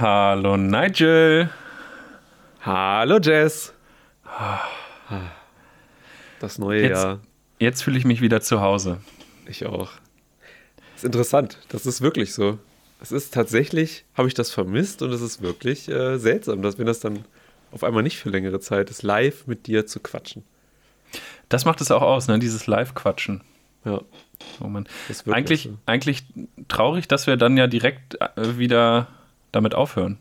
Hallo 0.00 0.56
Nigel. 0.56 1.50
Hallo 2.60 3.18
Jess. 3.18 3.74
Das 6.38 6.58
neue 6.58 6.82
Jetzt, 6.82 6.90
Jahr. 6.90 7.20
jetzt 7.58 7.82
fühle 7.82 7.98
ich 7.98 8.04
mich 8.04 8.20
wieder 8.20 8.40
zu 8.40 8.60
Hause. 8.60 9.00
Ich 9.46 9.66
auch. 9.66 9.90
Ist 10.94 11.04
interessant. 11.04 11.58
Das 11.70 11.84
ist 11.84 12.00
wirklich 12.00 12.32
so. 12.32 12.60
Es 13.00 13.10
ist 13.10 13.34
tatsächlich, 13.34 14.04
habe 14.14 14.28
ich 14.28 14.34
das 14.34 14.52
vermisst 14.52 15.02
und 15.02 15.10
es 15.10 15.20
ist 15.20 15.42
wirklich 15.42 15.88
äh, 15.88 16.16
seltsam, 16.18 16.62
dass 16.62 16.78
wir 16.78 16.84
das 16.84 17.00
dann 17.00 17.24
auf 17.72 17.82
einmal 17.82 18.04
nicht 18.04 18.18
für 18.18 18.30
längere 18.30 18.60
Zeit 18.60 18.90
ist, 18.90 19.02
live 19.02 19.48
mit 19.48 19.66
dir 19.66 19.86
zu 19.86 19.98
quatschen. 19.98 20.44
Das 21.48 21.64
macht 21.64 21.80
es 21.80 21.90
auch 21.90 22.02
aus, 22.02 22.28
ne? 22.28 22.38
Dieses 22.38 22.68
Live-Quatschen. 22.68 23.42
Ja. 23.84 24.00
Oh 24.60 24.68
Mann. 24.68 24.88
Das 25.08 25.26
Eigentlich, 25.26 25.64
so. 25.64 25.78
eigentlich 25.86 26.24
traurig, 26.68 27.08
dass 27.08 27.26
wir 27.26 27.36
dann 27.36 27.56
ja 27.56 27.66
direkt 27.66 28.20
äh, 28.20 28.58
wieder 28.58 29.08
damit 29.52 29.74
aufhören. 29.74 30.18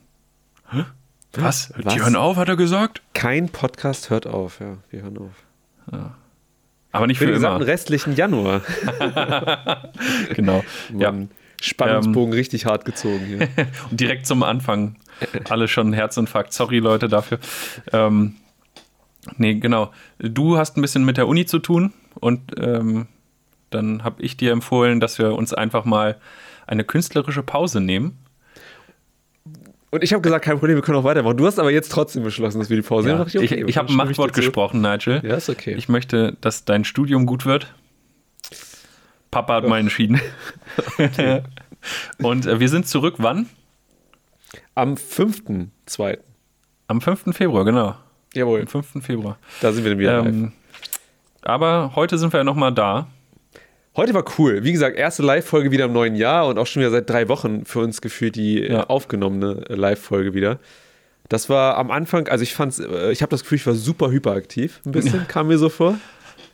Hä? 0.70 0.86
Was? 1.34 1.74
Was? 1.78 1.94
Die 1.94 2.02
hören 2.02 2.16
auf, 2.16 2.38
hat 2.38 2.50
er 2.50 2.56
gesagt? 2.56 3.02
Kein 3.14 3.50
Podcast 3.50 4.10
hört 4.10 4.28
auf, 4.28 4.60
ja. 4.60 4.78
Wir 4.90 5.04
hören 5.04 5.18
auf. 5.18 6.12
Aber 6.92 7.08
nicht 7.08 7.18
Für 7.18 7.26
für 7.26 7.32
den 7.32 7.36
gesamten 7.36 7.64
restlichen 7.64 8.16
Januar. 8.16 8.62
Genau. 10.34 10.64
Ja. 10.98 11.12
Mann, 11.12 11.30
Spannungsbogen 11.62 12.34
richtig 12.34 12.66
hart 12.66 12.86
gezogen 12.86 13.26
hier. 13.26 13.50
Und 13.90 14.00
direkt 14.00 14.28
zum 14.28 14.44
Anfang. 14.44 14.98
Alle 15.50 15.68
schon 15.68 15.94
Herzinfarkt. 15.94 16.54
Sorry, 16.54 16.80
Leute, 16.80 17.08
dafür. 17.08 17.40
Ähm, 17.92 18.36
nee, 19.38 19.56
genau. 19.56 19.92
Du 20.20 20.58
hast 20.58 20.78
ein 20.78 20.82
bisschen 20.82 21.04
mit 21.04 21.18
der 21.18 21.28
Uni 21.28 21.46
zu 21.46 21.60
tun 21.60 21.94
und 22.20 22.54
ähm, 22.60 23.08
dann 23.72 24.04
habe 24.04 24.22
ich 24.22 24.38
dir 24.38 24.52
empfohlen, 24.52 25.00
dass 25.00 25.18
wir 25.18 25.34
uns 25.34 25.54
einfach 25.54 25.86
mal 25.86 26.18
eine 26.68 26.84
künstlerische 26.84 27.44
Pause 27.44 27.82
nehmen. 27.82 28.18
Und 29.90 30.04
ich 30.04 30.12
habe 30.12 30.22
gesagt, 30.22 30.44
kein 30.44 30.60
Problem, 30.60 30.76
wir 30.76 30.82
können 30.82 30.98
auch 30.98 31.04
weitermachen. 31.04 31.38
Du 31.38 31.46
hast 31.46 31.60
aber 31.60 31.72
jetzt 31.72 31.92
trotzdem 31.92 32.24
beschlossen, 32.24 32.60
dass 32.60 32.70
wir 32.70 32.76
die 32.76 32.84
Pause 32.84 33.10
Ja. 33.10 33.18
Da 33.18 33.26
ich 33.26 33.38
okay, 33.38 33.64
ich 33.66 33.78
habe 33.78 33.88
dann 33.88 34.00
ein 34.00 34.08
Machtwort 34.08 34.34
gesprochen, 34.34 34.82
Nigel. 34.82 35.22
Ja, 35.24 35.36
ist 35.36 35.50
okay. 35.50 35.76
Ich 35.76 35.88
möchte, 35.88 36.36
dass 36.42 36.66
dein 36.66 36.84
Studium 36.84 37.26
gut 37.26 37.46
wird. 37.46 37.74
Papa 39.32 39.56
hat 39.56 39.68
mal 39.68 39.80
entschieden. 39.80 40.20
und 42.20 42.46
äh, 42.46 42.60
wir 42.60 42.70
sind 42.70 42.88
zurück 42.88 43.16
wann? 43.18 43.48
Am 44.76 44.96
5.2. 44.96 46.18
Am 46.88 47.02
5. 47.02 47.36
Februar, 47.36 47.66
genau. 47.66 47.96
Jawohl, 48.34 48.62
Am 48.62 48.68
5. 48.68 49.04
Februar. 49.04 49.38
da 49.62 49.72
sind 49.72 49.84
wir 49.84 49.92
dann 49.92 50.00
wieder 50.00 50.18
live. 50.18 50.28
Ähm, 50.28 50.52
aber 51.42 51.94
heute 51.96 52.18
sind 52.18 52.34
wir 52.34 52.40
ja 52.40 52.44
nochmal 52.44 52.74
da. 52.74 53.08
Heute 53.98 54.14
war 54.14 54.24
cool. 54.38 54.64
Wie 54.64 54.72
gesagt, 54.72 54.96
erste 54.96 55.24
Live-Folge 55.24 55.72
wieder 55.72 55.86
im 55.86 55.92
neuen 55.94 56.16
Jahr 56.16 56.48
und 56.48 56.60
auch 56.60 56.68
schon 56.68 56.82
wieder 56.82 56.92
seit 56.92 57.10
drei 57.10 57.28
Wochen 57.30 57.66
für 57.66 57.80
uns 57.80 58.00
gefühlt 58.00 58.36
die 58.36 58.62
äh, 58.62 58.72
Ja. 58.74 58.84
aufgenommene 58.86 59.64
äh, 59.70 59.74
Live-Folge 59.74 60.36
wieder. 60.36 60.60
Das 61.30 61.50
war 61.50 61.78
am 61.78 61.90
Anfang, 61.90 62.28
also 62.28 62.44
ich 62.44 62.54
fand's, 62.54 62.78
äh, 62.78 63.12
ich 63.12 63.24
habe 63.24 63.32
das 63.32 63.42
Gefühl, 63.42 63.56
ich 63.58 63.66
war 63.66 63.74
super 63.74 64.12
hyperaktiv. 64.12 64.82
Ein 64.86 64.92
bisschen 64.92 65.28
kam 65.28 65.48
mir 65.48 65.58
so 65.58 65.70
vor. 65.70 65.98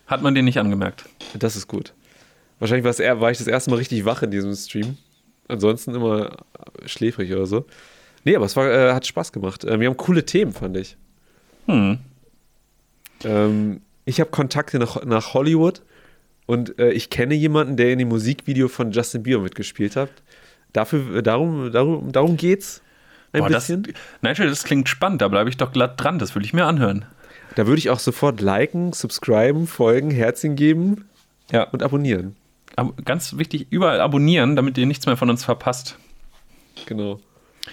Hat 0.07 0.21
man 0.21 0.33
den 0.35 0.45
nicht 0.45 0.57
angemerkt. 0.57 1.03
Das 1.37 1.57
ist 1.57 1.67
gut. 1.67 1.93
Wahrscheinlich 2.59 2.85
war 2.85 3.29
ich 3.31 3.37
das 3.37 3.47
erste 3.47 3.71
Mal 3.71 3.75
richtig 3.75 4.05
wach 4.05 4.23
in 4.23 4.31
diesem 4.31 4.55
Stream. 4.55 4.97
Ansonsten 5.49 5.93
immer 5.95 6.37
schläfrig 6.85 7.33
oder 7.33 7.45
so. 7.45 7.65
Nee, 8.23 8.37
aber 8.37 8.45
es 8.45 8.55
war, 8.55 8.71
äh, 8.71 8.93
hat 8.93 9.05
Spaß 9.05 9.33
gemacht. 9.33 9.65
Wir 9.65 9.87
haben 9.87 9.97
coole 9.97 10.25
Themen, 10.25 10.53
fand 10.53 10.77
ich. 10.77 10.95
Hm. 11.65 11.97
Ähm, 13.25 13.81
ich 14.05 14.21
habe 14.21 14.29
Kontakte 14.29 14.79
nach, 14.79 15.03
nach 15.03 15.33
Hollywood 15.33 15.81
und 16.45 16.77
äh, 16.79 16.91
ich 16.91 17.09
kenne 17.09 17.33
jemanden, 17.35 17.77
der 17.77 17.91
in 17.91 17.99
dem 17.99 18.09
Musikvideo 18.09 18.67
von 18.67 18.91
Justin 18.91 19.23
Bieber 19.23 19.41
mitgespielt 19.41 19.95
hat. 19.95 20.09
Dafür, 20.73 21.17
äh, 21.17 21.23
darum, 21.23 21.71
darum, 21.71 22.11
darum 22.11 22.37
geht's 22.37 22.81
ein 23.31 23.39
Boah, 23.41 23.49
das, 23.49 23.67
bisschen. 23.67 23.93
Nigel, 24.21 24.47
das 24.49 24.63
klingt 24.63 24.89
spannend. 24.89 25.21
Da 25.21 25.27
bleibe 25.27 25.49
ich 25.49 25.57
doch 25.57 25.71
glatt 25.71 26.01
dran. 26.01 26.19
Das 26.19 26.35
will 26.35 26.43
ich 26.43 26.53
mir 26.53 26.65
anhören. 26.65 27.05
Da 27.55 27.65
würde 27.67 27.79
ich 27.79 27.89
auch 27.89 27.99
sofort 27.99 28.41
liken, 28.41 28.93
subscriben, 28.93 29.67
folgen, 29.67 30.11
Herzchen 30.11 30.55
geben 30.55 31.05
Ja. 31.51 31.63
und 31.65 31.83
abonnieren. 31.83 32.35
Ab 32.75 32.93
ganz 33.05 33.37
wichtig, 33.37 33.67
überall 33.69 34.01
abonnieren, 34.01 34.55
damit 34.55 34.77
ihr 34.79 34.85
nichts 34.87 35.05
mehr 35.05 35.17
von 35.17 35.29
uns 35.29 35.43
verpasst. 35.45 35.97
Genau. 36.87 37.19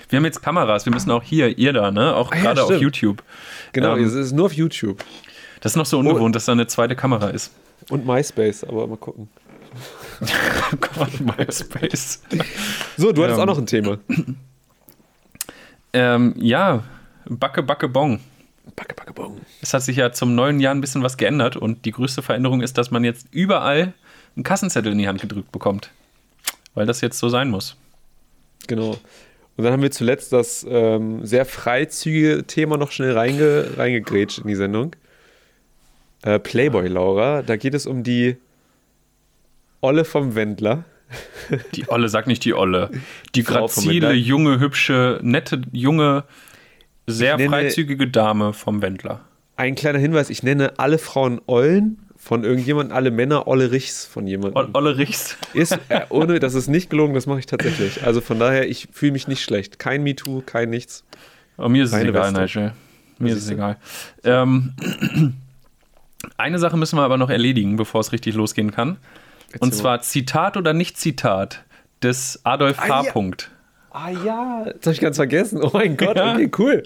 Wir 0.09 0.19
haben 0.19 0.25
jetzt 0.25 0.43
Kameras. 0.43 0.85
Wir 0.85 0.93
müssen 0.93 1.11
auch 1.11 1.23
hier, 1.23 1.57
ihr 1.59 1.73
da, 1.73 1.91
ne? 1.91 2.15
Auch 2.15 2.31
Ah 2.33 2.37
ja, 2.37 2.43
gerade 2.43 2.63
auf 2.63 2.69
stimmt. 2.69 2.83
YouTube. 2.83 3.23
Genau, 3.73 3.97
Ähm, 3.97 4.05
es 4.05 4.13
ist 4.15 4.33
nur 4.33 4.47
auf 4.47 4.53
YouTube 4.53 5.03
Das 5.63 5.73
ist 5.73 5.77
noch 5.77 5.87
so 5.87 5.97
Oh. 5.97 6.01
ungewohnt, 6.01 6.35
dass 6.37 6.45
da 6.45 6.53
eine 6.53 6.67
zweite 6.67 6.95
Kamera 6.97 7.29
ist. 7.31 7.53
Und 7.91 8.07
MySpace, 8.07 8.65
aber 8.65 8.87
mal 8.87 8.97
gucken. 8.97 9.29
Oh 10.73 10.77
Gott, 10.77 11.21
MySpace. 11.21 12.23
So, 12.97 13.13
du 13.13 13.23
hattest 13.23 13.39
Ähm. 13.39 13.43
auch 13.43 13.47
noch 13.47 13.59
ein 13.59 13.67
Thema. 13.67 13.99
ähm, 15.93 16.35
ja, 16.37 16.85
Backe, 17.29 17.63
Backe, 17.63 17.89
Bong. 17.89 18.21
Backe, 18.77 18.95
backe, 18.95 19.13
bong. 19.13 19.41
Es 19.63 19.75
hat 19.75 19.83
sich 19.83 19.97
ja 19.97 20.13
zum 20.13 20.35
neuen 20.35 20.61
Jahr 20.61 20.75
ein 20.75 20.81
bisschen 20.81 21.03
was 21.03 21.17
geändert 21.17 21.57
und 21.57 21.85
die 21.85 21.91
größte 21.91 22.23
Veränderung 22.23 22.61
ist, 22.63 22.79
dass 22.79 22.91
man 22.93 23.03
jetzt 23.05 23.27
überall 23.33 23.93
einen 24.37 24.45
Kassenzettel 24.45 24.93
in 24.93 24.99
die 24.99 25.09
Hand 25.09 25.21
gedrückt 25.21 25.51
bekommt. 25.51 25.91
Weil 26.75 26.87
das 26.87 27.01
jetzt 27.01 27.19
so 27.19 27.29
sein 27.29 27.51
muss. 27.51 27.77
Genau. 28.69 28.91
Und 29.57 29.65
dann 29.65 29.73
haben 29.73 29.83
wir 29.83 29.91
zuletzt 29.91 30.33
das 30.33 30.65
ähm, 30.69 31.27
sehr 31.27 31.45
freizügige 31.45 32.45
Thema 32.47 32.77
noch 32.77 32.93
schnell 32.93 33.13
reinge, 33.13 33.71
reingegrätscht 33.77 34.39
in 34.39 34.47
die 34.47 34.55
Sendung. 34.55 34.95
Äh, 36.23 36.39
Playboy 36.39 36.89
Laura, 36.89 37.43
da 37.43 37.57
geht 37.57 37.75
es 37.75 37.87
um 37.87 38.03
die 38.03 38.37
Olle 39.81 40.05
vom 40.05 40.35
Wendler. 40.35 40.85
Die 41.75 41.89
Olle, 41.89 42.09
sag 42.09 42.29
nicht 42.29 42.45
die 42.45 42.55
Olle. 42.55 42.89
Die 43.35 43.43
Frau 43.43 43.67
grazile, 43.67 44.13
junge, 44.13 44.61
hübsche, 44.61 45.19
nette, 45.23 45.61
junge, 45.73 46.23
sehr 47.09 47.37
freizügige 47.37 48.07
Dame 48.07 48.53
vom 48.53 48.81
Wendler. 48.81 49.21
Ein 49.57 49.75
kleiner 49.75 49.99
Hinweis, 49.99 50.31
ich 50.31 50.45
nenne 50.45 50.79
alle 50.79 50.99
Frauen 50.99 51.41
Ollen 51.47 51.99
von 52.17 52.45
irgendjemandem, 52.45 52.97
alle 52.97 53.11
Männer 53.11 53.49
Olle 53.49 53.73
Richs 53.73 54.05
von 54.05 54.27
jemandem. 54.27 54.71
Olle 54.75 54.99
Richs. 54.99 55.37
Ist, 55.53 55.79
äh, 55.89 56.03
ohne, 56.11 56.39
das 56.39 56.55
ist 56.55 56.69
nicht 56.69 56.91
gelogen, 56.91 57.15
das 57.15 57.27
mache 57.27 57.41
ich 57.41 57.47
tatsächlich. 57.47 58.05
Also 58.05 58.21
von 58.21 58.39
daher, 58.39 58.69
ich 58.69 58.89
fühle 58.93 59.13
mich 59.13 59.27
nicht 59.27 59.43
schlecht. 59.43 59.79
Kein 59.79 60.05
MeToo, 60.05 60.43
kein 60.47 60.71
nichts. 60.71 61.05
Aber 61.57 61.71
mir 61.71 61.85
ist 61.85 61.93
es 61.93 62.03
egal. 62.03 62.31
Nigel. 62.33 62.73
Mir 63.19 63.33
ist 63.33 63.43
es 63.43 63.51
egal. 63.51 63.79
Ähm, 64.23 64.75
eine 66.37 66.59
Sache 66.59 66.77
müssen 66.77 66.97
wir 66.99 67.03
aber 67.03 67.17
noch 67.19 67.31
erledigen, 67.31 67.77
bevor 67.77 68.01
es 68.01 68.13
richtig 68.13 68.35
losgehen 68.35 68.71
kann. 68.71 68.99
Und 69.59 69.69
Erzähl 69.69 69.73
zwar 69.73 70.01
Zitat 70.03 70.57
oder 70.57 70.73
nicht 70.73 70.97
Zitat 70.99 71.65
des 72.03 72.41
Adolf 72.45 72.79
Ah, 72.81 72.89
H. 72.89 73.03
ja. 73.05 73.13
Ah 73.93 74.11
ja, 74.11 74.65
das 74.65 74.87
habe 74.87 74.93
ich 74.93 75.01
ganz 75.01 75.17
vergessen. 75.17 75.61
Oh 75.63 75.71
mein 75.73 75.97
Gott, 75.97 76.17
Ja. 76.17 76.35
okay, 76.35 76.51
cool. 76.59 76.83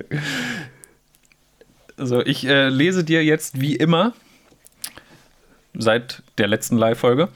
Also 1.96 2.24
ich 2.24 2.46
äh, 2.46 2.68
lese 2.70 3.04
dir 3.04 3.22
jetzt 3.24 3.60
wie 3.60 3.76
immer 3.76 4.12
seit 5.74 6.22
der 6.38 6.48
letzten 6.48 6.76
Live-Folge 6.78 7.28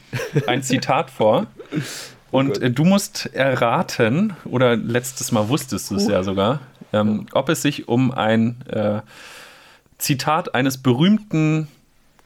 ein 0.47 0.63
Zitat 0.63 1.11
vor. 1.11 1.47
Und 2.31 2.55
Gott. 2.55 2.63
äh, 2.63 2.71
du 2.71 2.85
musst 2.85 3.27
erraten, 3.35 4.35
oder 4.45 4.77
letztes 4.77 5.33
Mal 5.33 5.49
wusstest 5.49 5.91
du 5.91 5.97
es 5.97 6.09
ja 6.09 6.23
sogar, 6.23 6.61
ähm, 6.93 7.27
ob 7.33 7.49
es 7.49 7.63
sich 7.63 7.89
um 7.89 8.11
ein 8.13 8.57
äh, 8.69 9.01
Zitat 9.99 10.55
eines 10.55 10.79
berühmten 10.79 11.69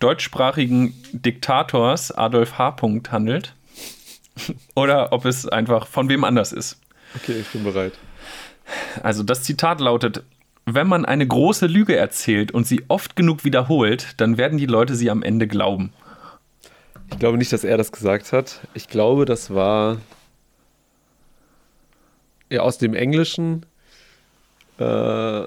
deutschsprachigen 0.02 0.94
Diktators 1.12 2.10
Adolf 2.12 2.58
H. 2.58 2.76
Handelt 3.10 3.54
oder 4.74 5.12
ob 5.12 5.24
es 5.24 5.48
einfach 5.48 5.86
von 5.86 6.08
wem 6.08 6.24
anders 6.24 6.52
ist. 6.52 6.80
Okay, 7.14 7.40
ich 7.40 7.48
bin 7.48 7.64
bereit. 7.64 7.92
Also 9.02 9.22
das 9.22 9.42
Zitat 9.42 9.80
lautet, 9.80 10.24
wenn 10.64 10.86
man 10.86 11.04
eine 11.04 11.26
große 11.26 11.66
Lüge 11.66 11.96
erzählt 11.96 12.52
und 12.52 12.66
sie 12.66 12.84
oft 12.88 13.16
genug 13.16 13.44
wiederholt, 13.44 14.14
dann 14.18 14.38
werden 14.38 14.58
die 14.58 14.66
Leute 14.66 14.94
sie 14.94 15.10
am 15.10 15.22
Ende 15.22 15.46
glauben. 15.46 15.92
Ich 17.10 17.18
glaube 17.18 17.36
nicht, 17.36 17.52
dass 17.52 17.64
er 17.64 17.76
das 17.76 17.92
gesagt 17.92 18.32
hat. 18.32 18.60
Ich 18.74 18.88
glaube, 18.88 19.24
das 19.24 19.52
war 19.52 19.98
ja 22.48 22.60
aus 22.60 22.78
dem 22.78 22.94
Englischen. 22.94 23.66
Äh, 24.78 25.46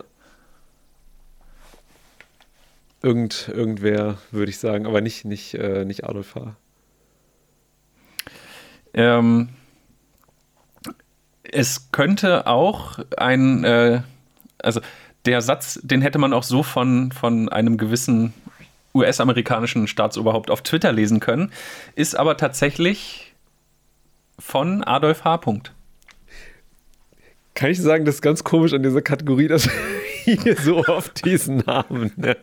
irgend, 3.05 3.49
irgendwer, 3.49 4.17
würde 4.31 4.49
ich 4.49 4.57
sagen, 4.57 4.87
aber 4.87 4.99
nicht, 4.99 5.25
nicht, 5.25 5.53
äh, 5.53 5.85
nicht 5.85 6.05
Adolf 6.05 6.33
H. 6.33 6.55
Ähm, 8.95 9.49
es 11.43 11.91
könnte 11.91 12.47
auch 12.47 12.97
ein, 13.15 13.63
äh, 13.63 14.01
also 14.57 14.81
der 15.25 15.41
Satz, 15.41 15.79
den 15.83 16.01
hätte 16.01 16.17
man 16.17 16.33
auch 16.33 16.41
so 16.41 16.63
von, 16.63 17.11
von 17.11 17.47
einem 17.47 17.77
gewissen 17.77 18.33
US-amerikanischen 18.95 19.87
Staatsoberhaupt 19.87 20.49
auf 20.49 20.63
Twitter 20.63 20.91
lesen 20.91 21.19
können, 21.19 21.51
ist 21.93 22.17
aber 22.17 22.37
tatsächlich 22.37 23.33
von 24.39 24.83
Adolf 24.83 25.23
H. 25.23 25.37
Punkt. 25.37 25.73
Kann 27.53 27.69
ich 27.69 27.79
sagen, 27.79 28.03
das 28.03 28.15
ist 28.15 28.21
ganz 28.21 28.43
komisch 28.43 28.73
an 28.73 28.81
dieser 28.81 29.03
Kategorie, 29.03 29.47
dass 29.47 29.69
hier 30.25 30.55
so 30.57 30.83
oft 30.85 31.23
diesen 31.25 31.57
Namen 31.57 32.11
nennen. 32.15 32.35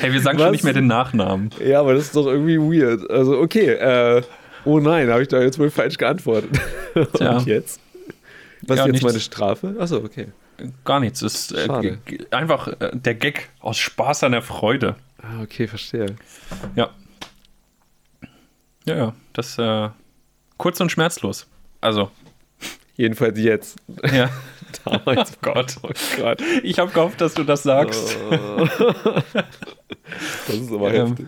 Hey, 0.00 0.12
wir 0.12 0.20
sagen 0.20 0.38
schon 0.38 0.46
Was? 0.48 0.52
nicht 0.52 0.64
mehr 0.64 0.72
den 0.72 0.86
Nachnamen. 0.86 1.50
Ja, 1.64 1.80
aber 1.80 1.94
das 1.94 2.04
ist 2.04 2.16
doch 2.16 2.26
irgendwie 2.26 2.58
weird. 2.58 3.08
Also, 3.10 3.38
okay, 3.38 3.70
äh, 3.72 4.22
oh 4.64 4.80
nein, 4.80 5.08
habe 5.10 5.22
ich 5.22 5.28
da 5.28 5.40
jetzt 5.40 5.58
wohl 5.58 5.70
falsch 5.70 5.96
geantwortet. 5.98 6.58
Tja. 7.14 7.36
Und 7.38 7.46
jetzt? 7.46 7.80
Was 8.62 8.78
Ja, 8.78 8.84
ist 8.84 8.86
jetzt 8.88 8.92
nichts. 8.92 9.04
meine 9.06 9.20
Strafe? 9.20 9.76
Achso, 9.78 9.96
okay. 9.98 10.28
Gar 10.84 11.00
nichts. 11.00 11.22
Es 11.22 11.50
ist 11.50 11.52
äh, 11.52 11.96
einfach 12.30 12.68
äh, 12.80 12.90
der 12.92 13.14
Gag 13.14 13.48
aus 13.60 13.78
Spaß 13.78 14.24
an 14.24 14.32
der 14.32 14.42
Freude. 14.42 14.96
Ah, 15.22 15.42
okay, 15.42 15.66
verstehe. 15.66 16.16
Ja. 16.76 16.90
Ja, 18.84 18.96
ja. 18.96 19.14
Das 19.32 19.56
äh, 19.58 19.88
kurz 20.58 20.80
und 20.80 20.90
schmerzlos. 20.92 21.46
Also, 21.80 22.10
Jedenfalls 22.96 23.38
jetzt. 23.38 23.78
ja. 24.12 24.28
Damals. 24.84 25.32
Oh 25.32 25.38
Gott. 25.42 25.76
Oh 25.82 25.88
Gott. 26.16 26.42
Ich 26.62 26.78
habe 26.78 26.90
gehofft, 26.90 27.20
dass 27.20 27.34
du 27.34 27.44
das 27.44 27.62
sagst. 27.62 28.16
Das 30.46 30.56
ist 30.56 30.72
aber 30.72 30.92
Ähm, 30.92 31.08
heftig. 31.08 31.26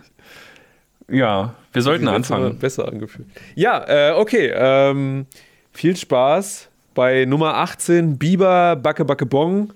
Ja, 1.09 1.55
wir 1.73 1.83
sollten 1.83 2.09
anfangen. 2.09 2.59
Besser 2.59 2.89
angefühlt. 2.89 3.29
Ja, 3.55 3.85
äh, 3.87 4.13
okay. 4.13 4.53
Ähm, 4.55 5.27
viel 5.73 5.97
Spaß 5.97 6.69
bei 6.95 7.25
Nummer 7.25 7.55
18, 7.59 8.19
Biber, 8.19 8.77
Backe, 8.77 9.05
Backe, 9.05 9.25
Bong. 9.27 9.73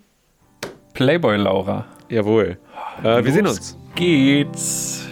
Playboy 0.94 1.36
Laura. 1.36 1.86
Jawohl. 2.08 2.58
Äh, 3.02 3.24
wir 3.24 3.32
sehen 3.32 3.44
Los 3.44 3.58
uns. 3.58 3.78
Geht's. 3.94 5.06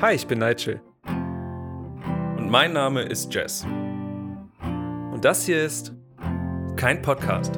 Hi, 0.00 0.14
ich 0.14 0.26
bin 0.26 0.40
Nigel. 0.40 0.80
Und 2.36 2.50
mein 2.50 2.72
Name 2.72 3.02
ist 3.02 3.32
Jess. 3.32 3.64
Und 5.12 5.24
das 5.24 5.44
hier 5.46 5.62
ist 5.62 5.92
Kein 6.76 7.00
Podcast. 7.00 7.52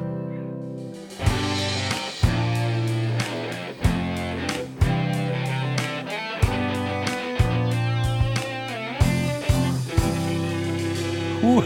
Puh. 11.41 11.63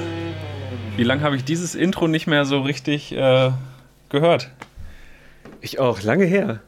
Wie 0.96 1.04
lange 1.04 1.22
habe 1.22 1.36
ich 1.36 1.44
dieses 1.44 1.76
Intro 1.76 2.08
nicht 2.08 2.28
mehr 2.28 2.46
so 2.46 2.62
richtig 2.62 3.12
äh, 3.12 3.52
gehört? 4.10 4.52
Ich 5.62 5.80
auch, 5.80 6.02
lange 6.02 6.26
her. 6.26 6.62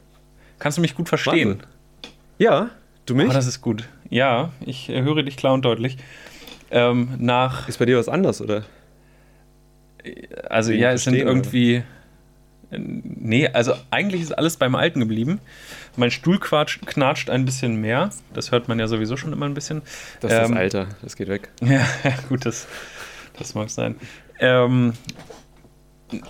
Kannst 0.60 0.78
du 0.78 0.82
mich 0.82 0.96
gut 0.96 1.08
verstehen? 1.08 1.50
Wahnsinn. 1.50 1.68
Ja, 2.38 2.70
du 3.06 3.16
mich? 3.16 3.30
Oh, 3.30 3.34
das 3.34 3.48
ist 3.48 3.62
gut. 3.62 3.88
Ja, 4.10 4.52
ich 4.60 4.90
äh, 4.90 5.04
höre 5.04 5.24
dich 5.24 5.38
klar 5.38 5.54
und 5.54 5.64
deutlich. 5.64 5.98
Ähm, 6.72 7.16
nach, 7.20 7.70
ist 7.70 7.80
bei 7.80 7.86
dir 7.86 7.98
was 7.98 8.10
anders, 8.10 8.42
oder? 8.42 8.64
Also 10.50 10.72
ja, 10.72 10.92
es 10.92 11.04
sind 11.04 11.16
irgendwie, 11.16 11.84
nee, 12.72 13.48
also 13.48 13.74
eigentlich 13.90 14.22
ist 14.22 14.32
alles 14.38 14.58
beim 14.58 14.76
Alten 14.76 15.00
geblieben. 15.00 15.40
Mein 15.98 16.12
Stuhl 16.12 16.40
knatscht 16.40 17.30
ein 17.30 17.46
bisschen 17.46 17.76
mehr. 17.76 18.12
Das 18.34 18.52
hört 18.52 18.68
man 18.68 18.80
ja 18.80 18.88
sowieso 18.88 19.18
schon 19.18 19.34
immer 19.34 19.46
ein 19.46 19.54
bisschen. 19.54 19.82
Das 20.22 20.32
ist 20.32 20.38
Ähm, 20.40 20.50
das 20.52 20.58
Alter, 20.58 20.88
das 21.02 21.16
geht 21.16 21.28
weg. 21.28 21.50
Ja, 21.62 21.86
gut, 22.30 22.46
das, 22.46 22.68
das 23.38 23.56
mag 23.56 23.70
sein. 23.70 23.96
Ähm, 24.40 24.94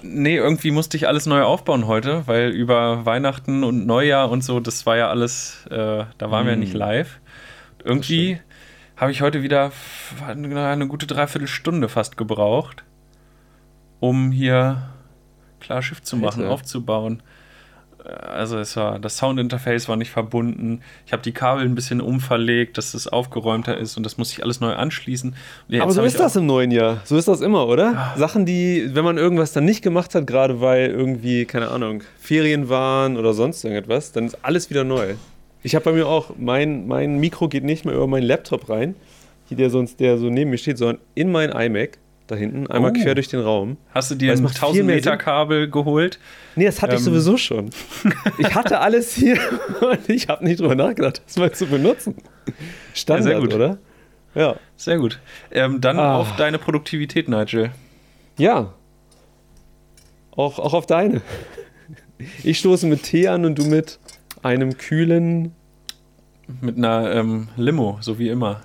nee, 0.01 0.35
irgendwie 0.35 0.71
musste 0.71 0.97
ich 0.97 1.07
alles 1.07 1.25
neu 1.25 1.44
aufbauen 1.44 1.88
heute, 1.88 2.24
weil 2.27 2.50
über 2.50 3.06
Weihnachten 3.06 3.63
und 3.63 3.85
Neujahr 3.85 4.29
und 4.29 4.44
so, 4.44 4.59
das 4.59 4.85
war 4.85 4.97
ja 4.97 5.09
alles, 5.09 5.65
äh, 5.69 6.03
da 6.17 6.31
waren 6.31 6.45
wir 6.45 6.53
Hm. 6.53 6.59
nicht 6.59 6.74
live. 6.74 7.19
Irgendwie 7.83 8.39
habe 8.95 9.12
ich 9.12 9.21
heute 9.21 9.41
wieder 9.41 9.71
eine 10.27 10.88
gute 10.88 11.07
Dreiviertelstunde 11.07 11.89
fast 11.89 12.17
gebraucht, 12.17 12.83
um 14.01 14.31
hier 14.31 14.89
klar 15.62 15.81
Schiff 15.81 16.01
zu 16.01 16.18
machen, 16.18 16.42
Alter. 16.44 16.53
aufzubauen. 16.53 17.21
Äh, 18.03 18.09
Also 18.09 18.57
es 18.57 18.75
war, 18.75 19.00
das 19.00 19.18
Soundinterface 19.18 19.88
war 19.88 19.95
nicht 19.95 20.09
verbunden. 20.09 20.81
Ich 21.06 21.13
habe 21.13 21.21
die 21.21 21.31
Kabel 21.31 21.63
ein 21.63 21.75
bisschen 21.75 22.01
umverlegt, 22.01 22.77
dass 22.77 22.94
es 22.95 23.07
aufgeräumter 23.07 23.77
ist 23.77 23.95
und 23.95 24.03
das 24.03 24.18
muss 24.18 24.31
ich 24.33 24.44
alles 24.44 24.59
neu 24.59 24.74
anschließen. 24.74 25.36
Jetzt 25.69 25.81
Aber 25.83 25.92
so 25.94 26.01
ist 26.01 26.19
das 26.19 26.36
im 26.36 26.48
neuen 26.48 26.71
Jahr. 26.71 27.01
So 27.06 27.15
ist 27.15 27.27
das 27.27 27.42
immer, 27.42 27.68
oder? 27.68 28.13
Sachen, 28.18 28.45
die, 28.45 28.89
wenn 28.94 29.06
man 29.06 29.18
irgendwas 29.18 29.53
dann 29.53 29.65
nicht 29.65 29.83
gemacht 29.83 30.15
hat, 30.15 30.25
gerade 30.25 30.59
weil 30.62 30.88
irgendwie, 30.89 31.45
keine 31.45 31.69
Ahnung, 31.69 32.01
Ferien 32.19 32.68
waren 32.69 33.18
oder 33.18 33.33
sonst 33.33 33.63
irgendetwas, 33.63 34.12
dann 34.12 34.25
ist 34.25 34.44
alles 34.44 34.69
wieder 34.71 34.83
neu. 34.83 35.13
Ich 35.63 35.75
habe 35.75 35.86
bei 35.86 35.92
mir 35.94 36.07
auch, 36.07 36.31
mein, 36.39 36.88
mein 36.88 37.19
Mikro 37.19 37.48
geht 37.48 37.63
nicht 37.63 37.86
mehr 37.86 37.94
über 37.94 38.07
meinen 38.07 38.24
Laptop 38.24 38.68
rein, 38.68 38.95
der 39.51 39.69
sonst, 39.69 40.00
der 40.00 40.18
so 40.18 40.30
neben 40.30 40.50
mir 40.50 40.57
steht, 40.57 40.77
sondern 40.80 40.98
in 41.13 41.31
mein 41.31 41.51
iMac 41.51 42.00
da 42.27 42.35
hinten, 42.35 42.68
einmal 42.68 42.91
Oh. 42.91 43.01
quer 43.01 43.15
durch 43.15 43.27
den 43.27 43.41
Raum. 43.41 43.77
Hast 43.94 44.12
du 44.12 44.15
dir 44.15 44.31
ein 44.31 44.41
macht 44.41 44.57
viel 44.57 44.68
1000 44.68 44.85
mehr 44.85 44.95
Meter. 44.95 45.18
Kabel 45.18 45.69
geholt? 45.69 46.19
Nee, 46.56 46.65
das 46.65 46.81
hatte 46.81 46.94
ich 46.95 47.00
Ähm. 47.01 47.06
sowieso 47.06 47.38
schon. 47.38 47.69
Ich 48.38 48.56
hatte 48.56 48.79
alles 48.79 49.13
hier 49.13 49.38
und 49.81 50.09
ich 50.09 50.27
habe 50.29 50.44
nicht 50.45 50.59
drüber 50.59 50.75
nachgedacht, 50.75 51.21
das 51.25 51.38
mal 51.38 51.51
zu 51.51 51.65
benutzen. 51.68 52.15
Standard, 52.94 53.23
sehr 53.25 53.39
gut. 53.39 53.53
oder? 53.53 53.77
Ja. 54.33 54.56
Sehr 54.77 54.97
gut. 54.97 55.19
Ähm, 55.51 55.81
dann 55.81 56.00
Ah. 56.00 56.15
auf 56.18 56.35
deine 56.38 56.57
Produktivität, 56.57 57.27
Nigel. 57.27 57.71
Ja. 58.38 58.74
Auch, 60.31 60.57
auch 60.59 60.74
auf 60.74 60.85
deine. 60.85 61.21
Ich 62.44 62.59
stoße 62.59 62.88
mit 62.88 63.03
Tee 63.03 63.27
an 63.27 63.45
und 63.45 63.57
du 63.57 63.65
mit 63.65 64.00
einem 64.44 64.77
kühlen 64.77 65.53
Mit 66.62 66.77
einer 66.77 67.12
ähm, 67.13 67.47
Limo, 67.57 67.97
so 68.01 68.17
wie 68.19 68.29
immer. 68.29 68.62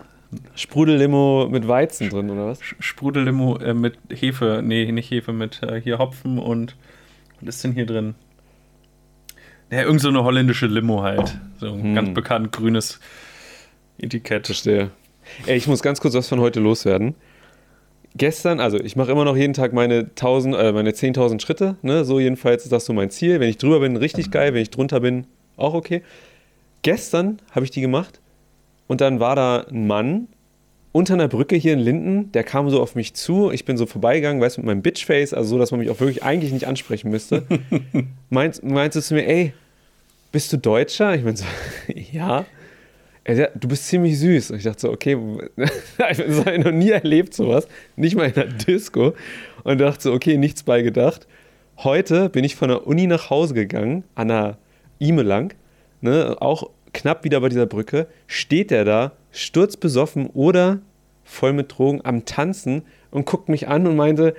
Sprudellimo 0.55 1.49
mit 1.51 1.69
Weizen 1.69 2.11
drin, 2.11 2.31
oder 2.31 2.47
was? 2.47 2.61
Sprudellimo 2.81 3.59
äh, 3.59 3.75
mit 3.75 3.99
Hefe, 4.11 4.61
nee, 4.65 4.91
nicht 4.93 5.11
Hefe, 5.11 5.33
mit 5.33 5.63
äh, 5.63 5.81
hier 5.81 5.99
Hopfen 5.99 6.39
und 6.39 6.77
was 7.41 7.57
ist 7.57 7.65
denn 7.65 7.73
hier 7.73 7.87
drin? 7.87 8.15
Ja, 9.71 9.83
irgend 9.83 10.01
so 10.01 10.09
eine 10.09 10.23
holländische 10.25 10.67
Limo 10.67 11.03
halt. 11.03 11.39
So 11.59 11.67
ein 11.73 11.83
Hm. 11.83 11.95
ganz 11.95 12.15
bekannt 12.15 12.53
grünes 12.53 13.01
Etikett. 13.99 14.47
Verstehe. 14.47 14.91
Ey, 15.47 15.57
ich 15.57 15.67
muss 15.67 15.83
ganz 15.83 16.01
kurz 16.01 16.15
was 16.15 16.29
von 16.29 16.41
heute 16.41 16.61
loswerden. 16.61 17.15
Gestern, 18.15 18.61
also 18.61 18.79
ich 18.81 18.97
mache 18.97 19.11
immer 19.13 19.25
noch 19.25 19.37
jeden 19.37 19.53
Tag 19.53 19.73
meine 19.73 20.07
1000, 20.15 20.55
äh, 20.57 20.73
meine 20.73 20.93
10.000 20.93 21.41
Schritte, 21.43 21.77
ne? 21.83 22.05
So 22.05 22.19
jedenfalls 22.19 22.65
ist 22.65 22.73
das 22.73 22.87
so 22.87 22.93
mein 22.93 23.11
Ziel. 23.11 23.41
Wenn 23.41 23.51
ich 23.51 23.59
drüber 23.59 23.81
bin, 23.81 23.97
richtig 23.97 24.31
geil. 24.31 24.55
Wenn 24.55 24.63
ich 24.63 24.71
drunter 24.71 25.01
bin, 25.01 25.27
auch 25.57 25.75
okay. 25.75 26.03
Gestern 26.83 27.39
habe 27.51 27.65
ich 27.65 27.71
die 27.71 27.81
gemacht 27.81 28.21
und 28.87 29.01
dann 29.01 29.21
war 29.21 29.37
da 29.37 29.67
ein 29.71 29.87
Mann 29.87 30.29
unter 30.97 31.13
einer 31.13 31.29
Brücke 31.29 31.57
hier 31.57 31.75
in 31.75 31.79
Linden, 31.79 32.33
der 32.33 32.43
kam 32.43 32.71
so 32.71 32.81
auf 32.81 32.95
mich 32.95 33.13
zu. 33.13 33.51
Ich 33.51 33.67
bin 33.67 33.77
so 33.77 33.85
vorbeigegangen, 33.85 34.41
weißt 34.41 34.57
du, 34.57 34.63
mit 34.63 34.67
meinem 34.67 34.81
Bitchface, 34.81 35.35
also 35.35 35.51
so, 35.51 35.59
dass 35.59 35.71
man 35.71 35.81
mich 35.81 35.91
auch 35.91 36.01
wirklich 36.01 36.23
eigentlich 36.23 36.53
nicht 36.53 36.67
ansprechen 36.67 37.11
müsste. 37.11 37.43
Meint, 38.31 38.63
meinst 38.63 38.97
du 38.97 39.03
zu 39.03 39.13
mir, 39.13 39.29
ey, 39.29 39.53
bist 40.33 40.53
du 40.55 40.57
Deutscher? 40.57 41.15
Ich 41.15 41.23
meine 41.23 41.37
so, 41.37 41.45
ja. 42.13 42.47
Er 43.25 43.37
sagt, 43.37 43.63
du 43.63 43.69
bist 43.69 43.89
ziemlich 43.89 44.19
süß. 44.19 44.53
Und 44.53 44.57
ich 44.57 44.65
dachte 44.65 44.81
so, 44.81 44.91
okay, 44.91 45.19
das 45.99 46.19
habe 46.19 46.57
ich 46.57 46.65
noch 46.65 46.73
nie 46.73 46.91
erlebt, 46.91 47.35
sowas. 47.35 47.69
Nicht 47.97 48.17
mal 48.17 48.29
in 48.29 48.35
der 48.35 48.47
Disco. 48.47 49.15
Und 49.65 49.79
dachte 49.79 50.05
so, 50.05 50.13
okay, 50.15 50.39
nichts 50.39 50.63
bei 50.63 50.81
gedacht. 50.81 51.27
Heute 51.77 52.31
bin 52.31 52.43
ich 52.43 52.57
von 52.57 52.69
der 52.71 52.87
Uni 52.87 53.07
nach 53.07 53.29
Hause 53.29 53.53
gegangen, 53.53 54.05
an 54.15 54.29
der 54.29 54.57
Ime 54.99 55.23
lang, 55.23 55.55
ne, 56.01 56.37
auch 56.41 56.71
knapp 56.97 57.25
wieder 57.25 57.41
bei 57.41 57.49
dieser 57.49 57.67
Brücke, 57.67 58.09
steht 58.27 58.71
der 58.71 58.85
da, 58.85 59.13
sturzbesoffen 59.31 60.29
oder 60.29 60.81
voll 61.25 61.53
mit 61.53 61.77
Drogen 61.77 62.01
am 62.05 62.25
Tanzen 62.25 62.83
und 63.11 63.27
guckt 63.27 63.49
mich 63.49 63.69
an 63.69 63.87
und 63.87 63.97
meinte, 63.97 64.35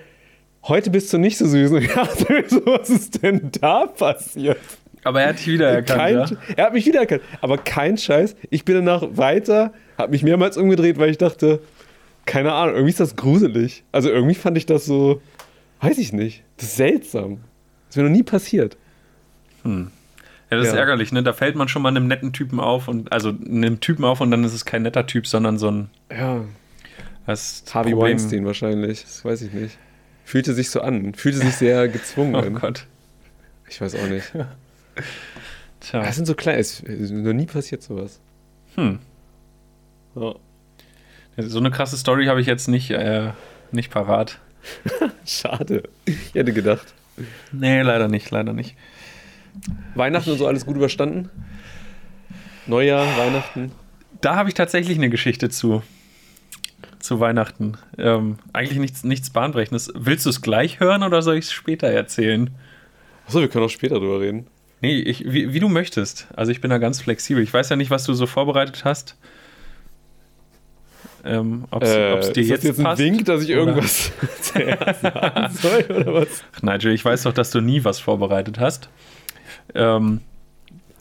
heute 0.63 0.89
bist 0.89 1.13
du 1.13 1.19
nicht 1.19 1.37
so 1.37 1.45
süß. 1.45 1.71
Und 1.71 1.83
ich 1.83 1.93
dachte 1.93 2.43
so, 2.47 2.65
was 2.65 2.89
ist 2.89 3.21
denn 3.21 3.51
da 3.61 3.85
passiert? 3.85 4.57
Aber 5.03 5.21
er 5.21 5.29
hat 5.29 5.39
dich 5.39 5.47
wiedererkannt, 5.47 5.99
Kein, 5.99 6.15
ja? 6.15 6.27
Er 6.55 6.65
hat 6.65 6.73
mich 6.73 6.85
wiedererkannt. 6.85 7.21
Aber 7.41 7.57
kein 7.57 7.97
Scheiß. 7.97 8.35
Ich 8.49 8.65
bin 8.65 8.75
danach 8.75 9.03
weiter, 9.11 9.71
habe 9.97 10.11
mich 10.11 10.23
mehrmals 10.23 10.57
umgedreht, 10.57 10.97
weil 10.97 11.11
ich 11.11 11.17
dachte, 11.17 11.61
keine 12.25 12.53
Ahnung, 12.53 12.75
irgendwie 12.75 12.91
ist 12.91 12.99
das 12.99 13.15
gruselig. 13.15 13.83
Also 13.91 14.09
irgendwie 14.09 14.35
fand 14.35 14.57
ich 14.57 14.65
das 14.65 14.85
so, 14.85 15.21
weiß 15.81 15.97
ich 15.99 16.11
nicht, 16.11 16.43
das 16.57 16.69
ist 16.69 16.77
seltsam. 16.77 17.39
Das 17.87 17.95
ist 17.95 17.97
mir 17.97 18.09
noch 18.09 18.15
nie 18.15 18.23
passiert. 18.23 18.77
Ja, 20.49 20.57
das 20.57 20.67
ist 20.67 20.73
Ja. 20.73 20.79
ärgerlich, 20.79 21.11
ne? 21.11 21.23
Da 21.23 21.33
fällt 21.33 21.55
man 21.55 21.67
schon 21.67 21.81
mal 21.81 21.89
einem 21.89 22.07
netten 22.07 22.31
Typen 22.33 22.59
auf 22.59 22.87
und 22.87 23.11
also 23.11 23.29
einem 23.29 23.79
Typen 23.81 24.05
auf 24.05 24.21
und 24.21 24.31
dann 24.31 24.43
ist 24.43 24.53
es 24.53 24.63
kein 24.65 24.83
netter 24.83 25.05
Typ, 25.05 25.27
sondern 25.27 25.57
so 25.57 25.69
ein 25.69 25.89
Ja, 26.11 26.41
das 27.25 27.63
Harvey 27.73 27.91
Problem- 27.91 28.11
Weinstein 28.17 28.45
wahrscheinlich. 28.45 29.01
Das 29.03 29.25
weiß 29.25 29.41
ich 29.41 29.51
nicht. 29.51 29.77
Fühlte 30.23 30.53
sich 30.53 30.69
so 30.69 30.81
an. 30.81 31.13
Fühlte 31.13 31.39
sich 31.39 31.55
sehr 31.55 31.87
gezwungen 31.89 32.35
Oh 32.35 32.39
an. 32.39 32.55
Gott. 32.55 32.85
Ich 33.69 33.81
weiß 33.81 33.95
auch 33.95 34.07
nicht. 34.07 34.31
Tja. 35.81 36.01
Das 36.01 36.15
sind 36.15 36.25
so 36.25 36.33
kleine, 36.35 36.59
es 36.59 36.79
ist 36.79 37.11
noch 37.11 37.33
nie 37.33 37.45
passiert 37.45 37.83
sowas. 37.83 38.19
Hm. 38.75 38.99
Ja. 40.15 40.33
So 41.37 41.59
eine 41.59 41.69
krasse 41.71 41.97
Story 41.97 42.25
habe 42.25 42.41
ich 42.41 42.47
jetzt 42.47 42.67
nicht, 42.67 42.89
äh, 42.91 43.31
nicht 43.71 43.91
parat. 43.91 44.39
Schade. 45.25 45.83
Ich 46.05 46.33
hätte 46.33 46.51
gedacht. 46.51 46.93
Nee, 47.51 47.81
leider 47.81 48.07
nicht, 48.07 48.29
leider 48.31 48.53
nicht. 48.53 48.75
Weihnachten 49.95 50.31
und 50.31 50.37
so 50.37 50.47
alles 50.47 50.65
gut 50.65 50.75
überstanden? 50.75 51.29
Neujahr, 52.67 53.05
Weihnachten? 53.17 53.71
Da 54.21 54.35
habe 54.35 54.49
ich 54.49 54.55
tatsächlich 54.55 54.97
eine 54.97 55.09
Geschichte 55.09 55.49
zu. 55.49 55.83
Zu 56.99 57.19
Weihnachten. 57.19 57.77
Ähm, 57.97 58.37
eigentlich 58.53 58.79
nichts, 58.79 59.03
nichts 59.03 59.29
Bahnbrechendes. 59.29 59.91
Willst 59.95 60.25
du 60.25 60.29
es 60.29 60.41
gleich 60.41 60.79
hören 60.79 61.03
oder 61.03 61.21
soll 61.21 61.35
ich 61.37 61.45
es 61.45 61.51
später 61.51 61.87
erzählen? 61.87 62.49
Achso, 63.27 63.39
wir 63.39 63.47
können 63.47 63.65
auch 63.65 63.69
später 63.69 63.99
drüber 63.99 64.19
reden. 64.19 64.47
Nee, 64.81 64.99
ich, 64.99 65.23
wie, 65.31 65.53
wie 65.53 65.59
du 65.59 65.69
möchtest. 65.69 66.27
Also 66.35 66.51
ich 66.51 66.59
bin 66.61 66.69
da 66.69 66.77
ganz 66.77 67.01
flexibel. 67.01 67.41
Ich 67.43 67.53
weiß 67.53 67.69
ja 67.69 67.75
nicht, 67.75 67.89
was 67.91 68.03
du 68.03 68.13
so 68.13 68.25
vorbereitet 68.27 68.83
hast. 68.85 69.15
ähm, 71.25 71.65
ob 71.71 71.83
es 71.83 71.89
Äh, 71.89 72.33
dir 72.33 72.41
ist 72.41 72.49
jetzt, 72.49 72.59
das 72.59 72.63
jetzt 72.63 72.79
ein 72.79 72.83
passt. 72.85 73.01
Wink, 73.01 73.25
dass 73.25 73.43
ich 73.43 73.49
oder- 73.51 73.59
irgendwas 73.59 74.11
zuerst 74.41 75.01
sagen 75.01 75.53
soll 75.53 75.85
oder 75.89 76.13
was? 76.13 76.43
Ach, 76.55 76.61
Nigel, 76.61 76.93
ich 76.93 77.03
weiß 77.03 77.23
doch, 77.23 77.33
dass 77.33 77.51
du 77.51 77.61
nie 77.61 77.83
was 77.83 77.99
vorbereitet 77.99 78.59
hast. 78.59 78.89
Ähm, 79.75 80.21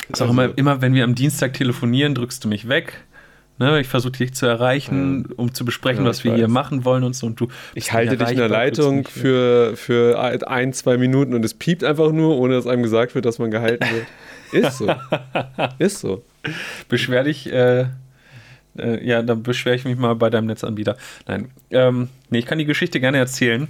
ist 0.09 0.23
auch 0.23 0.29
Also- 0.29 0.33
immer, 0.43 0.57
immer, 0.59 0.81
wenn 0.83 0.95
wir 0.95 1.05
am 1.05 1.15
Dienstag 1.15 1.55
telefonieren, 1.55 2.15
drückst 2.15 2.45
du 2.45 2.49
mich 2.49 2.69
weg. 2.69 3.03
Ne, 3.59 3.81
ich 3.81 3.87
versuche 3.89 4.13
dich 4.13 4.35
zu 4.35 4.45
erreichen, 4.45 5.25
um 5.37 5.55
zu 5.55 5.65
besprechen, 5.65 6.05
Ja, 6.05 6.11
was 6.11 6.25
wir 6.25 6.35
hier 6.35 6.45
weiß. 6.45 6.51
machen 6.51 6.85
wollen 6.85 7.05
und 7.05 7.17
so. 7.17 7.27
Und 7.27 7.41
du 7.41 7.49
Ich 7.75 7.91
halte 7.95 8.19
dich 8.19 8.29
in 8.33 8.37
der 8.37 8.51
Leitung 8.51 9.07
für, 9.07 9.75
für 9.79 10.19
ein, 10.47 10.75
zwei 10.75 10.99
Minuten 10.99 11.33
und 11.33 11.43
es 11.43 11.55
piept 11.55 11.83
einfach 11.83 12.13
nur, 12.13 12.37
ohne 12.37 12.53
dass 12.55 12.67
einem 12.67 12.83
gesagt 12.83 13.15
wird, 13.15 13.25
dass 13.25 13.39
man 13.39 13.51
gehalten 13.51 13.87
wird. 13.91 14.07
Ist 14.67 14.77
so. 14.77 14.95
Ist 15.79 16.01
so. 16.01 16.23
Beschwer 16.91 17.25
dich, 17.25 17.51
äh, 17.51 17.87
äh, 18.79 19.03
ja, 19.03 19.23
dann 19.23 19.43
beschwere 19.43 19.75
ich 19.75 19.87
mich 19.87 19.97
mal 19.97 20.15
bei 20.17 20.29
deinem 20.29 20.49
Netzanbieter. 20.49 20.99
Nein, 21.27 21.49
ähm, 21.71 22.09
nee, 22.29 22.41
ich 22.41 22.47
kann 22.47 22.59
die 22.59 22.67
Geschichte 22.67 23.01
gerne 23.01 23.17
erzählen. 23.17 23.69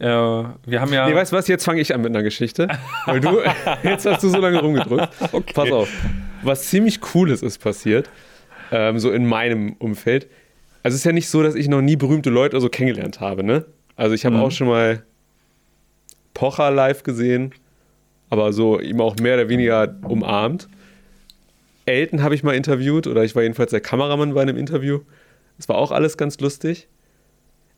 Äh, 0.00 0.04
wir 0.06 0.80
haben 0.80 0.92
ja. 0.92 1.08
Nee, 1.08 1.14
weißt 1.14 1.32
du 1.32 1.36
was? 1.36 1.46
Jetzt 1.46 1.64
fange 1.64 1.80
ich 1.80 1.94
an 1.94 2.00
mit 2.00 2.10
einer 2.10 2.22
Geschichte. 2.22 2.68
Weil 3.06 3.20
du, 3.20 3.38
jetzt 3.82 4.06
hast 4.06 4.22
du 4.22 4.28
so 4.28 4.38
lange 4.38 4.60
rumgedrückt. 4.60 5.08
Pass 5.54 5.70
auf. 5.70 5.88
Was 6.42 6.68
ziemlich 6.68 7.00
Cooles 7.00 7.42
ist 7.42 7.58
passiert, 7.58 8.08
ähm, 8.72 8.98
so 8.98 9.10
in 9.12 9.26
meinem 9.26 9.74
Umfeld. 9.78 10.26
Also 10.82 10.94
es 10.94 11.00
ist 11.02 11.04
ja 11.04 11.12
nicht 11.12 11.28
so, 11.28 11.42
dass 11.42 11.54
ich 11.54 11.68
noch 11.68 11.82
nie 11.82 11.96
berühmte 11.96 12.30
Leute 12.30 12.58
so 12.60 12.70
kennengelernt 12.70 13.20
habe, 13.20 13.44
ne? 13.44 13.66
Also 13.96 14.14
ich 14.14 14.24
habe 14.24 14.36
Mhm. 14.36 14.42
auch 14.42 14.50
schon 14.50 14.68
mal 14.68 15.02
Pocher 16.32 16.70
live 16.70 17.02
gesehen, 17.02 17.52
aber 18.30 18.52
so 18.54 18.80
ihm 18.80 19.00
auch 19.02 19.16
mehr 19.16 19.34
oder 19.34 19.48
weniger 19.50 19.94
umarmt. 20.02 20.68
Elton 21.84 22.22
habe 22.22 22.34
ich 22.34 22.42
mal 22.42 22.54
interviewt 22.54 23.06
oder 23.06 23.24
ich 23.24 23.34
war 23.34 23.42
jedenfalls 23.42 23.70
der 23.72 23.80
Kameramann 23.80 24.32
bei 24.32 24.40
einem 24.42 24.56
Interview. 24.56 25.00
Das 25.58 25.68
war 25.68 25.76
auch 25.76 25.90
alles 25.90 26.16
ganz 26.16 26.40
lustig. 26.40 26.88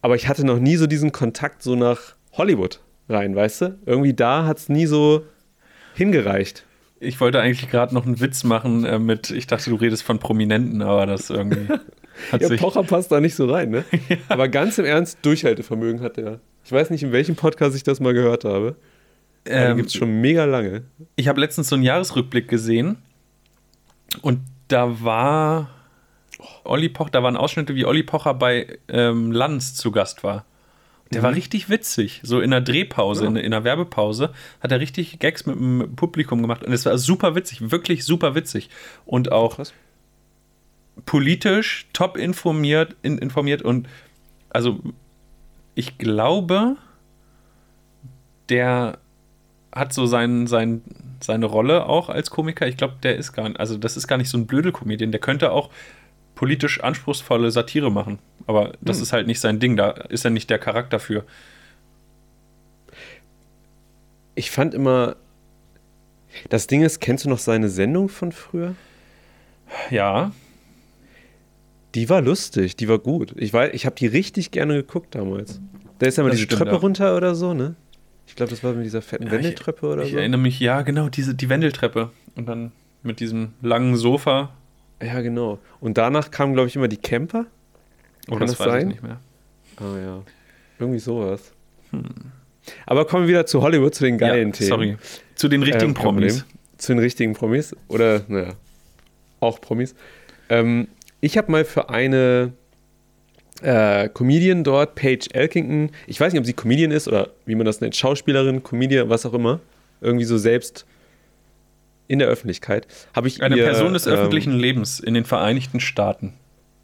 Aber 0.02 0.14
ich 0.16 0.28
hatte 0.28 0.44
noch 0.44 0.58
nie 0.58 0.76
so 0.76 0.86
diesen 0.86 1.12
Kontakt 1.12 1.62
so 1.62 1.74
nach 1.74 2.16
Hollywood 2.32 2.80
rein, 3.08 3.34
weißt 3.34 3.60
du? 3.62 3.78
Irgendwie 3.86 4.12
da 4.14 4.44
hat 4.44 4.58
es 4.58 4.68
nie 4.68 4.86
so 4.86 5.24
hingereicht. 5.94 6.66
Ich 7.00 7.20
wollte 7.20 7.40
eigentlich 7.40 7.68
gerade 7.70 7.94
noch 7.94 8.06
einen 8.06 8.20
Witz 8.20 8.44
machen 8.44 8.84
äh, 8.84 8.98
mit, 8.98 9.30
ich 9.30 9.46
dachte, 9.46 9.70
du 9.70 9.76
redest 9.76 10.02
von 10.04 10.18
Prominenten, 10.18 10.82
aber 10.82 11.06
das 11.06 11.30
irgendwie 11.30 11.68
hat 12.32 12.40
Ja, 12.42 12.48
sich. 12.48 12.60
Pocher 12.60 12.82
passt 12.84 13.10
da 13.10 13.20
nicht 13.20 13.34
so 13.34 13.50
rein, 13.50 13.70
ne? 13.70 13.84
Aber 14.28 14.48
ganz 14.48 14.78
im 14.78 14.84
Ernst, 14.84 15.18
Durchhaltevermögen 15.22 16.00
hat 16.00 16.16
er. 16.18 16.38
Ich 16.64 16.70
weiß 16.70 16.90
nicht, 16.90 17.02
in 17.02 17.10
welchem 17.10 17.34
Podcast 17.34 17.74
ich 17.74 17.82
das 17.82 17.98
mal 17.98 18.14
gehört 18.14 18.44
habe. 18.44 18.76
Ähm, 19.44 19.76
gibt 19.78 19.88
es 19.88 19.94
schon 19.94 20.20
mega 20.20 20.44
lange. 20.44 20.82
ich 21.16 21.26
habe 21.26 21.40
letztens 21.40 21.68
so 21.68 21.74
einen 21.74 21.82
Jahresrückblick 21.82 22.46
gesehen 22.46 22.98
und 24.20 24.38
da 24.68 25.02
war 25.02 25.68
Olli 26.64 26.88
Pocher, 26.88 27.10
da 27.10 27.22
waren 27.22 27.36
Ausschnitte, 27.36 27.74
wie 27.74 27.84
Olli 27.84 28.02
Pocher 28.02 28.34
bei 28.34 28.78
ähm, 28.88 29.32
Lanz 29.32 29.74
zu 29.74 29.90
Gast 29.92 30.22
war. 30.24 30.44
Der 31.12 31.22
war 31.22 31.34
richtig 31.34 31.68
witzig. 31.68 32.20
So 32.22 32.40
in 32.40 32.50
der 32.52 32.62
Drehpause, 32.62 33.24
Ja. 33.24 33.30
in, 33.30 33.36
in 33.36 33.50
der 33.50 33.64
Werbepause, 33.64 34.32
hat 34.60 34.72
er 34.72 34.80
richtig 34.80 35.18
Gags 35.18 35.44
mit 35.44 35.56
dem 35.56 35.94
Publikum 35.94 36.40
gemacht. 36.40 36.64
Und 36.64 36.72
es 36.72 36.86
war 36.86 36.96
super 36.96 37.34
witzig, 37.34 37.70
wirklich 37.70 38.04
super 38.04 38.34
witzig. 38.34 38.70
Und 39.04 39.30
auch 39.30 39.56
Krass. 39.56 39.74
politisch 41.04 41.86
top 41.92 42.16
informiert, 42.16 42.96
in, 43.02 43.18
informiert 43.18 43.60
und 43.62 43.88
also 44.50 44.80
ich 45.74 45.98
glaube, 45.98 46.76
der 48.48 48.98
hat 49.74 49.92
so 49.94 50.06
sein, 50.06 50.46
sein, 50.46 50.82
seine 51.20 51.46
Rolle 51.46 51.86
auch 51.86 52.08
als 52.10 52.30
Komiker. 52.30 52.66
Ich 52.68 52.76
glaube, 52.76 52.96
der 53.02 53.16
ist 53.16 53.32
gar 53.32 53.48
nicht, 53.48 53.58
also 53.60 53.78
das 53.78 53.96
ist 53.96 54.06
gar 54.06 54.18
nicht 54.18 54.28
so 54.28 54.36
ein 54.36 54.46
Blödelkomedian. 54.46 55.12
Der 55.12 55.20
könnte 55.20 55.52
auch 55.52 55.70
politisch 56.34 56.80
anspruchsvolle 56.82 57.50
Satire 57.50 57.90
machen. 57.90 58.18
Aber 58.46 58.72
das 58.80 58.96
Hm. 58.98 59.02
ist 59.02 59.12
halt 59.12 59.26
nicht 59.26 59.40
sein 59.40 59.60
Ding. 59.60 59.76
Da 59.76 59.90
ist 59.90 60.24
er 60.24 60.30
nicht 60.30 60.50
der 60.50 60.58
Charakter 60.58 60.98
für. 60.98 61.24
Ich 64.34 64.50
fand 64.50 64.74
immer. 64.74 65.16
Das 66.48 66.66
Ding 66.66 66.82
ist, 66.82 67.00
kennst 67.00 67.24
du 67.26 67.28
noch 67.28 67.38
seine 67.38 67.68
Sendung 67.68 68.08
von 68.08 68.32
früher? 68.32 68.74
Ja, 69.90 70.32
Die 71.94 72.08
war 72.08 72.22
lustig, 72.22 72.74
die 72.76 72.88
war 72.88 72.98
gut. 72.98 73.34
Ich, 73.36 73.52
weiß, 73.52 73.74
ich 73.74 73.84
habe 73.84 73.94
die 73.96 74.06
richtig 74.06 74.50
gerne 74.50 74.76
geguckt 74.76 75.14
damals. 75.14 75.60
Da 75.98 76.06
ist 76.06 76.16
ja 76.16 76.24
mal 76.24 76.30
diese 76.30 76.44
stimmt, 76.44 76.58
Treppe 76.60 76.72
ja. 76.72 76.78
runter 76.78 77.16
oder 77.18 77.34
so, 77.34 77.52
ne? 77.52 77.74
Ich 78.26 78.34
glaube, 78.34 78.48
das 78.48 78.64
war 78.64 78.72
mit 78.72 78.86
dieser 78.86 79.02
fetten 79.02 79.26
Ja, 79.26 79.32
Wendeltreppe 79.32 79.86
oder 79.86 80.02
ich 80.02 80.12
so. 80.12 80.16
erinnere 80.16 80.40
mich, 80.40 80.58
ja, 80.58 80.80
genau, 80.82 81.10
diese, 81.10 81.34
die 81.34 81.50
Wendeltreppe. 81.50 82.10
Und 82.34 82.46
dann 82.48 82.72
mit 83.02 83.20
diesem 83.20 83.52
langen 83.60 83.96
Sofa. 83.96 84.54
Ja, 85.02 85.20
genau. 85.20 85.58
Und 85.80 85.98
danach 85.98 86.30
kamen, 86.30 86.54
glaube 86.54 86.68
ich, 86.68 86.76
immer 86.76 86.88
die 86.88 86.96
Camper. 86.96 87.46
Oh, 88.28 88.32
Kann 88.32 88.40
das 88.40 88.50
das 88.50 88.60
weiß 88.60 88.66
sein? 88.66 88.80
ich 88.82 88.86
nicht 88.86 89.02
mehr. 89.02 89.20
Ah 89.76 89.98
ja. 89.98 90.22
Irgendwie 90.78 91.00
sowas. 91.00 91.52
Aber 92.86 93.04
kommen 93.06 93.24
wir 93.24 93.28
wieder 93.28 93.46
zu 93.46 93.62
Hollywood, 93.62 93.94
zu 93.94 94.04
den 94.04 94.18
geilen 94.18 94.48
ja, 94.48 94.52
Themen. 94.52 94.68
Sorry. 94.68 94.96
Zu 95.34 95.48
den 95.48 95.62
richtigen 95.62 95.90
Ähm, 95.90 95.94
kein 95.94 96.04
Problem. 96.04 96.28
Promis. 96.28 96.44
Zu 96.78 96.92
den 96.92 96.98
richtigen 97.00 97.32
Promis. 97.34 97.76
Oder, 97.88 98.22
naja, 98.28 98.54
auch 99.40 99.60
Promis. 99.60 99.94
Ähm, 100.48 100.88
ich 101.20 101.36
habe 101.38 101.50
mal 101.50 101.64
für 101.64 101.90
eine 101.90 102.52
äh, 103.62 104.08
Comedian 104.08 104.64
dort, 104.64 104.94
Paige 104.94 105.28
Elkington, 105.32 105.90
ich 106.06 106.20
weiß 106.20 106.32
nicht, 106.32 106.40
ob 106.40 106.46
sie 106.46 106.52
Comedian 106.52 106.90
ist 106.90 107.08
oder 107.08 107.30
wie 107.46 107.54
man 107.54 107.64
das 107.64 107.80
nennt, 107.80 107.96
Schauspielerin, 107.96 108.62
Comedian, 108.62 109.08
was 109.08 109.24
auch 109.26 109.34
immer, 109.34 109.60
irgendwie 110.00 110.24
so 110.24 110.38
selbst 110.38 110.84
in 112.12 112.18
der 112.18 112.28
Öffentlichkeit, 112.28 112.86
habe 113.14 113.26
ich 113.28 113.42
Eine 113.42 113.56
ihr, 113.56 113.64
Person 113.64 113.94
des 113.94 114.06
ähm, 114.06 114.12
öffentlichen 114.14 114.52
Lebens 114.52 115.00
in 115.00 115.14
den 115.14 115.24
Vereinigten 115.24 115.80
Staaten. 115.80 116.34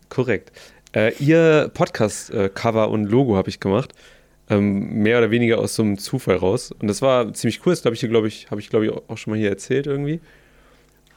Korrekt. 0.08 0.52
Äh, 0.94 1.12
ihr 1.18 1.70
Podcast-Cover 1.74 2.88
und 2.90 3.04
Logo 3.04 3.36
habe 3.36 3.50
ich 3.50 3.60
gemacht. 3.60 3.92
Ähm, 4.50 5.02
mehr 5.02 5.18
oder 5.18 5.30
weniger 5.30 5.58
aus 5.58 5.74
so 5.74 5.82
einem 5.82 5.98
Zufall 5.98 6.36
raus. 6.36 6.72
Und 6.72 6.88
das 6.88 7.02
war 7.02 7.34
ziemlich 7.34 7.60
cool. 7.66 7.72
Das 7.74 7.82
glaube 7.82 7.94
ich 7.94 8.00
glaube 8.00 8.26
ich, 8.28 8.50
habe 8.50 8.60
ich, 8.60 8.70
glaube 8.70 8.86
ich, 8.86 8.92
auch 8.92 9.18
schon 9.18 9.32
mal 9.32 9.38
hier 9.38 9.50
erzählt 9.50 9.86
irgendwie. 9.86 10.20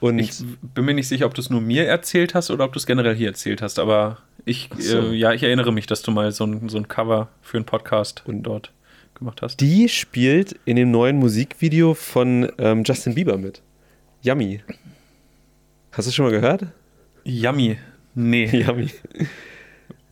Und 0.00 0.18
Ich 0.18 0.32
bin 0.74 0.84
mir 0.84 0.92
nicht 0.94 1.08
sicher, 1.08 1.24
ob 1.26 1.32
du 1.34 1.40
es 1.40 1.48
nur 1.48 1.60
mir 1.62 1.86
erzählt 1.86 2.34
hast 2.34 2.50
oder 2.50 2.64
ob 2.64 2.72
du 2.74 2.78
es 2.78 2.86
generell 2.86 3.14
hier 3.14 3.28
erzählt 3.28 3.62
hast, 3.62 3.78
aber 3.78 4.18
ich, 4.44 4.68
so. 4.78 4.98
äh, 4.98 5.14
ja, 5.14 5.32
ich 5.32 5.42
erinnere 5.44 5.72
mich, 5.72 5.86
dass 5.86 6.02
du 6.02 6.10
mal 6.10 6.32
so 6.32 6.44
ein, 6.44 6.68
so 6.68 6.76
ein 6.76 6.88
Cover 6.88 7.28
für 7.40 7.56
einen 7.56 7.64
Podcast 7.66 8.22
Und- 8.26 8.42
dort 8.42 8.72
gemacht 9.14 9.40
hast. 9.42 9.60
die 9.60 9.88
spielt 9.88 10.56
in 10.64 10.74
dem 10.76 10.90
neuen 10.90 11.16
Musikvideo 11.18 11.94
von 11.94 12.50
ähm, 12.58 12.82
Justin 12.84 13.14
Bieber 13.14 13.38
mit. 13.38 13.62
Yummy. 14.22 14.60
Hast 15.92 16.08
du 16.08 16.12
schon 16.12 16.24
mal 16.26 16.30
gehört? 16.32 16.66
Yummy. 17.24 17.78
Nee. 18.14 18.46
Yummy. 18.66 18.88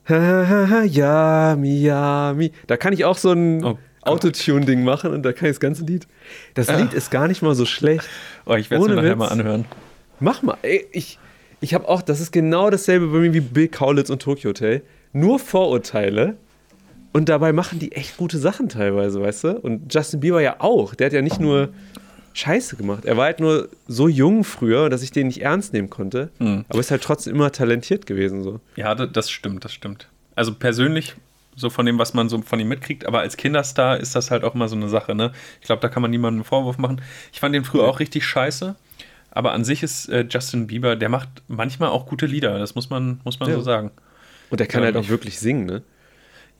yummy, 0.88 1.82
yummy. 1.86 2.52
Da 2.66 2.76
kann 2.76 2.92
ich 2.92 3.04
auch 3.04 3.16
so 3.16 3.32
ein 3.32 3.64
Oh. 3.64 3.78
Autotune-Ding 4.02 4.82
machen 4.82 5.12
und 5.12 5.22
da 5.22 5.32
kann 5.32 5.46
ich 5.46 5.52
das 5.56 5.60
ganze 5.60 5.84
Lied. 5.84 6.08
Das 6.54 6.68
Ah. 6.70 6.76
Lied 6.78 6.94
ist 6.94 7.10
gar 7.10 7.28
nicht 7.28 7.42
mal 7.42 7.54
so 7.54 7.66
schlecht. 7.66 8.08
Oh, 8.46 8.54
ich 8.54 8.70
werde 8.70 8.84
es 8.84 8.88
mir 8.88 8.96
nachher 8.96 9.10
Witz. 9.10 9.18
mal 9.18 9.28
anhören. 9.28 9.64
Mach 10.20 10.42
mal. 10.42 10.56
Ey, 10.62 10.86
ich 10.92 11.18
ich 11.60 11.74
habe 11.74 11.86
auch, 11.86 12.00
das 12.00 12.20
ist 12.20 12.32
genau 12.32 12.70
dasselbe 12.70 13.08
bei 13.08 13.18
mir 13.18 13.34
wie 13.34 13.40
Bill 13.40 13.68
Kaulitz 13.68 14.08
und 14.08 14.22
Tokyo 14.22 14.48
Hotel. 14.50 14.82
Nur 15.12 15.38
Vorurteile. 15.38 16.36
Und 17.12 17.28
dabei 17.28 17.52
machen 17.52 17.78
die 17.78 17.92
echt 17.92 18.16
gute 18.16 18.38
Sachen 18.38 18.68
teilweise, 18.70 19.20
weißt 19.20 19.44
du? 19.44 19.58
Und 19.58 19.92
Justin 19.92 20.20
Bieber 20.20 20.40
ja 20.40 20.56
auch. 20.60 20.94
Der 20.94 21.06
hat 21.06 21.12
ja 21.12 21.20
nicht 21.22 21.38
nur 21.40 21.68
Scheiße 22.32 22.76
gemacht. 22.76 23.04
Er 23.04 23.16
war 23.16 23.24
halt 23.24 23.40
nur 23.40 23.68
so 23.88 24.08
jung 24.08 24.44
früher, 24.44 24.88
dass 24.88 25.02
ich 25.02 25.10
den 25.10 25.26
nicht 25.28 25.42
ernst 25.42 25.72
nehmen 25.72 25.90
konnte. 25.90 26.30
Hm. 26.38 26.64
Aber 26.68 26.78
ist 26.80 26.90
halt 26.90 27.02
trotzdem 27.02 27.34
immer 27.34 27.50
talentiert 27.52 28.06
gewesen. 28.06 28.42
So. 28.42 28.60
Ja, 28.76 28.94
da- 28.94 29.06
das 29.06 29.30
stimmt, 29.30 29.64
das 29.64 29.72
stimmt. 29.72 30.08
Also 30.36 30.54
persönlich, 30.54 31.14
so 31.56 31.68
von 31.70 31.84
dem, 31.86 31.98
was 31.98 32.14
man 32.14 32.28
so 32.28 32.40
von 32.42 32.60
ihm 32.60 32.68
mitkriegt, 32.68 33.04
aber 33.06 33.20
als 33.20 33.36
Kinderstar 33.36 33.98
ist 33.98 34.14
das 34.14 34.30
halt 34.30 34.44
auch 34.44 34.54
immer 34.54 34.68
so 34.68 34.76
eine 34.76 34.88
Sache, 34.88 35.14
ne? 35.14 35.32
Ich 35.60 35.66
glaube, 35.66 35.82
da 35.82 35.88
kann 35.88 36.00
man 36.02 36.10
niemandem 36.10 36.38
einen 36.40 36.44
Vorwurf 36.44 36.78
machen. 36.78 37.02
Ich 37.32 37.40
fand 37.40 37.54
den 37.54 37.64
früher 37.64 37.84
auch 37.84 37.98
richtig 38.00 38.24
scheiße, 38.24 38.76
aber 39.32 39.52
an 39.52 39.64
sich 39.64 39.82
ist 39.82 40.08
äh, 40.08 40.24
Justin 40.30 40.68
Bieber, 40.68 40.94
der 40.96 41.08
macht 41.08 41.28
manchmal 41.48 41.88
auch 41.90 42.06
gute 42.06 42.26
Lieder, 42.26 42.58
das 42.58 42.74
muss 42.76 42.88
man, 42.90 43.20
muss 43.24 43.40
man 43.40 43.48
Ja. 43.50 43.56
so 43.56 43.62
sagen. 43.62 43.90
Und 44.48 44.60
der 44.60 44.68
kann 44.68 44.80
Ja, 44.82 44.86
halt 44.86 44.96
auch 44.96 45.02
ich- 45.02 45.08
wirklich 45.10 45.38
singen, 45.40 45.66
ne? 45.66 45.82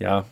Ja, 0.00 0.27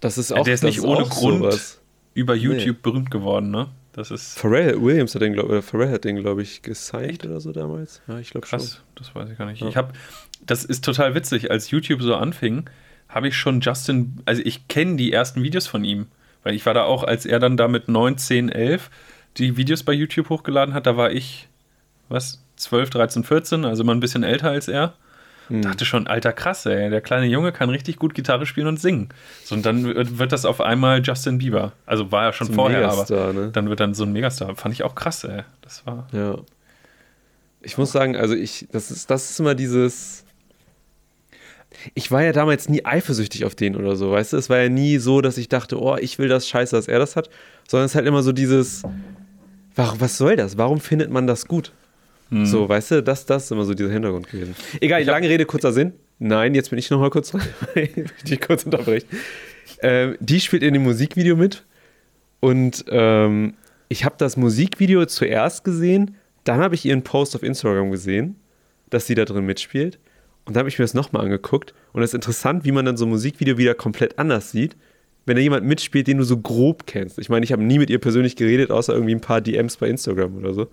Das 0.00 0.18
ist 0.18 0.32
auch 0.32 0.42
der 0.44 0.54
ist 0.54 0.64
nicht 0.64 0.80
ohne 0.82 1.04
Grund 1.06 1.38
sowas. 1.38 1.80
über 2.14 2.34
YouTube 2.34 2.82
berühmt 2.82 3.10
geworden, 3.10 3.50
ne? 3.52 3.68
Das 3.92 4.10
ist 4.10 4.38
Pharrell 4.38 4.80
Williams 4.80 5.14
hat 5.14 5.22
den, 5.22 5.34
glaub, 5.34 5.48
oder 5.50 5.62
Pharrell 5.62 5.90
hat 5.90 6.04
den, 6.04 6.16
glaube 6.16 6.42
ich, 6.42 6.62
gesigned 6.62 7.24
oder 7.26 7.40
so 7.40 7.52
damals. 7.52 8.00
Ja, 8.08 8.18
ich 8.18 8.30
glaube 8.30 8.46
schon. 8.46 8.58
krass, 8.58 8.80
das 8.94 9.14
weiß 9.14 9.28
ich 9.30 9.38
gar 9.38 9.46
nicht. 9.46 9.60
Ja. 9.60 9.68
Ich 9.68 9.76
habe, 9.76 9.92
das 10.46 10.64
ist 10.64 10.84
total 10.84 11.14
witzig, 11.14 11.50
als 11.50 11.70
YouTube 11.70 12.00
so 12.00 12.14
anfing, 12.14 12.70
habe 13.08 13.28
ich 13.28 13.36
schon 13.36 13.60
Justin, 13.60 14.18
also 14.24 14.40
ich 14.44 14.66
kenne 14.68 14.96
die 14.96 15.12
ersten 15.12 15.42
Videos 15.42 15.66
von 15.66 15.84
ihm, 15.84 16.06
weil 16.42 16.54
ich 16.54 16.64
war 16.64 16.72
da 16.72 16.84
auch, 16.84 17.04
als 17.04 17.26
er 17.26 17.38
dann 17.38 17.56
da 17.58 17.68
mit 17.68 17.88
9, 17.88 18.16
10, 18.16 18.48
11 18.48 18.90
die 19.36 19.56
Videos 19.56 19.82
bei 19.82 19.92
YouTube 19.92 20.30
hochgeladen 20.30 20.74
hat, 20.74 20.86
da 20.86 20.96
war 20.96 21.12
ich, 21.12 21.48
was, 22.08 22.42
12, 22.56 22.90
13, 22.90 23.24
14, 23.24 23.64
also 23.64 23.82
immer 23.82 23.94
ein 23.94 24.00
bisschen 24.00 24.22
älter 24.22 24.50
als 24.50 24.68
er. 24.68 24.94
Hm. 25.52 25.62
Dachte 25.62 25.84
schon, 25.84 26.06
alter 26.06 26.32
krass, 26.32 26.64
ey, 26.64 26.88
der 26.88 27.02
kleine 27.02 27.26
Junge 27.26 27.52
kann 27.52 27.68
richtig 27.68 27.96
gut 27.98 28.14
Gitarre 28.14 28.46
spielen 28.46 28.66
und 28.68 28.80
singen. 28.80 29.10
So, 29.44 29.54
und 29.54 29.66
dann 29.66 29.84
wird, 29.84 30.18
wird 30.18 30.32
das 30.32 30.46
auf 30.46 30.60
einmal 30.62 31.02
Justin 31.02 31.36
Bieber. 31.38 31.72
Also 31.84 32.10
war 32.10 32.24
er 32.24 32.32
schon 32.32 32.46
So 32.46 32.54
vorher, 32.54 32.86
aber 32.86 33.02
Megastar, 33.02 33.32
ne? 33.34 33.50
dann 33.52 33.68
wird 33.68 33.80
dann 33.80 33.92
so 33.92 34.04
ein 34.04 34.12
Megastar. 34.12 34.56
Fand 34.56 34.74
ich 34.74 34.82
auch 34.82 34.94
krass, 34.94 35.24
ey. 35.24 35.42
Das 35.60 35.84
war. 35.86 36.08
Ja. 36.12 36.38
Ich 37.60 37.76
muss 37.76 37.92
sagen, 37.92 38.16
also 38.16 38.34
ich, 38.34 38.66
das 38.72 38.90
ist, 38.90 39.10
das 39.10 39.30
ist 39.30 39.40
immer 39.40 39.54
dieses. 39.54 40.24
ich 41.94 42.10
war 42.10 42.22
ja 42.22 42.32
damals 42.32 42.68
nie 42.68 42.84
eifersüchtig 42.84 43.44
auf 43.44 43.54
den 43.54 43.76
oder 43.76 43.96
so, 43.96 44.10
weißt 44.12 44.32
du? 44.32 44.36
Es 44.38 44.48
war 44.48 44.58
ja 44.58 44.68
nie 44.68 44.98
so, 44.98 45.20
dass 45.20 45.36
ich 45.38 45.48
dachte, 45.48 45.80
oh, 45.80 45.96
ich 45.96 46.18
will 46.18 46.28
das 46.28 46.48
scheiße, 46.48 46.74
dass 46.74 46.88
er 46.88 46.98
das 46.98 47.14
hat, 47.14 47.28
sondern 47.68 47.86
es 47.86 47.92
ist 47.92 47.96
halt 47.96 48.06
immer 48.06 48.22
so 48.22 48.32
dieses, 48.32 48.82
warum, 49.74 50.00
was 50.00 50.16
soll 50.18 50.36
das? 50.36 50.56
Warum 50.56 50.80
findet 50.80 51.10
man 51.10 51.26
das 51.26 51.46
gut? 51.46 51.72
Hm. 52.32 52.46
So, 52.46 52.68
weißt 52.68 52.90
du, 52.92 53.02
das, 53.02 53.26
das 53.26 53.44
ist 53.44 53.52
immer 53.52 53.64
so 53.64 53.74
dieser 53.74 53.90
Hintergrund 53.90 54.28
gewesen. 54.30 54.56
Egal, 54.80 55.04
lange 55.04 55.28
Rede, 55.28 55.44
kurzer 55.44 55.72
Sinn. 55.72 55.92
Nein, 56.18 56.54
jetzt 56.54 56.70
bin 56.70 56.78
ich 56.78 56.90
nochmal 56.90 57.10
kurz 57.10 57.30
dran. 57.32 57.42
ich 57.74 57.94
will 57.94 58.06
dich 58.26 58.40
kurz 58.40 58.64
unterbrechen. 58.64 59.06
Ähm, 59.82 60.16
die 60.18 60.40
spielt 60.40 60.62
in 60.62 60.72
dem 60.72 60.82
Musikvideo 60.82 61.36
mit 61.36 61.64
und 62.40 62.84
ähm, 62.88 63.54
ich 63.88 64.04
habe 64.04 64.14
das 64.16 64.36
Musikvideo 64.36 65.04
zuerst 65.04 65.62
gesehen, 65.62 66.16
dann 66.44 66.60
habe 66.60 66.74
ich 66.74 66.84
ihren 66.86 67.02
Post 67.02 67.36
auf 67.36 67.42
Instagram 67.42 67.90
gesehen, 67.90 68.36
dass 68.88 69.06
sie 69.06 69.14
da 69.14 69.24
drin 69.24 69.44
mitspielt. 69.44 69.98
Und 70.44 70.56
dann 70.56 70.60
habe 70.60 70.68
ich 70.68 70.78
mir 70.78 70.84
das 70.84 70.94
nochmal 70.94 71.24
angeguckt. 71.24 71.74
Und 71.92 72.02
es 72.02 72.10
ist 72.10 72.14
interessant, 72.14 72.64
wie 72.64 72.72
man 72.72 72.84
dann 72.84 72.96
so 72.96 73.04
ein 73.04 73.10
Musikvideo 73.10 73.58
wieder 73.58 73.74
komplett 73.74 74.18
anders 74.18 74.50
sieht, 74.50 74.76
wenn 75.24 75.36
da 75.36 75.42
jemand 75.42 75.64
mitspielt, 75.66 76.08
den 76.08 76.18
du 76.18 76.24
so 76.24 76.38
grob 76.38 76.86
kennst. 76.86 77.18
Ich 77.18 77.28
meine, 77.28 77.44
ich 77.44 77.52
habe 77.52 77.62
nie 77.62 77.78
mit 77.78 77.90
ihr 77.90 78.00
persönlich 78.00 78.34
geredet, 78.34 78.70
außer 78.70 78.92
irgendwie 78.92 79.14
ein 79.14 79.20
paar 79.20 79.40
DMs 79.40 79.76
bei 79.76 79.88
Instagram 79.88 80.36
oder 80.36 80.54
so. 80.54 80.68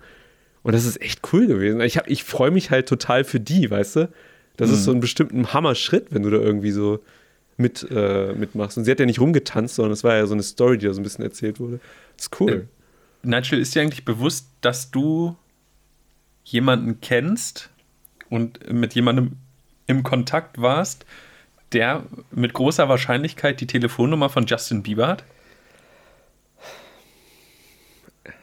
Und 0.62 0.72
das 0.74 0.84
ist 0.84 1.00
echt 1.00 1.20
cool 1.32 1.46
gewesen. 1.46 1.80
Ich, 1.80 1.96
ich 2.06 2.24
freue 2.24 2.50
mich 2.50 2.70
halt 2.70 2.88
total 2.88 3.24
für 3.24 3.40
die, 3.40 3.70
weißt 3.70 3.96
du? 3.96 4.08
Das 4.56 4.68
Mhm. 4.68 4.74
ist 4.74 4.84
so 4.84 4.90
ein 4.92 5.00
bestimmter 5.00 5.54
Hammer-Schritt, 5.54 6.08
wenn 6.10 6.22
du 6.22 6.30
da 6.30 6.36
irgendwie 6.36 6.70
so 6.70 7.00
mit, 7.56 7.86
äh, 7.90 8.32
mitmachst. 8.34 8.76
Und 8.78 8.84
sie 8.84 8.90
hat 8.90 9.00
ja 9.00 9.06
nicht 9.06 9.20
rumgetanzt, 9.20 9.76
sondern 9.76 9.92
es 9.92 10.04
war 10.04 10.16
ja 10.16 10.26
so 10.26 10.34
eine 10.34 10.42
Story, 10.42 10.76
die 10.78 10.86
da 10.86 10.92
so 10.92 11.00
ein 11.00 11.04
bisschen 11.04 11.24
erzählt 11.24 11.60
wurde. 11.60 11.80
Das 12.16 12.26
ist 12.26 12.40
cool. 12.40 12.68
Nigel, 13.22 13.58
ist 13.60 13.74
dir 13.74 13.82
eigentlich 13.82 14.04
bewusst, 14.04 14.46
dass 14.60 14.90
du 14.90 15.36
jemanden 16.44 17.00
kennst 17.00 17.70
und 18.28 18.70
mit 18.72 18.94
jemandem 18.94 19.32
im 19.86 20.02
Kontakt 20.02 20.60
warst, 20.60 21.04
der 21.72 22.04
mit 22.30 22.52
großer 22.54 22.88
Wahrscheinlichkeit 22.88 23.60
die 23.60 23.66
Telefonnummer 23.66 24.28
von 24.30 24.46
Justin 24.46 24.82
Bieber 24.82 25.06
hat? 25.06 25.24
Also, 28.24 28.34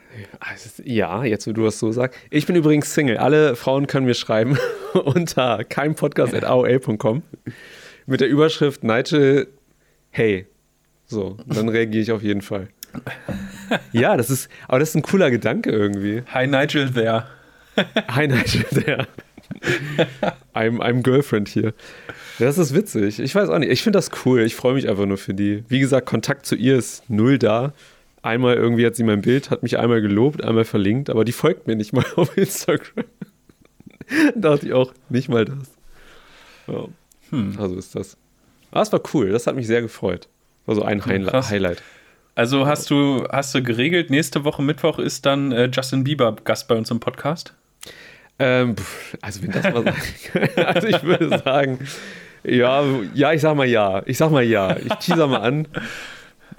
Ja, 0.84 1.24
jetzt 1.24 1.48
wo 1.48 1.52
du 1.52 1.64
das 1.64 1.80
so 1.80 1.92
sagst. 1.92 2.20
Ich 2.30 2.46
bin 2.46 2.56
übrigens 2.56 2.94
Single. 2.94 3.18
Alle 3.18 3.56
Frauen 3.56 3.88
können 3.88 4.06
mir 4.06 4.14
schreiben 4.14 4.58
unter 4.94 5.64
keimpodcast.aol.com 5.64 7.24
mit 8.08 8.22
der 8.22 8.30
Überschrift 8.30 8.84
Nigel, 8.84 9.48
hey. 10.10 10.48
So, 11.06 11.38
dann 11.46 11.70
reagiere 11.70 12.02
ich 12.02 12.12
auf 12.12 12.24
jeden 12.24 12.42
Fall. 12.42 12.70
Ja, 13.92 14.18
das 14.18 14.30
ist, 14.30 14.50
aber 14.68 14.80
das 14.80 14.90
ist 14.90 14.96
ein 14.96 15.02
cooler 15.04 15.30
Gedanke 15.30 15.70
irgendwie. 15.70 16.24
Hi 16.34 16.48
Nigel, 16.48 16.92
there. 16.92 17.28
Hi 18.08 18.28
Nigel, 18.28 18.66
der. 18.72 19.08
I'm, 20.54 20.80
I'm 20.80 21.04
Girlfriend 21.04 21.48
hier. 21.48 21.74
Das 22.40 22.58
ist 22.58 22.74
witzig. 22.74 23.20
Ich 23.20 23.36
weiß 23.36 23.50
auch 23.50 23.60
nicht. 23.60 23.72
Ich 23.72 23.84
finde 23.84 23.98
das 23.98 24.10
cool. 24.26 24.42
Ich 24.42 24.56
freue 24.56 24.74
mich 24.74 24.90
einfach 24.90 25.06
nur 25.06 25.18
für 25.18 25.34
die. 25.34 25.64
Wie 25.68 25.80
gesagt, 25.80 26.06
Kontakt 26.06 26.46
zu 26.46 26.56
ihr 26.56 26.78
ist 26.78 27.10
null 27.10 27.38
da. 27.38 27.74
Einmal 28.28 28.56
irgendwie 28.56 28.86
hat 28.86 28.98
sie 28.98 29.04
mein 29.04 29.22
Bild, 29.22 29.52
hat 29.52 29.64
mich 29.64 29.80
einmal 29.80 30.02
gelobt, 30.02 30.44
einmal 30.44 30.66
verlinkt, 30.66 31.10
aber 31.10 31.24
die 31.24 31.32
folgt 31.32 31.66
mir 31.66 31.78
nicht 31.78 31.94
mal 31.94 32.04
auf 32.18 32.38
Instagram. 32.38 33.06
da 34.36 34.50
dachte 34.52 34.66
ich 34.66 34.74
auch, 34.74 34.94
nicht 35.08 35.30
mal 35.30 35.46
das. 35.46 35.72
Ja. 36.68 36.88
Also 37.58 37.78
ist 37.78 37.96
das. 37.96 38.18
Aber 38.72 38.82
es 38.82 38.92
war 38.92 39.02
cool. 39.14 39.30
Das 39.30 39.48
hat 39.48 39.56
mich 39.56 39.66
sehr 39.66 39.82
gefreut. 39.82 40.28
War 40.66 40.76
so 40.76 40.84
ein 40.84 41.00
krass. 41.00 41.50
Highlight. 41.50 41.82
Also 42.36 42.68
hast 42.68 42.90
du, 42.90 43.26
hast 43.32 43.56
du 43.56 43.64
geregelt, 43.64 44.10
nächste 44.10 44.44
Woche 44.44 44.62
Mittwoch 44.62 45.00
ist 45.00 45.26
dann 45.26 45.54
äh, 45.54 45.70
Justin 45.72 46.04
Bieber 46.04 46.36
Gast 46.44 46.68
bei 46.68 46.76
uns 46.76 46.92
im 46.92 47.00
Podcast? 47.00 47.54
Ähm, 48.40 48.76
also 49.22 49.42
wenn 49.42 49.52
das 49.52 49.64
mal 49.64 49.84
sagen, 49.86 49.98
also 50.66 50.88
ich 50.88 51.04
würde 51.04 51.30
sagen, 51.40 51.80
ja, 52.44 52.84
ja, 53.14 53.32
ich 53.32 53.40
sag 53.40 53.56
mal 53.56 53.68
ja. 53.68 54.04
Ich 54.06 54.18
sag 54.18 54.32
mal 54.32 54.44
ja. 54.44 54.76
Ich 54.76 54.94
teaser 54.96 55.28
mal 55.28 55.40
an. 55.40 55.68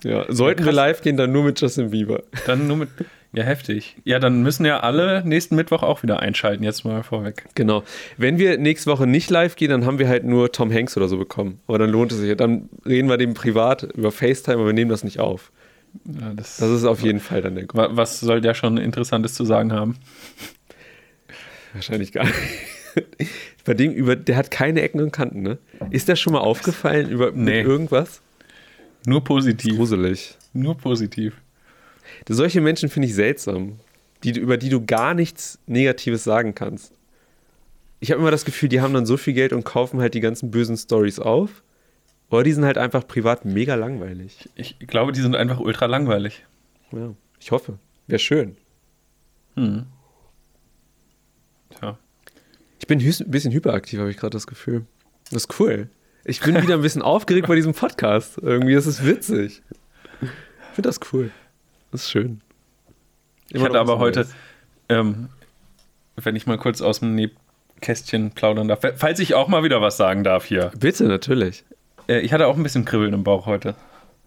Ja, 0.04 0.25
sollten 0.28 0.64
wir 0.64 0.73
live 0.73 1.00
gehen, 1.02 1.16
dann 1.16 1.33
nur 1.33 1.45
mit 1.45 1.61
Justin 1.61 1.90
Bieber. 1.90 2.23
Dann 2.47 2.66
nur 2.66 2.76
mit. 2.76 2.88
Ja, 3.35 3.45
heftig. 3.45 3.97
Ja, 4.04 4.18
dann 4.18 4.42
müssen 4.42 4.64
ja 4.64 4.80
alle 4.80 5.23
nächsten 5.25 5.54
Mittwoch 5.54 5.82
auch 5.82 6.02
wieder 6.02 6.21
einschalten, 6.21 6.65
jetzt 6.65 6.84
mal 6.84 7.02
vorweg. 7.02 7.45
Genau. 7.54 7.82
Wenn 8.17 8.39
wir 8.39 8.56
nächste 8.56 8.91
Woche 8.91 9.06
nicht 9.06 9.28
live 9.28 9.54
gehen, 9.56 9.71
dann 9.71 9.84
haben 9.84 9.99
wir 9.99 10.08
halt 10.08 10.25
nur 10.25 10.50
Tom 10.50 10.73
Hanks 10.73 10.97
oder 10.97 11.08
so 11.08 11.19
bekommen. 11.19 11.60
Aber 11.67 11.78
dann 11.78 11.91
lohnt 11.91 12.10
es 12.13 12.19
sich. 12.19 12.34
Dann 12.39 12.71
reden 12.86 13.08
wir 13.08 13.19
dem 13.19 13.34
privat 13.34 13.82
über 13.82 14.13
FaceTime, 14.13 14.56
aber 14.56 14.67
wir 14.67 14.73
nehmen 14.73 14.91
das 14.91 15.04
nicht 15.04 15.21
auf. 15.21 15.52
Ja, 16.06 16.32
das, 16.34 16.56
Das 16.56 16.71
ist 16.71 16.84
auf 16.84 17.02
jeden 17.02 17.21
Fall 17.21 17.43
dann 17.43 17.54
der 17.54 17.67
Grund. 17.67 17.91
wa- 17.91 17.97
was 17.97 18.19
soll 18.21 18.41
der 18.41 18.54
schon 18.54 18.78
Interessantes 18.78 19.34
zu 19.34 19.45
sagen 19.45 19.73
haben? 19.73 19.97
Wahrscheinlich 21.75 22.13
gar 22.13 22.25
nicht. 22.25 22.34
Bei 23.65 23.75
dem 23.75 23.93
über, 23.93 24.17
der 24.17 24.36
hat 24.36 24.50
keine 24.50 24.80
Ecken 24.80 25.00
und 25.02 25.13
Kanten, 25.13 25.43
ne? 25.43 25.58
Ist 25.91 26.08
der 26.08 26.17
schon 26.17 26.32
mal 26.32 26.41
aufgefallen 26.41 27.08
über 27.10 27.30
Nee. 27.32 27.60
irgendwas? 27.60 28.23
Nur 29.06 29.25
positiv. 29.25 29.76
Gruselig. 29.76 30.37
Nur 30.52 30.76
positiv. 30.76 31.41
Solche 32.28 32.61
Menschen 32.61 32.89
finde 32.89 33.08
ich 33.08 33.15
seltsam, 33.15 33.78
die, 34.25 34.39
über 34.39 34.56
die 34.56 34.69
du 34.69 34.84
gar 34.84 35.15
nichts 35.15 35.58
Negatives 35.67 36.25
sagen 36.25 36.54
kannst. 36.54 36.93
Ich 38.00 38.11
habe 38.11 38.21
immer 38.21 38.30
das 38.30 38.45
Gefühl, 38.45 38.69
die 38.69 38.80
haben 38.80 38.95
dann 38.95 39.06
so 39.06 39.17
viel 39.17 39.34
Geld 39.34 39.52
und 39.52 39.65
kaufen 39.65 40.00
halt 40.00 40.15
die 40.15 40.21
ganzen 40.21 40.50
bösen 40.50 40.76
Stories 40.76 41.19
auf. 41.19 41.63
Oder 42.30 42.43
die 42.43 42.52
sind 42.52 42.65
halt 42.65 42.78
einfach 42.78 43.06
privat 43.06 43.45
mega 43.45 43.75
langweilig. 43.75 44.49
Ich 44.54 44.78
glaube, 44.80 45.13
die 45.13 45.21
sind 45.21 45.34
einfach 45.34 45.61
ultra 45.61 45.87
langweilig. 45.87 46.45
Ja, 46.93 47.15
ich 47.41 47.50
hoffe. 47.50 47.78
Wäre 48.06 48.19
schön. 48.19 48.56
Hm. 49.54 49.87
Tja. 51.71 51.99
Ich 52.78 52.87
bin 52.87 53.00
ein 53.00 53.30
bisschen 53.30 53.52
hyperaktiv, 53.52 53.99
habe 53.99 54.11
ich 54.11 54.17
gerade 54.17 54.32
das 54.32 54.47
Gefühl. 54.47 54.87
Das 55.30 55.45
ist 55.45 55.61
cool. 55.61 55.89
Ich 56.28 56.41
bin 56.41 56.60
wieder 56.60 56.75
ein 56.75 56.82
bisschen 56.82 57.00
aufgeregt 57.00 57.49
bei 57.49 57.54
diesem 57.54 57.73
Podcast. 57.73 58.36
Irgendwie, 58.36 58.75
das 58.75 58.86
ist 58.86 59.06
witzig. 59.06 59.62
Ich 60.21 60.28
finde 60.75 60.88
das 60.91 61.00
cool. 61.10 61.30
Das 61.91 62.02
ist 62.02 62.10
schön. 62.10 62.43
Ich 63.49 63.54
Immer 63.54 63.64
hatte 63.64 63.75
noch 63.75 63.80
aber 63.80 63.99
heute, 63.99 64.28
ähm, 64.91 65.30
wenn 66.17 66.36
ich 66.36 66.47
mal 66.47 66.58
kurz 66.58 66.82
aus 66.82 67.00
dem 67.00 67.14
Nähkästchen 67.14 68.32
plaudern 68.32 68.69
darf, 68.69 68.80
falls 68.97 69.21
ich 69.21 69.32
auch 69.32 69.49
mal 69.49 69.62
wieder 69.62 69.80
was 69.80 69.97
sagen 69.97 70.23
darf 70.23 70.45
hier. 70.45 70.71
Bitte, 70.78 71.04
natürlich. 71.04 71.64
Äh, 72.08 72.21
ich 72.21 72.34
hatte 72.34 72.47
auch 72.47 72.58
ein 72.58 72.62
bisschen 72.62 72.84
Kribbeln 72.84 73.14
im 73.14 73.25
Bauch 73.25 73.47
heute. 73.47 73.75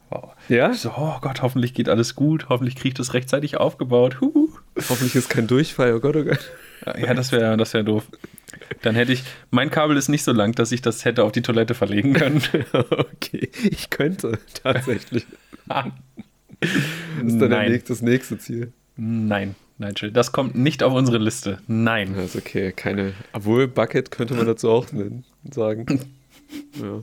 Wow. 0.10 0.34
Ja? 0.50 0.72
Ich 0.72 0.80
so, 0.80 0.92
oh 0.98 1.20
Gott, 1.22 1.44
hoffentlich 1.44 1.76
geht 1.76 1.88
alles 1.88 2.16
gut, 2.16 2.50
hoffentlich 2.50 2.78
kriege 2.78 2.90
ich 2.90 2.96
das 2.96 3.14
rechtzeitig 3.14 3.58
aufgebaut. 3.58 4.22
Huhu. 4.22 4.50
Hoffentlich 4.76 5.16
ist 5.16 5.30
kein 5.30 5.46
Durchfall. 5.46 5.94
Oh 5.94 6.00
Gott, 6.00 6.16
oh 6.16 6.24
Gott. 6.24 6.52
Ja, 6.98 7.14
das 7.14 7.32
wäre 7.32 7.58
das 7.58 7.76
wär 7.76 7.84
doof. 7.84 8.06
Dann 8.82 8.96
hätte 8.96 9.14
ich, 9.14 9.24
mein 9.50 9.70
Kabel 9.70 9.98
ist 9.98 10.10
nicht 10.10 10.24
so 10.24 10.32
lang, 10.32 10.54
dass 10.54 10.72
ich 10.72 10.82
das 10.82 11.06
hätte 11.06 11.24
auf 11.24 11.32
die 11.32 11.42
Toilette 11.42 11.74
verlegen 11.74 12.14
können. 12.14 12.42
Okay, 12.82 13.50
ich 13.70 13.90
könnte 13.90 14.40
tatsächlich. 14.64 15.26
Das 15.68 15.86
ist 17.26 17.40
dann 17.40 17.50
Nein. 17.50 17.72
nächste, 17.72 17.90
das 17.90 18.02
nächste 18.02 18.38
Ziel. 18.40 18.74
Nein, 18.98 19.56
Nigel, 19.78 20.12
das 20.12 20.32
kommt 20.32 20.56
nicht 20.56 20.84
auf 20.84 20.94
unsere 20.94 21.18
Liste. 21.18 21.60
Nein. 21.68 22.14
Das 22.16 22.36
ist 22.36 22.36
okay, 22.36 22.72
keine. 22.72 23.14
Obwohl, 23.34 23.68
Bucket 23.68 24.12
könnte 24.12 24.34
man 24.34 24.46
dazu 24.46 24.70
auch 24.70 24.92
nennen, 24.92 25.24
sagen. 25.50 25.86
Ja. 26.82 27.02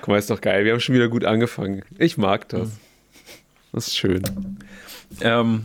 Guck 0.00 0.08
mal, 0.08 0.18
ist 0.18 0.28
doch 0.28 0.42
geil. 0.42 0.66
Wir 0.66 0.72
haben 0.72 0.80
schon 0.80 0.94
wieder 0.94 1.08
gut 1.08 1.24
angefangen. 1.24 1.82
Ich 1.96 2.18
mag 2.18 2.46
das. 2.50 2.72
Das 3.72 3.86
ist 3.86 3.96
schön. 3.96 4.22
Ähm, 5.22 5.64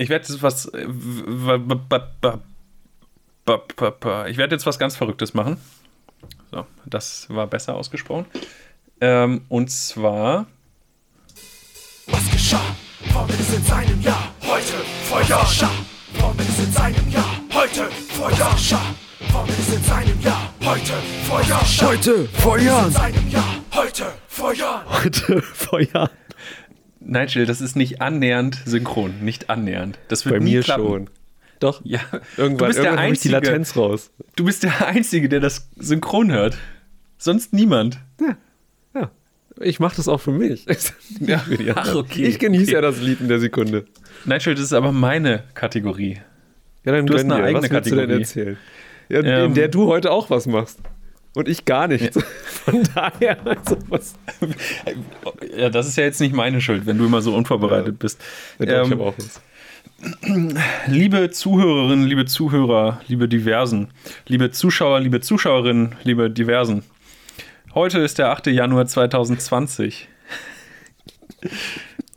ich 0.00 0.08
werde 0.08 0.26
jetzt 0.26 0.42
was. 0.42 0.66
äh, 0.66 0.86
Ich 4.30 4.36
werde 4.38 4.54
jetzt 4.54 4.66
was 4.66 4.78
ganz 4.78 4.96
Verrücktes 4.96 5.34
machen. 5.34 5.58
So, 6.50 6.66
das 6.86 7.26
war 7.28 7.46
besser 7.46 7.74
ausgesprochen. 7.74 8.24
Ähm, 9.00 9.42
und 9.48 9.70
zwar. 9.70 10.46
Was 12.06 12.30
geschah? 12.30 12.60
Formel 13.12 13.34
ist 13.38 13.54
in 13.54 13.62
seinem 13.64 14.00
Jahr, 14.00 14.32
heute, 14.42 14.74
vor? 15.08 15.20
Formel 16.18 16.46
ist 16.46 16.58
in 16.58 16.72
seinem 16.72 17.10
Jahr, 17.10 17.30
heute, 17.52 17.88
vor? 18.16 18.30
Formel 19.30 19.54
ist 19.54 19.72
in 19.74 19.84
seinem 19.84 20.20
Jahr, 20.20 20.52
heute, 20.64 20.94
vor 21.28 21.40
geschah? 21.40 21.86
Heute, 21.86 22.28
vor 22.28 22.58
Jahr, 22.58 22.90
heute, 23.74 24.12
vor 24.28 24.52
Jahren. 24.54 24.84
Heute, 24.90 25.42
vor 25.42 25.80
Jahren. 25.80 26.10
Nigel, 27.00 27.46
das 27.46 27.60
ist 27.60 27.76
nicht 27.76 28.00
annähernd 28.02 28.60
synchron. 28.66 29.14
Nicht 29.22 29.50
annähernd. 29.50 29.98
Das 30.08 30.24
wird 30.24 30.34
Bei 30.36 30.38
nie 30.44 30.52
mir 30.54 30.62
klappen. 30.62 30.86
schon. 30.86 31.10
Doch. 31.58 31.80
Ja, 31.84 32.00
Irgendwann, 32.36 32.58
du 32.58 32.66
bist 32.66 32.78
der 32.78 32.84
irgendwann 32.86 33.04
habe 33.04 33.12
ich 33.14 33.20
die 33.20 33.28
Einzige. 33.34 33.50
Latenz 33.50 33.76
raus. 33.76 34.10
Du 34.36 34.44
bist 34.44 34.62
der 34.62 34.86
Einzige, 34.86 35.28
der 35.28 35.40
das 35.40 35.68
synchron 35.78 36.30
hört. 36.32 36.56
Sonst 37.18 37.52
niemand. 37.52 37.98
Ja. 38.20 38.36
Ich 39.62 39.78
mache 39.78 39.94
das 39.96 40.08
auch 40.08 40.22
für 40.22 40.30
mich. 40.32 40.64
Ja. 41.20 41.42
Ach, 41.74 41.94
okay, 41.94 42.24
Ich 42.24 42.38
genieße 42.38 42.62
okay. 42.64 42.72
ja 42.72 42.80
das 42.80 42.98
Lied 43.02 43.20
in 43.20 43.28
der 43.28 43.40
Sekunde. 43.40 43.84
Nigel, 44.24 44.54
das 44.54 44.64
ist 44.64 44.72
aber 44.72 44.90
meine 44.90 45.42
Kategorie. 45.52 46.18
Ja, 46.84 46.92
dann 46.92 47.04
Du 47.06 47.12
hast 47.12 47.24
eine 47.24 47.34
dir. 47.34 47.44
eigene 47.44 47.62
Was 47.64 47.70
willst 47.70 47.90
du 47.90 47.96
denn 47.96 48.08
Kategorie. 48.08 48.22
erzählen? 48.22 48.56
Ja, 49.10 49.20
Ähm. 49.20 49.44
in 49.48 49.54
der 49.54 49.68
du 49.68 49.86
heute 49.88 50.12
auch 50.12 50.30
was 50.30 50.46
machst. 50.46 50.78
Und 51.34 51.48
ich 51.48 51.64
gar 51.64 51.86
nichts. 51.88 52.18
Von 52.64 52.82
daher, 52.94 53.38
also 53.46 53.76
was. 53.88 54.14
Ja, 55.56 55.70
das 55.70 55.86
ist 55.86 55.96
ja 55.96 56.04
jetzt 56.04 56.20
nicht 56.20 56.34
meine 56.34 56.60
Schuld, 56.60 56.86
wenn 56.86 56.98
du 56.98 57.06
immer 57.06 57.22
so 57.22 57.34
unvorbereitet 57.34 57.98
bist. 57.98 58.20
Ja, 58.58 58.66
doch, 58.66 58.72
ich 58.72 58.78
Ähm, 58.86 58.90
habe 58.98 59.04
auch 59.04 59.14
was. 59.16 59.40
Liebe 60.86 61.30
Zuhörerinnen, 61.30 62.06
liebe 62.06 62.24
Zuhörer, 62.24 63.00
liebe 63.06 63.28
Diversen, 63.28 63.88
liebe 64.26 64.50
Zuschauer, 64.50 65.00
liebe 65.00 65.20
Zuschauerinnen, 65.20 65.94
liebe 66.04 66.30
Diversen. 66.30 66.82
Heute 67.74 67.98
ist 68.00 68.18
der 68.18 68.30
8. 68.30 68.46
Januar 68.48 68.86
2020. 68.86 70.08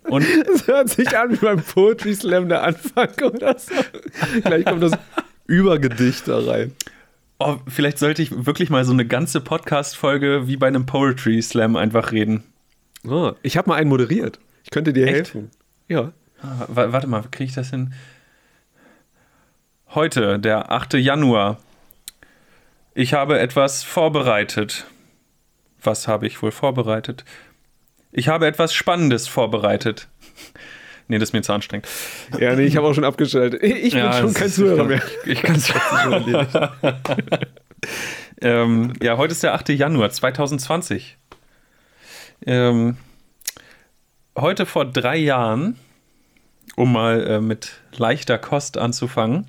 Und 0.06 0.26
Es 0.54 0.68
hört 0.68 0.90
sich 0.90 1.16
an 1.18 1.32
wie 1.32 1.36
beim 1.38 1.62
Poetry 1.62 2.14
Slam 2.16 2.50
der 2.50 2.64
Anfang 2.64 3.10
oder 3.24 3.58
so. 3.60 3.74
Gleich 4.44 4.66
kommt 4.66 4.84
das 4.84 4.94
Übergedicht 5.48 6.28
da 6.28 6.40
rein. 6.40 6.72
Oh, 7.40 7.58
vielleicht 7.68 7.98
sollte 8.00 8.22
ich 8.22 8.46
wirklich 8.46 8.70
mal 8.70 8.86
so 8.86 8.94
eine 8.94 9.06
ganze 9.06 9.42
Podcast-Folge 9.42 10.48
wie 10.48 10.58
bei 10.58 10.68
einem 10.68 10.86
Poetry 10.86 11.42
Slam 11.42 11.76
einfach 11.76 12.12
reden. 12.12 12.44
Oh, 13.08 13.34
ich 13.42 13.58
habe 13.58 13.70
mal 13.70 13.76
einen 13.76 13.90
moderiert. 13.90 14.40
Ich 14.64 14.70
könnte 14.70 14.94
dir 14.94 15.06
Echt? 15.08 15.16
helfen. 15.16 15.52
Ja. 15.88 16.14
Ah, 16.42 16.66
wa- 16.68 16.92
Warte 16.92 17.08
mal, 17.08 17.24
kriege 17.32 17.46
ich 17.50 17.54
das 17.56 17.70
hin? 17.70 17.94
Heute, 19.90 20.40
der 20.40 20.72
8. 20.72 20.94
Januar. 20.96 21.58
Ich 22.96 23.14
habe 23.14 23.40
etwas 23.40 23.84
vorbereitet. 23.84 24.86
Was 25.82 26.08
habe 26.08 26.28
ich 26.28 26.42
wohl 26.42 26.52
vorbereitet? 26.52 27.26
Ich 28.12 28.28
habe 28.28 28.48
etwas 28.48 28.74
Spannendes 28.74 29.28
vorbereitet. 29.28 30.08
Nee, 31.14 31.20
das 31.20 31.30
ist 31.30 31.34
mir 31.34 31.44
zu 31.44 31.54
anstrengend. 31.54 31.88
Ja, 32.40 32.56
nee, 32.56 32.64
ich 32.64 32.76
habe 32.76 32.88
auch 32.88 32.96
schon 32.96 33.04
abgeschaltet. 33.04 33.62
Ich 33.62 33.94
bin 33.94 34.00
Ja, 34.00 34.14
schon 34.14 34.30
das 34.30 34.34
kein 34.34 34.50
Zuhörer 34.50 34.84
mehr. 34.86 35.04
Ich 35.26 35.44
kann 35.44 35.58
es 35.58 35.72
ähm, 38.42 38.94
Ja, 39.00 39.18
heute 39.18 39.34
ist 39.34 39.44
der 39.44 39.54
8. 39.54 39.70
Januar 39.70 40.10
2020. 40.10 41.16
Ähm, 42.48 42.98
heute 44.36 44.66
vor 44.66 44.86
drei 44.86 45.18
Jahren, 45.18 45.78
um 46.78 46.92
mal 46.92 47.22
äh, 47.28 47.42
mit 47.42 47.74
leichter 47.96 48.40
Kost 48.40 48.80
anzufangen, 48.80 49.46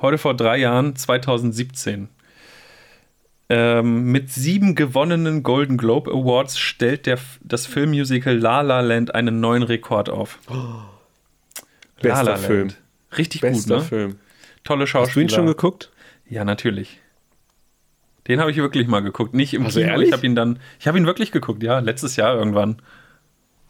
heute 0.00 0.18
vor 0.18 0.34
drei 0.34 0.56
Jahren, 0.56 0.96
2017. 0.96 2.08
Ähm, 3.48 4.10
mit 4.10 4.30
sieben 4.30 4.74
gewonnenen 4.74 5.42
Golden 5.44 5.76
Globe 5.76 6.10
Awards 6.10 6.58
stellt 6.58 7.06
der, 7.06 7.18
das 7.42 7.66
Filmmusical 7.66 8.36
La 8.36 8.60
La 8.62 8.80
Land 8.80 9.14
einen 9.14 9.38
neuen 9.40 9.62
Rekord 9.62 10.08
auf. 10.10 10.40
Bester 12.00 12.22
La 12.24 12.32
La 12.32 12.36
Film. 12.36 12.70
Richtig 13.16 13.40
Bester 13.40 13.76
gut, 13.76 13.82
ne? 13.84 13.88
Film. 13.88 14.16
Tolle 14.64 14.82
Hast 14.82 14.88
du 14.88 14.98
Schauspieler. 14.98 15.22
ihn 15.26 15.28
schon 15.28 15.46
geguckt? 15.46 15.92
Ja, 16.28 16.44
natürlich. 16.44 17.00
Den 18.26 18.40
habe 18.40 18.50
ich 18.50 18.56
wirklich 18.56 18.88
mal 18.88 19.00
geguckt. 19.00 19.34
Nicht 19.34 19.54
im 19.54 19.64
Also 19.64 19.78
Kino, 19.78 19.92
ehrlich? 19.92 20.08
ich 20.08 20.12
habe 20.12 20.26
ihn 20.26 20.34
dann, 20.34 20.58
ich 20.80 20.88
habe 20.88 20.98
ihn 20.98 21.06
wirklich 21.06 21.30
geguckt, 21.30 21.62
ja, 21.62 21.78
letztes 21.78 22.16
Jahr 22.16 22.34
irgendwann. 22.36 22.82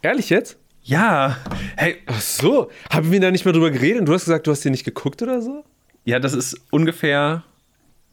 Ehrlich 0.01 0.31
jetzt? 0.31 0.57
Ja, 0.81 1.37
hey, 1.75 1.97
Ach 2.07 2.19
so. 2.19 2.71
Haben 2.89 3.11
wir 3.11 3.19
da 3.19 3.29
nicht 3.29 3.45
mehr 3.45 3.53
drüber 3.53 3.69
geredet 3.69 3.99
und 3.99 4.07
du 4.07 4.13
hast 4.13 4.25
gesagt, 4.25 4.47
du 4.47 4.51
hast 4.51 4.65
den 4.65 4.71
nicht 4.71 4.85
geguckt 4.85 5.21
oder 5.21 5.41
so? 5.41 5.63
ja, 6.05 6.19
das 6.19 6.33
ist 6.33 6.59
ungefähr 6.71 7.43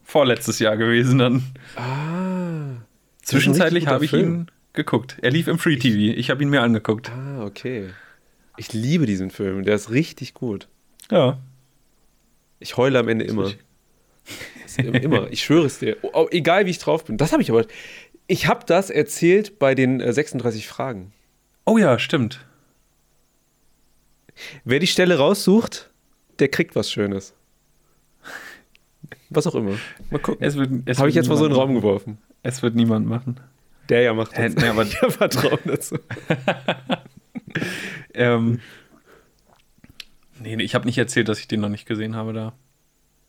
vorletztes 0.04 0.58
Jahr 0.58 0.76
gewesen 0.76 1.18
dann. 1.18 1.42
Ah. 1.76 2.82
Zwischenzeitlich 3.22 3.86
habe 3.86 4.04
ich 4.04 4.10
Film. 4.10 4.34
ihn 4.34 4.50
geguckt. 4.74 5.16
Er 5.22 5.30
lief 5.30 5.48
im 5.48 5.58
Free 5.58 5.76
TV. 5.76 6.16
Ich 6.16 6.30
habe 6.30 6.42
ihn 6.42 6.50
mir 6.50 6.62
angeguckt. 6.62 7.10
Ah, 7.10 7.44
okay. 7.44 7.88
Ich 8.56 8.72
liebe 8.72 9.06
diesen 9.06 9.30
Film. 9.30 9.64
Der 9.64 9.74
ist 9.74 9.90
richtig 9.90 10.34
gut. 10.34 10.68
Ja. 11.10 11.38
Ich 12.60 12.76
heule 12.76 12.98
am 12.98 13.08
Ende 13.08 13.24
immer. 13.24 13.52
immer. 14.76 15.30
Ich 15.30 15.42
schwöre 15.42 15.66
es 15.66 15.78
dir. 15.78 15.96
Oh, 16.02 16.28
egal 16.30 16.66
wie 16.66 16.70
ich 16.70 16.78
drauf 16.78 17.04
bin. 17.04 17.16
Das 17.16 17.32
habe 17.32 17.42
ich 17.42 17.50
aber. 17.50 17.66
Ich 18.26 18.46
habe 18.46 18.64
das 18.66 18.90
erzählt 18.90 19.58
bei 19.58 19.74
den 19.74 20.00
äh, 20.00 20.12
36 20.12 20.66
Fragen. 20.66 21.12
Oh 21.66 21.78
ja, 21.78 21.98
stimmt. 21.98 22.44
Wer 24.64 24.78
die 24.78 24.86
Stelle 24.86 25.18
raussucht, 25.18 25.90
der 26.38 26.48
kriegt 26.48 26.74
was 26.74 26.90
Schönes. 26.90 27.34
Was 29.34 29.46
auch 29.46 29.54
immer. 29.54 29.72
Mal 30.10 30.18
gucken. 30.18 30.44
Es 30.46 30.56
wird, 30.56 30.70
es 30.86 30.98
Habe 30.98 31.08
ich 31.08 31.14
jetzt 31.14 31.28
mal 31.28 31.36
so 31.36 31.44
in 31.46 31.52
den 31.52 31.58
Raum 31.58 31.74
geworfen. 31.74 32.18
Es 32.42 32.62
wird 32.62 32.74
niemand 32.74 33.06
machen. 33.08 33.40
Der 33.88 34.02
ja 34.02 34.14
macht 34.14 34.36
das. 34.36 34.54
nee, 34.54 34.66
aber- 34.66 34.84
habe 35.02 35.10
Vertrauen 35.12 35.58
dazu. 35.64 35.98
Ähm, 38.14 38.60
nee, 40.40 40.56
ich 40.62 40.74
habe 40.74 40.86
nicht 40.86 40.98
erzählt, 40.98 41.28
dass 41.28 41.38
ich 41.38 41.48
den 41.48 41.60
noch 41.60 41.68
nicht 41.68 41.86
gesehen 41.86 42.16
habe 42.16 42.32
da. 42.32 42.52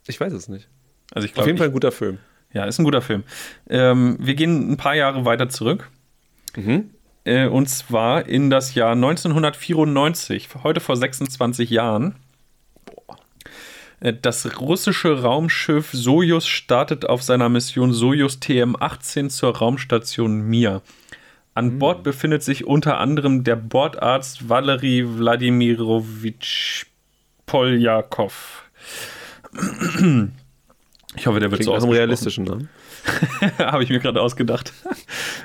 Ich 0.08 0.20
weiß 0.20 0.34
es 0.34 0.48
nicht. 0.48 0.68
Also 1.12 1.26
ich 1.26 1.32
Auf 1.32 1.36
glaube, 1.36 1.50
jeden 1.50 1.58
Fall 1.58 1.68
ein 1.68 1.74
guter 1.74 1.92
Film. 1.92 2.20
Ja, 2.54 2.66
ist 2.66 2.80
ein 2.80 2.86
guter 2.86 3.02
Film. 3.02 3.24
Ähm, 3.70 4.18
wir 4.20 4.36
gehen 4.36 4.72
ein 4.72 4.78
paar 4.78 4.96
Jahre 4.96 5.26
weiter 5.26 5.50
zurück. 5.50 5.90
Mhm. 6.56 6.92
Äh, 7.26 7.48
und 7.48 7.68
zwar 7.68 8.28
in 8.28 8.50
das 8.50 8.76
Jahr 8.76 8.92
1994, 8.94 10.50
heute 10.64 10.80
vor 10.80 10.96
26 10.96 11.70
Jahren. 11.70 12.16
Äh, 14.00 14.14
Das 14.22 14.60
russische 14.60 15.22
Raumschiff 15.22 15.90
Sojus 15.92 16.48
startet 16.48 17.08
auf 17.08 17.24
seiner 17.24 17.50
Mission 17.50 17.94
Sojus 17.94 18.40
TM-18 18.42 19.30
zur 19.30 19.56
Raumstation 19.58 20.42
Mir. 20.42 20.82
An 21.54 21.80
Bord 21.80 22.04
befindet 22.04 22.44
sich 22.44 22.66
unter 22.66 23.00
anderem 23.00 23.44
der 23.46 23.56
Bordarzt 23.56 24.50
Valery 24.50 25.06
Wladimirovich 25.08 26.86
Poljakov. 27.46 28.64
Ich 31.18 31.28
hoffe, 31.28 31.40
der 31.40 31.50
wird 31.50 31.62
Klingt 31.62 31.68
so 31.68 31.72
einem 31.72 31.78
ausgesprochen. 31.78 31.98
realistischen 31.98 32.44
Namen. 32.44 32.70
Habe 33.58 33.84
ich 33.84 33.90
mir 33.90 34.00
gerade 34.00 34.22
ausgedacht. 34.22 34.74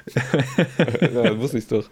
ja, 1.01 1.39
wusste 1.39 1.59
ich 1.59 1.69
doch. 1.69 1.89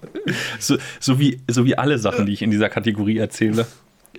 So, 0.58 0.78
so, 0.98 1.20
wie, 1.20 1.40
so 1.48 1.64
wie 1.64 1.78
alle 1.78 1.98
Sachen, 1.98 2.26
die 2.26 2.32
ich 2.32 2.42
in 2.42 2.50
dieser 2.50 2.68
Kategorie 2.70 3.18
erzähle. 3.18 3.68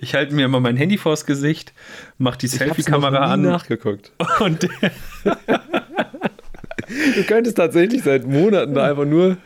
Ich 0.02 0.14
halte 0.14 0.34
mir 0.34 0.46
immer 0.46 0.60
mein 0.60 0.76
Handy 0.76 0.96
vors 0.96 1.26
Gesicht, 1.26 1.74
mache 2.16 2.38
die 2.38 2.46
Selfie-Kamera 2.48 3.32
an 3.32 3.42
nachgeguckt. 3.42 4.12
und 4.40 4.66
Du 7.16 7.22
könntest 7.24 7.56
tatsächlich 7.56 8.02
seit 8.02 8.26
Monaten 8.26 8.74
da 8.74 8.88
einfach 8.88 9.04
nur, 9.04 9.36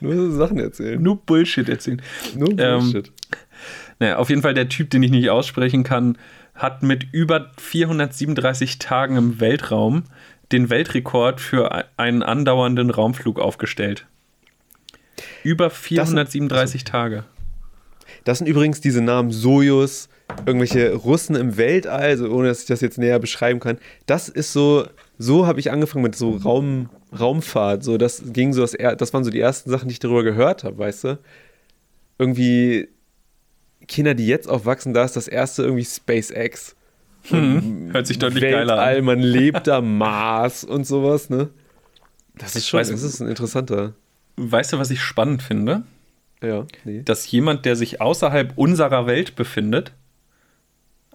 nur 0.00 0.14
so 0.14 0.30
Sachen 0.32 0.58
erzählen. 0.58 1.00
nur 1.02 1.16
Bullshit 1.16 1.68
erzählen. 1.68 2.02
Nur 2.34 2.50
Ähm, 2.58 2.80
Bullshit. 2.80 3.12
Naja, 3.98 4.16
auf 4.16 4.28
jeden 4.28 4.42
Fall 4.42 4.54
der 4.54 4.68
Typ, 4.68 4.90
den 4.90 5.02
ich 5.02 5.10
nicht 5.10 5.30
aussprechen 5.30 5.84
kann, 5.84 6.18
hat 6.54 6.82
mit 6.82 7.06
über 7.12 7.50
437 7.58 8.78
Tagen 8.78 9.16
im 9.16 9.40
Weltraum 9.40 10.04
den 10.50 10.68
Weltrekord 10.68 11.40
für 11.40 11.84
einen 11.96 12.22
andauernden 12.22 12.90
Raumflug 12.90 13.38
aufgestellt. 13.38 14.06
Über 15.44 15.70
437 15.70 16.84
Tage. 16.84 17.24
Das 18.24 18.38
sind 18.38 18.46
übrigens 18.46 18.80
diese 18.80 19.00
Namen 19.00 19.30
Sojus, 19.30 20.08
irgendwelche 20.46 20.94
Russen 20.94 21.36
im 21.36 21.56
Weltall, 21.56 22.00
also 22.02 22.28
ohne 22.30 22.48
dass 22.48 22.60
ich 22.60 22.66
das 22.66 22.80
jetzt 22.80 22.98
näher 22.98 23.18
beschreiben 23.18 23.60
kann. 23.60 23.78
Das 24.06 24.28
ist 24.28 24.52
so, 24.52 24.86
so 25.18 25.46
habe 25.46 25.60
ich 25.60 25.70
angefangen 25.70 26.02
mit 26.04 26.14
so 26.16 26.36
Raum, 26.36 26.88
Raumfahrt. 27.18 27.84
So, 27.84 27.98
das 27.98 28.22
ging 28.32 28.52
so, 28.52 28.62
das, 28.62 28.72
das 28.98 29.12
waren 29.12 29.24
so 29.24 29.30
die 29.30 29.40
ersten 29.40 29.70
Sachen, 29.70 29.88
die 29.88 29.92
ich 29.92 29.98
darüber 29.98 30.22
gehört 30.22 30.64
habe, 30.64 30.78
weißt 30.78 31.04
du? 31.04 31.18
Irgendwie 32.18 32.88
Kinder, 33.88 34.14
die 34.14 34.26
jetzt 34.26 34.48
aufwachsen, 34.48 34.94
da 34.94 35.04
ist 35.04 35.16
das 35.16 35.28
erste 35.28 35.62
irgendwie 35.64 35.84
SpaceX. 35.84 36.76
Hört 37.24 38.06
sich 38.06 38.18
deutlich 38.18 38.42
geiler 38.42 38.76
Weltall, 38.76 38.98
an. 38.98 39.04
man 39.04 39.18
lebt 39.20 39.66
da 39.66 39.80
Mars 39.80 40.64
und 40.64 40.86
sowas, 40.86 41.30
ne? 41.30 41.50
Das 42.36 42.56
ist 42.56 42.68
schon, 42.68 42.80
Weißt 42.80 42.90
du- 42.90 42.94
das 42.94 43.02
ist 43.02 43.20
ein 43.20 43.28
interessanter. 43.28 43.92
Weißt 44.36 44.72
du, 44.72 44.78
was 44.78 44.90
ich 44.90 45.00
spannend 45.02 45.42
finde? 45.42 45.82
Ja, 46.42 46.66
nee. 46.84 47.02
dass 47.02 47.30
jemand, 47.30 47.64
der 47.64 47.76
sich 47.76 48.00
außerhalb 48.00 48.52
unserer 48.56 49.06
Welt 49.06 49.36
befindet, 49.36 49.92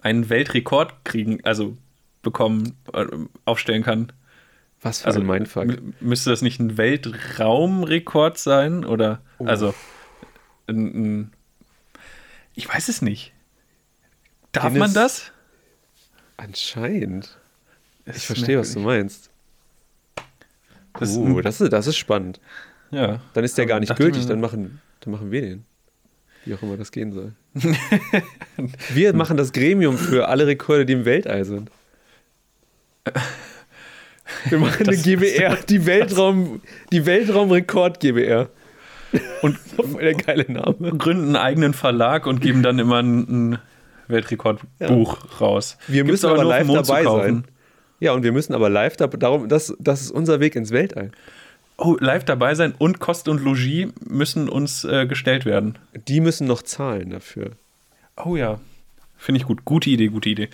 einen 0.00 0.28
Weltrekord 0.30 1.04
kriegen, 1.04 1.44
also 1.44 1.76
bekommen, 2.22 2.76
äh, 2.92 3.04
aufstellen 3.44 3.82
kann. 3.82 4.12
Was 4.80 5.00
für 5.00 5.06
Also 5.08 5.20
ein 5.20 5.26
Mindfuck. 5.26 5.66
müsste 6.00 6.30
das 6.30 6.40
nicht 6.40 6.60
ein 6.60 6.78
Weltraumrekord 6.78 8.38
sein? 8.38 8.84
Oder 8.84 9.20
also 9.40 9.74
ein, 10.68 10.86
ein, 11.18 11.32
ich 12.54 12.68
weiß 12.72 12.88
es 12.88 13.02
nicht. 13.02 13.32
Darf 14.52 14.64
Guinness- 14.72 14.78
man 14.78 14.94
das? 14.94 15.32
Anscheinend. 16.36 17.36
Ich 18.06 18.24
verstehe, 18.26 18.58
was 18.58 18.72
du 18.74 18.80
meinst. 18.80 19.30
Das 20.98 21.10
ist 21.10 21.16
uh, 21.16 21.40
das 21.42 21.60
ist, 21.60 21.72
das 21.72 21.86
ist 21.86 21.96
spannend. 21.96 22.40
ja. 22.90 23.20
Dann 23.34 23.44
ist 23.44 23.58
der 23.58 23.66
gar 23.66 23.80
nicht 23.80 23.94
gültig, 23.96 24.26
dann 24.26 24.40
machen, 24.40 24.80
dann 25.00 25.12
machen 25.12 25.30
wir 25.30 25.40
den. 25.40 25.64
Wie 26.44 26.54
auch 26.54 26.62
immer 26.62 26.76
das 26.76 26.92
gehen 26.92 27.12
soll. 27.12 27.32
wir 28.94 29.12
machen 29.12 29.36
das 29.36 29.52
Gremium 29.52 29.98
für 29.98 30.28
alle 30.28 30.46
Rekorde, 30.46 30.86
die 30.86 30.92
im 30.94 31.04
Weltall 31.04 31.44
sind. 31.44 31.70
Wir 34.48 34.58
machen 34.58 34.86
eine 34.86 34.96
Das- 34.96 35.02
GBR, 35.02 35.56
die 35.68 35.86
Weltraum, 35.86 36.60
die 36.92 37.04
Weltraumrekord 37.06 38.00
GBR. 38.00 38.48
Und 39.42 39.58
der 40.00 40.14
geile 40.14 40.50
Name. 40.50 40.92
gründen 40.98 41.26
einen 41.28 41.36
eigenen 41.36 41.72
Verlag 41.74 42.26
und 42.26 42.40
geben 42.40 42.62
dann 42.62 42.78
immer 42.78 43.02
ein, 43.02 43.52
ein 43.52 43.58
Weltrekordbuch 44.08 45.40
raus. 45.40 45.78
Wir 45.86 46.04
Gibt's 46.04 46.22
müssen 46.22 46.26
aber 46.30 46.42
dem 46.42 46.68
live 46.68 46.84
dabei 46.86 47.04
sein. 47.04 47.44
Ja, 48.00 48.12
und 48.12 48.22
wir 48.22 48.32
müssen 48.32 48.54
aber 48.54 48.68
live 48.68 48.96
da, 48.96 49.06
darum, 49.06 49.48
das, 49.48 49.74
das 49.80 50.02
ist 50.02 50.10
unser 50.10 50.40
Weg 50.40 50.56
ins 50.56 50.70
Weltall. 50.70 51.10
Oh, 51.80 51.96
live 52.00 52.24
dabei 52.24 52.56
sein 52.56 52.74
und 52.76 52.98
Kost 52.98 53.28
und 53.28 53.40
Logis 53.42 53.88
müssen 54.04 54.48
uns 54.48 54.82
äh, 54.84 55.06
gestellt 55.06 55.44
werden. 55.44 55.78
Die 56.08 56.20
müssen 56.20 56.48
noch 56.48 56.62
zahlen 56.62 57.10
dafür. 57.10 57.52
Oh 58.16 58.34
ja. 58.34 58.58
Finde 59.16 59.40
ich 59.40 59.46
gut. 59.46 59.64
Gute 59.64 59.88
Idee, 59.90 60.08
gute 60.08 60.28
Idee. 60.28 60.48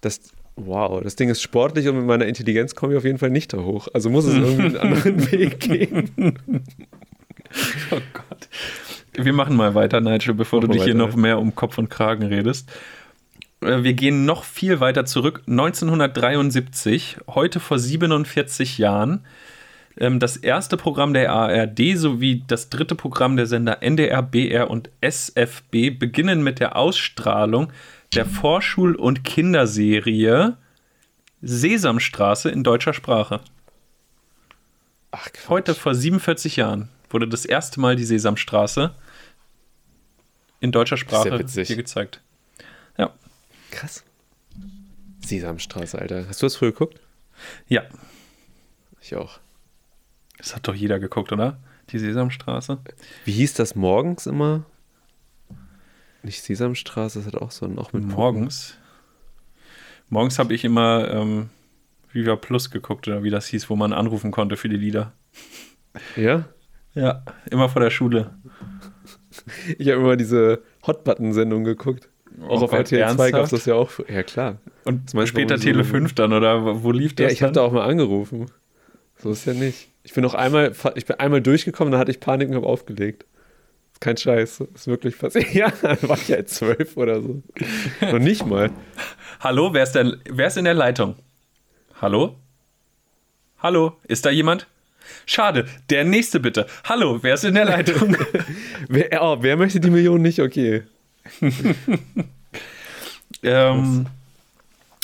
Das, 0.00 0.20
wow, 0.54 1.02
das 1.02 1.16
Ding 1.16 1.28
ist 1.28 1.42
sportlich 1.42 1.88
und 1.88 1.96
mit 1.96 2.06
meiner 2.06 2.26
Intelligenz 2.26 2.76
komme 2.76 2.92
ich 2.92 2.98
auf 2.98 3.04
jeden 3.04 3.18
Fall 3.18 3.30
nicht 3.30 3.52
da 3.52 3.58
hoch. 3.58 3.88
Also 3.92 4.10
muss 4.10 4.24
es 4.26 4.34
irgendwie 4.34 4.62
einen 4.62 4.76
anderen 4.76 5.32
Weg 5.32 5.60
geben. 5.60 6.38
Oh 7.90 8.00
Gott. 8.12 8.48
Wir 9.12 9.32
machen 9.32 9.56
mal 9.56 9.74
weiter, 9.74 10.00
Nigel, 10.00 10.34
bevor 10.34 10.60
Mach 10.60 10.68
du 10.68 10.72
dich 10.74 10.84
hier 10.84 10.94
weiter, 10.94 11.06
noch 11.06 11.14
ja. 11.14 11.20
mehr 11.20 11.38
um 11.40 11.54
Kopf 11.56 11.78
und 11.78 11.90
Kragen 11.90 12.22
redest. 12.22 12.70
Äh, 13.60 13.82
Wir 13.82 13.94
gehen 13.94 14.24
noch 14.24 14.44
viel 14.44 14.78
weiter 14.80 15.04
zurück. 15.04 15.42
1973, 15.48 17.18
heute 17.28 17.58
vor 17.58 17.78
47 17.78 18.78
Jahren, 18.78 19.24
ähm, 19.96 20.20
das 20.20 20.36
erste 20.36 20.76
Programm 20.76 21.14
der 21.14 21.32
ARD 21.32 21.96
sowie 21.96 22.44
das 22.46 22.70
dritte 22.70 22.94
Programm 22.94 23.36
der 23.36 23.46
Sender 23.46 23.82
NDR, 23.82 24.22
BR 24.22 24.70
und 24.70 24.90
SFB 25.00 25.90
beginnen 25.90 26.42
mit 26.42 26.60
der 26.60 26.76
Ausstrahlung 26.76 27.72
der 28.14 28.26
Vorschul- 28.26 28.96
und 28.96 29.24
Kinderserie 29.24 30.56
Sesamstraße 31.42 32.50
in 32.50 32.62
deutscher 32.64 32.92
Sprache. 32.92 33.40
Ach, 35.10 35.24
Quatsch. 35.32 35.48
Heute 35.48 35.74
vor 35.74 35.94
47 35.94 36.56
Jahren 36.56 36.88
wurde 37.08 37.26
das 37.28 37.44
erste 37.44 37.80
Mal 37.80 37.96
die 37.96 38.04
Sesamstraße 38.04 38.94
in 40.60 40.72
deutscher 40.72 40.96
Sprache 40.96 41.38
witzig. 41.38 41.68
hier 41.68 41.76
gezeigt. 41.76 42.20
Ja. 42.98 43.12
Krass. 43.70 44.04
Sesamstraße, 45.24 45.98
Alter. 45.98 46.26
Hast 46.28 46.42
du 46.42 46.46
das 46.46 46.56
früher 46.56 46.72
geguckt? 46.72 47.00
Ja, 47.68 47.82
Ich 49.00 49.14
auch. 49.16 49.40
Das 50.40 50.54
hat 50.56 50.66
doch 50.68 50.74
jeder 50.74 50.98
geguckt, 50.98 51.32
oder? 51.32 51.58
Die 51.90 51.98
Sesamstraße. 51.98 52.78
Wie 53.24 53.32
hieß 53.32 53.54
das 53.54 53.74
morgens 53.74 54.26
immer? 54.26 54.64
Nicht 56.22 56.42
Sesamstraße, 56.42 57.18
das 57.20 57.26
hat 57.26 57.40
auch 57.40 57.50
so 57.50 57.66
auch 57.76 57.92
mit. 57.92 58.04
Morgens. 58.04 58.76
Morgens 60.08 60.38
habe 60.38 60.54
ich 60.54 60.64
immer 60.64 61.08
ähm, 61.10 61.50
Viva 62.12 62.36
Plus 62.36 62.70
geguckt, 62.70 63.06
oder 63.08 63.22
wie 63.22 63.30
das 63.30 63.46
hieß, 63.46 63.70
wo 63.70 63.76
man 63.76 63.92
anrufen 63.92 64.30
konnte 64.30 64.56
für 64.56 64.68
die 64.68 64.76
Lieder. 64.76 65.12
Ja? 66.16 66.44
Ja, 66.94 67.22
immer 67.50 67.68
vor 67.68 67.80
der 67.82 67.90
Schule. 67.90 68.34
Ich 69.78 69.88
habe 69.88 70.00
immer 70.00 70.16
diese 70.16 70.60
Hotbutton-Sendung 70.86 71.64
geguckt. 71.64 72.08
Auch 72.42 72.60
Oh 72.60 72.64
auf 72.64 72.70
Gott, 72.70 72.80
RTL 72.92 73.14
2 73.14 73.30
gab 73.30 73.44
es 73.44 73.50
das 73.50 73.64
ja 73.66 73.74
auch. 73.74 73.90
Ja, 74.08 74.22
klar. 74.22 74.58
Und 74.84 75.10
später 75.26 75.56
Tele 75.58 75.84
so- 75.84 75.90
5 75.90 76.14
dann, 76.14 76.32
oder 76.32 76.82
wo 76.82 76.90
lief 76.92 77.14
das? 77.14 77.24
Ja, 77.24 77.30
ich 77.32 77.42
habe 77.42 77.52
da 77.52 77.62
auch 77.62 77.72
mal 77.72 77.88
angerufen. 77.88 78.46
So 79.22 79.32
ist 79.32 79.44
ja 79.44 79.52
nicht. 79.52 79.88
Ich 80.02 80.14
bin 80.14 80.22
noch 80.22 80.34
einmal, 80.34 80.72
ich 80.94 81.06
bin 81.06 81.20
einmal 81.20 81.42
durchgekommen, 81.42 81.92
dann 81.92 82.00
hatte 82.00 82.10
ich 82.10 82.20
Panik 82.20 82.48
und 82.48 82.54
habe 82.54 82.66
aufgelegt. 82.66 83.26
Ist 83.92 84.00
kein 84.00 84.16
Scheiß. 84.16 84.60
Ist 84.74 84.86
wirklich 84.86 85.18
passiert. 85.18 85.46
Ja, 85.54 85.72
dann 85.82 85.98
war 86.02 86.16
ich 86.16 86.28
ja 86.28 86.44
zwölf 86.46 86.96
oder 86.96 87.20
so. 87.20 87.42
Und 88.00 88.22
nicht 88.22 88.46
mal. 88.46 88.70
Hallo, 89.40 89.74
wer 89.74 89.82
ist, 89.82 89.92
denn, 89.92 90.16
wer 90.28 90.46
ist 90.46 90.56
in 90.56 90.64
der 90.64 90.74
Leitung? 90.74 91.16
Hallo? 92.00 92.36
Hallo, 93.58 93.96
ist 94.08 94.24
da 94.24 94.30
jemand? 94.30 94.66
Schade, 95.26 95.66
der 95.90 96.04
nächste 96.04 96.40
bitte. 96.40 96.66
Hallo, 96.84 97.18
wer 97.22 97.34
ist 97.34 97.44
in 97.44 97.54
der 97.54 97.66
Leitung? 97.66 98.16
Wer, 98.88 99.22
oh, 99.22 99.36
wer 99.40 99.56
möchte 99.56 99.80
die 99.80 99.90
Million 99.90 100.22
nicht? 100.22 100.40
Okay. 100.40 100.82
ähm, 103.42 104.06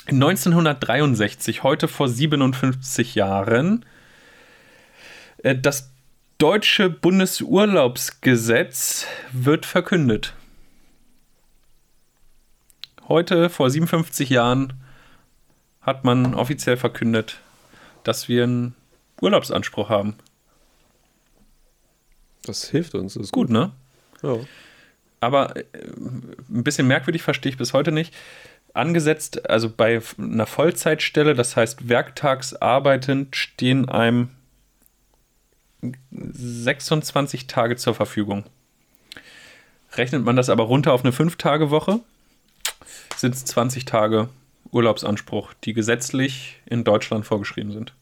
1963, 0.07 1.63
heute 1.63 1.89
vor 1.89 2.09
57 2.09 3.15
Jahren, 3.15 3.85
das 5.55 5.93
deutsche 6.39 6.89
Bundesurlaubsgesetz 6.91 9.07
wird 9.33 9.65
verkündet. 9.65 10.35
Heute, 13.09 13.49
vor 13.49 13.71
57 13.71 14.29
Jahren, 14.31 14.73
hat 15.81 16.03
man 16.05 16.35
offiziell 16.35 16.77
verkündet, 16.77 17.39
dass 18.03 18.29
wir 18.29 18.43
einen 18.43 18.75
Urlaubsanspruch 19.21 19.89
haben. 19.89 20.17
Das 22.45 22.69
hilft 22.69 22.97
uns. 22.97 23.15
Das 23.15 23.23
ist 23.25 23.33
Gut, 23.33 23.51
ne? 23.51 23.71
Ja. 24.23 24.37
aber 25.21 25.57
äh, 25.57 25.65
ein 25.75 26.65
bisschen 26.65 26.89
merkwürdig 26.89 27.23
verstehe 27.23 27.51
ich 27.51 27.59
bis 27.59 27.73
heute 27.73 27.93
nicht. 27.93 28.13
Angesetzt, 28.75 29.49
also 29.49 29.71
bei 29.71 30.03
einer 30.19 30.47
Vollzeitstelle, 30.47 31.35
das 31.35 31.57
heißt 31.57 31.89
werktags 31.89 32.55
arbeitend, 32.55 33.37
stehen 33.37 33.89
einem 33.89 34.31
26 36.11 37.47
Tage 37.47 37.77
zur 37.77 37.95
Verfügung. 37.95 38.45
Rechnet 39.93 40.25
man 40.25 40.37
das 40.37 40.49
aber 40.49 40.65
runter 40.65 40.93
auf 40.93 41.05
eine 41.05 41.13
5-Tage-Woche, 41.13 42.01
sind 43.17 43.35
es 43.35 43.45
20 43.45 43.85
Tage 43.85 44.29
Urlaubsanspruch, 44.71 45.55
die 45.65 45.73
gesetzlich 45.73 46.61
in 46.67 46.85
Deutschland 46.85 47.25
vorgeschrieben 47.25 47.73
sind. 47.73 47.95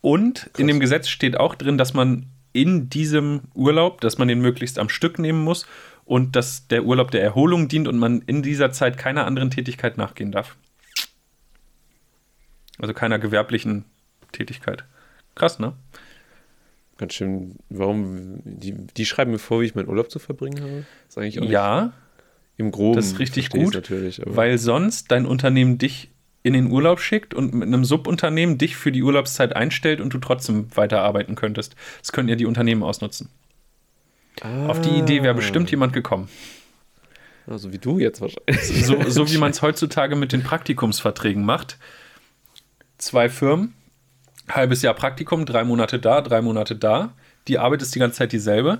Und 0.00 0.50
in 0.58 0.66
dem 0.66 0.80
Gesetz 0.80 1.08
steht 1.08 1.38
auch 1.38 1.54
drin, 1.54 1.78
dass 1.78 1.94
man 1.94 2.26
in 2.52 2.90
diesem 2.90 3.42
Urlaub, 3.54 4.00
dass 4.00 4.18
man 4.18 4.28
den 4.28 4.40
möglichst 4.40 4.78
am 4.78 4.88
Stück 4.88 5.18
nehmen 5.18 5.42
muss 5.42 5.66
und 6.04 6.36
dass 6.36 6.66
der 6.68 6.84
Urlaub 6.84 7.10
der 7.10 7.22
Erholung 7.22 7.68
dient 7.68 7.88
und 7.88 7.98
man 7.98 8.20
in 8.22 8.42
dieser 8.42 8.72
Zeit 8.72 8.98
keiner 8.98 9.26
anderen 9.26 9.50
Tätigkeit 9.50 9.96
nachgehen 9.96 10.32
darf. 10.32 10.56
Also 12.78 12.92
keiner 12.92 13.18
gewerblichen 13.18 13.84
Tätigkeit. 14.32 14.84
Krass, 15.34 15.58
ne? 15.58 15.72
Ganz 16.98 17.14
schön. 17.14 17.56
Warum? 17.68 18.40
Die, 18.44 18.72
die 18.72 19.04
schreiben 19.06 19.32
mir 19.32 19.38
vor, 19.38 19.60
wie 19.60 19.64
ich 19.66 19.74
meinen 19.74 19.88
Urlaub 19.88 20.10
zu 20.10 20.18
verbringen 20.18 20.62
habe. 20.62 20.84
ist 21.08 21.18
eigentlich 21.18 21.38
auch 21.38 21.42
nicht 21.42 21.52
Ja, 21.52 21.92
im 22.56 22.70
Groben. 22.70 22.96
das 22.96 23.06
ist 23.06 23.18
richtig 23.18 23.50
gut, 23.50 23.74
Natürlich, 23.74 24.20
weil 24.24 24.58
sonst 24.58 25.10
dein 25.10 25.26
Unternehmen 25.26 25.78
dich 25.78 26.10
in 26.44 26.52
den 26.54 26.70
Urlaub 26.70 27.00
schickt 27.00 27.34
und 27.34 27.54
mit 27.54 27.68
einem 27.68 27.84
Subunternehmen 27.84 28.58
dich 28.58 28.76
für 28.76 28.92
die 28.92 29.02
Urlaubszeit 29.02 29.54
einstellt 29.54 30.00
und 30.00 30.12
du 30.12 30.18
trotzdem 30.18 30.66
weiterarbeiten 30.76 31.34
könntest. 31.34 31.76
Das 32.00 32.12
könnten 32.12 32.28
ja 32.30 32.36
die 32.36 32.46
Unternehmen 32.46 32.82
ausnutzen. 32.82 33.28
Auf 34.42 34.80
die 34.80 34.90
Idee 34.98 35.22
wäre 35.22 35.34
bestimmt 35.34 35.70
jemand 35.70 35.92
gekommen. 35.92 36.28
Also 37.46 37.72
wie 37.72 37.78
du 37.78 37.98
jetzt 37.98 38.20
wahrscheinlich. 38.20 38.84
So, 38.86 39.00
so 39.08 39.30
wie 39.30 39.38
man 39.38 39.50
es 39.52 39.62
heutzutage 39.62 40.16
mit 40.16 40.32
den 40.32 40.42
Praktikumsverträgen 40.42 41.44
macht. 41.44 41.78
Zwei 42.98 43.28
Firmen, 43.28 43.74
halbes 44.48 44.82
Jahr 44.82 44.94
Praktikum, 44.94 45.46
drei 45.46 45.64
Monate 45.64 45.98
da, 45.98 46.20
drei 46.20 46.42
Monate 46.42 46.76
da. 46.76 47.12
Die 47.48 47.58
Arbeit 47.58 47.82
ist 47.82 47.94
die 47.94 47.98
ganze 47.98 48.18
Zeit 48.18 48.32
dieselbe, 48.32 48.78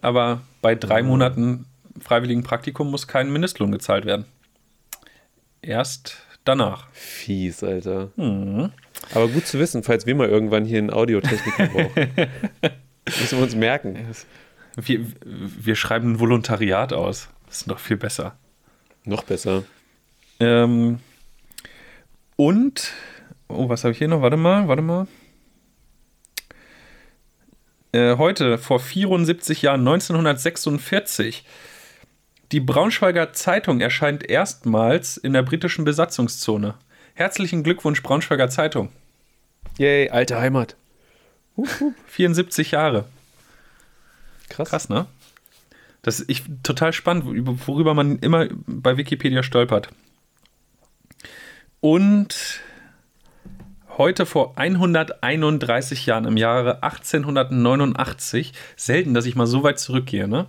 aber 0.00 0.42
bei 0.60 0.74
drei 0.74 1.02
Monaten 1.02 1.66
freiwilligen 2.00 2.42
Praktikum 2.42 2.90
muss 2.90 3.06
kein 3.06 3.32
Mindestlohn 3.32 3.70
gezahlt 3.70 4.04
werden. 4.04 4.24
Erst 5.60 6.26
danach. 6.44 6.88
Fies, 6.92 7.62
Alter. 7.62 8.10
Mhm. 8.16 8.72
Aber 9.14 9.28
gut 9.28 9.46
zu 9.46 9.58
wissen, 9.58 9.82
falls 9.82 10.06
wir 10.06 10.14
mal 10.14 10.28
irgendwann 10.28 10.64
hier 10.64 10.78
einen 10.78 10.90
Audiotechniker 10.90 11.66
brauchen. 11.72 12.12
Müssen 13.06 13.38
wir 13.38 13.44
uns 13.44 13.54
merken. 13.54 13.98
Wir, 14.76 15.06
wir 15.24 15.76
schreiben 15.76 16.12
ein 16.12 16.20
Volontariat 16.20 16.92
aus. 16.92 17.28
Das 17.46 17.58
ist 17.58 17.66
noch 17.66 17.78
viel 17.78 17.96
besser. 17.96 18.36
Noch 19.04 19.24
besser. 19.24 19.64
Ähm, 20.40 21.00
und, 22.36 22.92
oh, 23.54 23.68
was 23.68 23.84
habe 23.84 23.92
ich 23.92 23.98
hier 23.98 24.08
noch? 24.08 24.22
Warte 24.22 24.36
mal, 24.36 24.68
warte 24.68 24.82
mal. 24.82 25.06
Äh, 27.92 28.16
heute, 28.16 28.58
vor 28.58 28.80
74 28.80 29.62
Jahren, 29.62 29.80
1946, 29.80 31.44
die 32.50 32.60
Braunschweiger 32.60 33.32
Zeitung 33.32 33.80
erscheint 33.80 34.28
erstmals 34.28 35.16
in 35.16 35.32
der 35.32 35.42
britischen 35.42 35.84
Besatzungszone. 35.84 36.74
Herzlichen 37.14 37.62
Glückwunsch, 37.62 38.02
Braunschweiger 38.02 38.48
Zeitung. 38.48 38.90
Yay, 39.78 40.08
alte 40.10 40.38
Heimat. 40.38 40.76
74 42.06 42.70
Jahre. 42.72 43.04
Krass. 44.48 44.70
Krass, 44.70 44.88
ne? 44.88 45.06
Das 46.02 46.20
ist 46.20 46.30
ich, 46.30 46.42
total 46.62 46.92
spannend, 46.92 47.26
worüber- 47.26 47.56
worüber 47.66 47.94
man 47.94 48.18
immer 48.18 48.48
bei 48.66 48.96
Wikipedia 48.96 49.42
stolpert. 49.42 49.88
Und 51.80 52.60
heute 53.98 54.26
vor 54.26 54.52
131 54.56 56.06
Jahren, 56.06 56.24
im 56.24 56.36
Jahre 56.36 56.82
1889, 56.82 58.52
selten, 58.76 59.14
dass 59.14 59.26
ich 59.26 59.36
mal 59.36 59.46
so 59.46 59.62
weit 59.62 59.78
zurückgehe, 59.78 60.28
ne? 60.28 60.46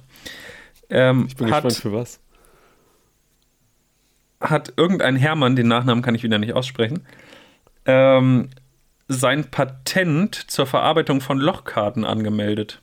Ähm, 0.90 1.26
Ich 1.28 1.36
bin 1.36 1.52
hat, 1.52 1.64
gespannt 1.64 1.82
für 1.82 1.94
was. 1.94 2.20
hat 4.40 4.74
irgendein 4.78 5.16
Hermann, 5.16 5.56
den 5.56 5.68
Nachnamen 5.68 6.04
kann 6.04 6.16
ich 6.16 6.24
wieder 6.24 6.38
nicht 6.38 6.54
aussprechen, 6.54 7.06
ähm, 7.86 8.50
sein 9.08 9.50
Patent 9.52 10.36
zur 10.36 10.66
Verarbeitung 10.66 11.22
von 11.22 11.38
Lochkarten 11.40 12.06
angemeldet 12.06 12.82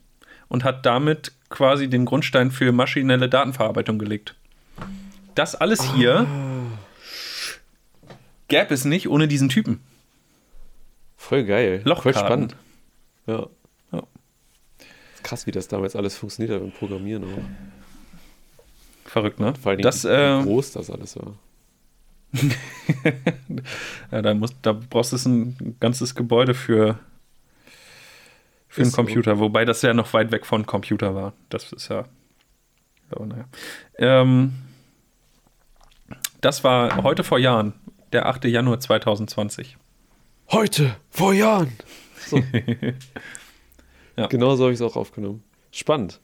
und 0.49 0.65
hat 0.65 0.85
damit 0.85 1.33
quasi 1.49 1.89
den 1.89 2.05
Grundstein 2.05 2.51
für 2.51 2.73
maschinelle 2.73 3.29
Datenverarbeitung 3.29 3.99
gelegt. 3.99 4.35
Das 5.35 5.55
alles 5.55 5.83
hier 5.95 6.27
gäbe 8.49 8.75
es 8.75 8.85
nicht 8.85 9.09
ohne 9.09 9.29
diesen 9.29 9.49
Typen. 9.49 9.81
Voll 11.31 11.45
geil. 11.45 11.81
Lochkarten. 11.85 12.13
Voll 12.13 12.27
spannend. 12.27 12.57
Ja. 13.29 13.47
Ja. 13.93 14.03
Krass, 15.23 15.47
wie 15.47 15.53
das 15.53 15.69
damals 15.69 15.95
alles 15.95 16.17
funktioniert 16.17 16.53
hat 16.57 16.61
beim 16.61 16.73
Programmieren. 16.73 17.23
Auch. 17.23 19.09
Verrückt, 19.09 19.39
ne? 19.39 19.55
Vor 19.55 19.71
allem, 19.71 19.81
das, 19.81 20.03
wie 20.03 20.09
äh, 20.09 20.43
groß 20.43 20.73
das 20.73 20.91
alles 20.91 21.17
war. 21.17 21.35
ja, 24.11 24.23
da, 24.23 24.35
muss, 24.35 24.57
da 24.61 24.73
brauchst 24.73 25.13
du 25.13 25.29
ein 25.29 25.77
ganzes 25.79 26.17
Gebäude 26.17 26.53
für, 26.53 26.99
für 28.67 28.81
einen 28.81 28.89
Ist 28.89 28.97
so. 28.97 28.97
Computer, 28.97 29.39
wobei 29.39 29.65
das 29.65 29.83
ja 29.83 29.95
noch 29.95 30.13
weit 30.13 30.33
weg 30.33 30.45
von 30.45 30.67
Computer 30.67 31.15
war. 31.15 31.33
Das 31.49 31.73
ist 31.73 31.91
ja. 31.91 32.07
Aber 33.13 33.27
naja. 33.27 33.45
Ähm, 33.99 34.55
das 36.41 36.65
war 36.65 37.05
heute 37.05 37.23
vor 37.23 37.39
Jahren, 37.39 37.75
der 38.13 38.27
8. 38.27 38.47
Januar 38.47 38.81
2020. 38.81 39.77
Heute, 40.53 40.97
vor 41.11 41.33
Jahren. 41.33 41.73
So. 42.27 42.43
Ja. 44.17 44.27
Genau 44.27 44.55
so 44.55 44.65
habe 44.65 44.73
ich 44.75 44.81
es 44.81 44.83
auch 44.83 44.97
aufgenommen. 44.97 45.43
Spannend. 45.71 46.21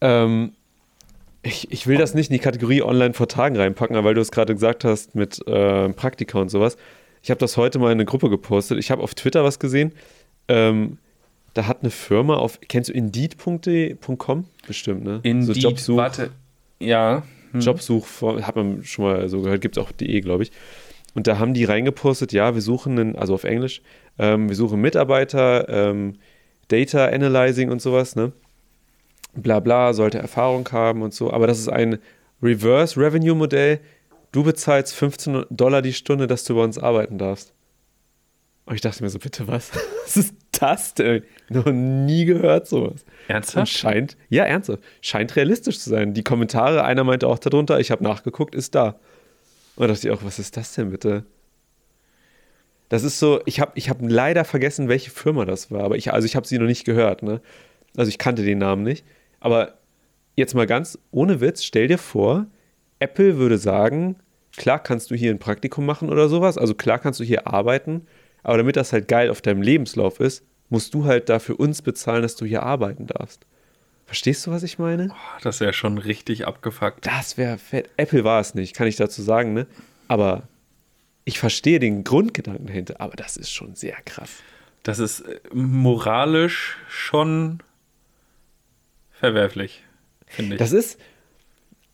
Ähm, 0.00 0.52
ich, 1.42 1.70
ich 1.70 1.86
will 1.86 1.98
das 1.98 2.14
nicht 2.14 2.30
in 2.30 2.34
die 2.34 2.38
Kategorie 2.38 2.80
online 2.80 3.12
vor 3.12 3.28
Tagen 3.28 3.56
reinpacken, 3.56 3.96
aber 3.96 4.08
weil 4.08 4.14
du 4.14 4.22
es 4.22 4.30
gerade 4.30 4.54
gesagt 4.54 4.84
hast 4.84 5.14
mit 5.14 5.46
äh, 5.46 5.90
Praktika 5.90 6.38
und 6.38 6.48
sowas. 6.48 6.78
Ich 7.22 7.30
habe 7.30 7.38
das 7.38 7.58
heute 7.58 7.78
mal 7.78 7.88
in 7.88 7.98
eine 7.98 8.06
Gruppe 8.06 8.30
gepostet. 8.30 8.78
Ich 8.78 8.90
habe 8.90 9.02
auf 9.02 9.14
Twitter 9.14 9.44
was 9.44 9.58
gesehen. 9.58 9.92
Ähm, 10.48 10.96
da 11.52 11.66
hat 11.66 11.82
eine 11.82 11.90
Firma 11.90 12.36
auf, 12.36 12.58
kennst 12.66 12.88
du 12.88 12.94
Indeed.com? 12.94 14.46
Bestimmt, 14.66 15.04
ne? 15.04 15.20
Indeed, 15.24 15.56
Jobsuch, 15.58 15.96
warte. 15.96 16.30
Ja. 16.78 17.24
hm. 17.50 17.60
Jobsuch, 17.60 18.06
hat 18.40 18.56
man 18.56 18.84
schon 18.84 19.04
mal 19.04 19.28
so 19.28 19.42
gehört, 19.42 19.60
gibt 19.60 19.76
es 19.76 19.82
auch 19.82 19.92
.de, 19.92 20.20
glaube 20.22 20.44
ich. 20.44 20.52
Und 21.14 21.26
da 21.26 21.38
haben 21.38 21.54
die 21.54 21.64
reingepostet, 21.64 22.32
ja, 22.32 22.54
wir 22.54 22.62
suchen 22.62 22.98
einen, 22.98 23.16
also 23.16 23.34
auf 23.34 23.44
Englisch, 23.44 23.82
ähm, 24.18 24.48
wir 24.48 24.56
suchen 24.56 24.80
Mitarbeiter, 24.80 25.68
ähm, 25.68 26.14
Data 26.68 27.06
Analyzing 27.06 27.70
und 27.70 27.82
sowas, 27.82 28.16
ne? 28.16 28.32
Bla 29.34 29.60
bla, 29.60 29.92
sollte 29.94 30.18
Erfahrung 30.18 30.68
haben 30.72 31.02
und 31.02 31.14
so. 31.14 31.32
Aber 31.32 31.46
das 31.46 31.58
ist 31.58 31.68
ein 31.68 31.98
Reverse 32.42 32.98
Revenue 33.00 33.34
Modell. 33.34 33.80
Du 34.30 34.42
bezahlst 34.42 34.94
15 34.94 35.46
Dollar 35.50 35.82
die 35.82 35.92
Stunde, 35.92 36.26
dass 36.26 36.44
du 36.44 36.54
bei 36.54 36.62
uns 36.62 36.78
arbeiten 36.78 37.18
darfst. 37.18 37.54
Und 38.64 38.74
ich 38.74 38.80
dachte 38.80 39.02
mir 39.02 39.10
so, 39.10 39.18
bitte 39.18 39.48
was? 39.48 39.70
Was 40.04 40.16
ist 40.16 40.34
das 40.52 40.94
denn? 40.94 41.22
Noch 41.48 41.66
nie 41.66 42.24
gehört 42.24 42.68
sowas. 42.68 43.02
Und 43.02 43.34
Ernsthaft? 43.34 43.72
scheint, 43.72 44.16
ja, 44.28 44.44
ernsthaft, 44.44 44.82
scheint 45.00 45.34
realistisch 45.36 45.80
zu 45.80 45.90
sein. 45.90 46.14
Die 46.14 46.22
Kommentare, 46.22 46.84
einer 46.84 47.04
meinte 47.04 47.26
auch 47.26 47.38
darunter, 47.38 47.80
ich 47.80 47.90
habe 47.90 48.04
nachgeguckt, 48.04 48.54
ist 48.54 48.74
da. 48.74 48.98
Und 49.76 49.88
da 49.88 49.94
dachte 49.94 50.08
ich 50.08 50.14
auch, 50.14 50.24
was 50.24 50.38
ist 50.38 50.56
das 50.56 50.74
denn 50.74 50.90
bitte? 50.90 51.24
Das 52.88 53.04
ist 53.04 53.18
so, 53.18 53.40
ich 53.46 53.58
habe 53.58 53.72
ich 53.74 53.88
hab 53.88 53.98
leider 54.02 54.44
vergessen, 54.44 54.88
welche 54.88 55.10
Firma 55.10 55.46
das 55.46 55.70
war, 55.70 55.82
aber 55.82 55.96
ich, 55.96 56.12
also 56.12 56.26
ich 56.26 56.36
habe 56.36 56.46
sie 56.46 56.58
noch 56.58 56.66
nicht 56.66 56.84
gehört, 56.84 57.22
ne? 57.22 57.40
Also 57.96 58.08
ich 58.10 58.18
kannte 58.18 58.44
den 58.44 58.58
Namen 58.58 58.82
nicht. 58.82 59.04
Aber 59.40 59.78
jetzt 60.36 60.54
mal 60.54 60.66
ganz 60.66 60.98
ohne 61.10 61.40
Witz, 61.40 61.62
stell 61.64 61.88
dir 61.88 61.98
vor, 61.98 62.46
Apple 62.98 63.38
würde 63.38 63.58
sagen, 63.58 64.16
klar 64.56 64.78
kannst 64.78 65.10
du 65.10 65.14
hier 65.14 65.30
ein 65.30 65.38
Praktikum 65.38 65.86
machen 65.86 66.10
oder 66.10 66.28
sowas, 66.28 66.58
also 66.58 66.74
klar 66.74 66.98
kannst 66.98 67.20
du 67.20 67.24
hier 67.24 67.46
arbeiten, 67.46 68.06
aber 68.42 68.58
damit 68.58 68.76
das 68.76 68.92
halt 68.92 69.08
geil 69.08 69.30
auf 69.30 69.40
deinem 69.40 69.62
Lebenslauf 69.62 70.20
ist, 70.20 70.44
musst 70.68 70.94
du 70.94 71.04
halt 71.04 71.28
dafür 71.28 71.58
uns 71.60 71.82
bezahlen, 71.82 72.22
dass 72.22 72.36
du 72.36 72.44
hier 72.44 72.62
arbeiten 72.62 73.06
darfst. 73.06 73.46
Verstehst 74.12 74.46
du, 74.46 74.50
was 74.50 74.62
ich 74.62 74.78
meine? 74.78 75.08
Boah, 75.08 75.38
Das 75.42 75.60
wäre 75.60 75.72
schon 75.72 75.96
richtig 75.96 76.46
abgefuckt. 76.46 77.06
Das 77.06 77.38
wäre 77.38 77.56
fett. 77.56 77.88
Apple 77.96 78.24
war 78.24 78.40
es 78.40 78.54
nicht, 78.54 78.76
kann 78.76 78.86
ich 78.86 78.96
dazu 78.96 79.22
sagen, 79.22 79.54
ne? 79.54 79.66
Aber 80.06 80.42
ich 81.24 81.38
verstehe 81.38 81.78
den 81.80 82.04
Grundgedanken 82.04 82.66
dahinter, 82.66 83.00
aber 83.00 83.16
das 83.16 83.38
ist 83.38 83.50
schon 83.50 83.74
sehr 83.74 83.96
krass. 84.04 84.28
Das 84.82 84.98
ist 84.98 85.20
äh, 85.20 85.40
moralisch 85.54 86.76
schon 86.90 87.60
verwerflich, 89.12 89.82
finde 90.26 90.56
ich. 90.56 90.58
Das 90.58 90.72
ist 90.72 91.00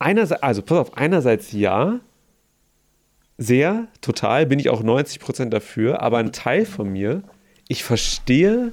einerseits, 0.01 0.43
also 0.43 0.63
pass 0.63 0.79
auf, 0.79 0.97
einerseits 0.97 1.53
ja, 1.53 2.01
sehr, 3.37 3.87
total, 4.01 4.47
bin 4.47 4.59
ich 4.59 4.71
auch 4.71 4.83
90% 4.83 5.51
dafür, 5.51 6.03
aber 6.03 6.19
ein 6.19 6.33
Teil 6.33 6.67
von 6.67 6.89
mir, 6.89 7.23
ich 7.69 7.85
verstehe 7.85 8.73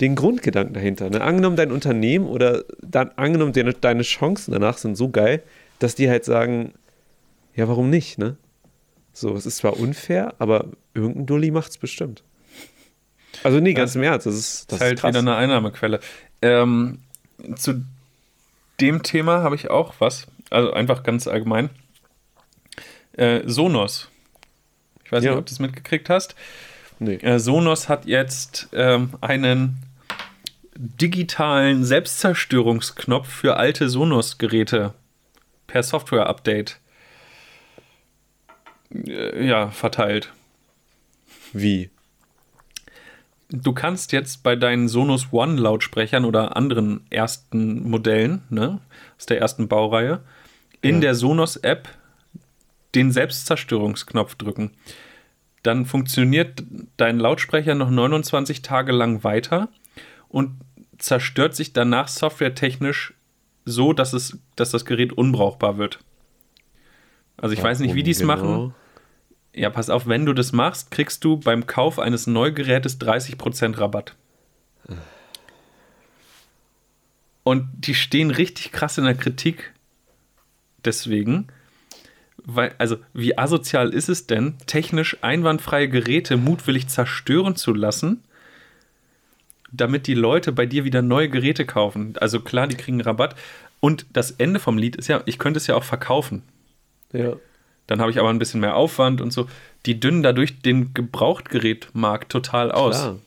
den 0.00 0.14
Grundgedanken 0.14 0.74
dahinter. 0.74 1.10
Ne? 1.10 1.20
Angenommen, 1.20 1.56
dein 1.56 1.72
Unternehmen 1.72 2.26
oder 2.26 2.64
dann 2.80 3.10
angenommen, 3.16 3.52
deine, 3.52 3.74
deine 3.74 4.02
Chancen 4.02 4.52
danach 4.52 4.78
sind 4.78 4.96
so 4.96 5.08
geil, 5.10 5.42
dass 5.80 5.94
die 5.94 6.08
halt 6.08 6.24
sagen, 6.24 6.72
ja, 7.54 7.66
warum 7.68 7.90
nicht, 7.90 8.18
ne? 8.18 8.36
So, 9.12 9.34
es 9.34 9.46
ist 9.46 9.56
zwar 9.56 9.78
unfair, 9.80 10.34
aber 10.38 10.66
irgendein 10.94 11.26
Dulli 11.26 11.50
macht 11.50 11.70
es 11.70 11.78
bestimmt. 11.78 12.22
Also 13.42 13.58
nee, 13.58 13.74
ganz 13.74 13.96
im 13.96 14.02
Ernst, 14.04 14.26
das 14.26 14.34
ist, 14.36 14.70
das 14.72 14.78
ist 14.78 14.84
halt 14.84 15.00
krass. 15.00 15.08
wieder 15.10 15.18
eine 15.20 15.34
Einnahmequelle. 15.34 15.98
Ähm, 16.40 16.98
zu 17.56 17.84
dem 18.80 19.02
Thema 19.02 19.42
habe 19.42 19.56
ich 19.56 19.70
auch 19.70 19.94
was, 19.98 20.26
also 20.50 20.72
einfach 20.72 21.02
ganz 21.02 21.26
allgemein. 21.26 21.70
Äh, 23.14 23.42
Sonos. 23.46 24.08
Ich 25.04 25.10
weiß 25.10 25.24
Ja. 25.24 25.30
nicht, 25.32 25.38
ob 25.40 25.46
du 25.46 25.52
es 25.52 25.58
mitgekriegt 25.58 26.08
hast. 26.10 26.36
nee. 27.00 27.14
Äh, 27.14 27.40
Sonos 27.40 27.88
hat 27.88 28.06
jetzt 28.06 28.68
ähm, 28.72 29.10
einen 29.20 29.78
digitalen 30.80 31.84
Selbstzerstörungsknopf 31.84 33.28
für 33.28 33.56
alte 33.56 33.88
Sonos-Geräte 33.88 34.94
per 35.66 35.82
Software-Update 35.82 36.78
äh, 38.94 39.44
ja, 39.46 39.70
verteilt. 39.70 40.32
Wie? 41.52 41.90
Du 43.50 43.72
kannst 43.72 44.12
jetzt 44.12 44.42
bei 44.44 44.54
deinen 44.54 44.88
Sonos 44.88 45.28
One 45.32 45.58
Lautsprechern 45.60 46.24
oder 46.24 46.56
anderen 46.56 47.00
ersten 47.10 47.88
Modellen, 47.88 48.42
ne, 48.50 48.78
aus 49.18 49.26
der 49.26 49.40
ersten 49.40 49.66
Baureihe, 49.68 50.20
in 50.80 50.96
Ja. 50.96 51.00
der 51.00 51.14
Sonos 51.16 51.56
App 51.56 51.88
den 52.94 53.10
Selbstzerstörungsknopf 53.10 54.36
drücken. 54.36 54.70
Dann 55.64 55.86
funktioniert 55.86 56.62
dein 56.98 57.18
Lautsprecher 57.18 57.74
noch 57.74 57.90
29 57.90 58.62
Tage 58.62 58.92
lang 58.92 59.24
weiter 59.24 59.68
und 60.28 60.52
zerstört 60.98 61.54
sich 61.54 61.72
danach 61.72 62.08
softwaretechnisch 62.08 63.14
so, 63.64 63.92
dass, 63.92 64.12
es, 64.12 64.38
dass 64.56 64.70
das 64.70 64.84
Gerät 64.84 65.12
unbrauchbar 65.12 65.78
wird. 65.78 66.00
Also 67.36 67.54
ich 67.54 67.62
weiß 67.62 67.80
nicht, 67.80 67.94
wie 67.94 68.02
die 68.02 68.10
es 68.10 68.26
Warum 68.26 68.26
machen. 68.26 68.48
genau? 68.48 68.74
Ja, 69.54 69.70
pass 69.70 69.90
auf, 69.90 70.06
wenn 70.06 70.26
du 70.26 70.32
das 70.32 70.52
machst, 70.52 70.90
kriegst 70.90 71.24
du 71.24 71.36
beim 71.36 71.66
Kauf 71.66 71.98
eines 71.98 72.26
Neugerätes 72.26 73.00
30% 73.00 73.78
Rabatt. 73.78 74.14
Und 77.42 77.68
die 77.72 77.94
stehen 77.94 78.30
richtig 78.30 78.72
krass 78.72 78.98
in 78.98 79.04
der 79.04 79.14
Kritik. 79.14 79.72
Deswegen, 80.84 81.48
weil, 82.44 82.74
also, 82.78 82.98
wie 83.14 83.36
asozial 83.36 83.92
ist 83.92 84.08
es 84.08 84.26
denn, 84.26 84.58
technisch 84.66 85.16
einwandfreie 85.22 85.88
Geräte 85.88 86.36
mutwillig 86.36 86.88
zerstören 86.88 87.56
zu 87.56 87.74
lassen, 87.74 88.22
damit 89.72 90.06
die 90.06 90.14
Leute 90.14 90.52
bei 90.52 90.66
dir 90.66 90.84
wieder 90.84 91.02
neue 91.02 91.28
Geräte 91.28 91.66
kaufen? 91.66 92.14
Also, 92.20 92.40
klar, 92.40 92.66
die 92.66 92.76
kriegen 92.76 93.00
Rabatt. 93.00 93.36
Und 93.80 94.06
das 94.12 94.32
Ende 94.32 94.60
vom 94.60 94.78
Lied 94.78 94.96
ist 94.96 95.08
ja, 95.08 95.22
ich 95.26 95.38
könnte 95.38 95.58
es 95.58 95.66
ja 95.66 95.76
auch 95.76 95.84
verkaufen. 95.84 96.42
Ja. 97.12 97.36
Dann 97.86 98.00
habe 98.00 98.10
ich 98.10 98.18
aber 98.18 98.28
ein 98.28 98.38
bisschen 98.38 98.60
mehr 98.60 98.76
Aufwand 98.76 99.20
und 99.20 99.32
so. 99.32 99.48
Die 99.86 99.98
dünnen 99.98 100.22
dadurch 100.22 100.60
den 100.60 100.92
Gebrauchtgerätmarkt 100.94 102.30
total 102.30 102.70
aus. 102.70 103.00
Klar. 103.00 103.18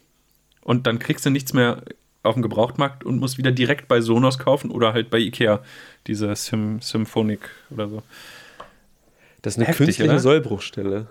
Und 0.61 0.87
dann 0.87 0.99
kriegst 0.99 1.25
du 1.25 1.29
nichts 1.29 1.53
mehr 1.53 1.81
auf 2.23 2.35
dem 2.35 2.43
Gebrauchtmarkt 2.43 3.03
und 3.03 3.19
musst 3.19 3.37
wieder 3.37 3.51
direkt 3.51 3.87
bei 3.87 4.01
Sonos 4.01 4.37
kaufen 4.37 4.69
oder 4.69 4.93
halt 4.93 5.09
bei 5.09 5.17
Ikea. 5.17 5.63
Diese 6.05 6.35
Sym 6.35 6.79
Symphonic 6.81 7.49
oder 7.71 7.87
so. 7.89 8.03
Das 9.41 9.53
ist 9.53 9.57
eine 9.57 9.67
Heftig, 9.67 9.85
künstliche 9.85 10.11
oder? 10.11 10.19
Sollbruchstelle. 10.19 11.07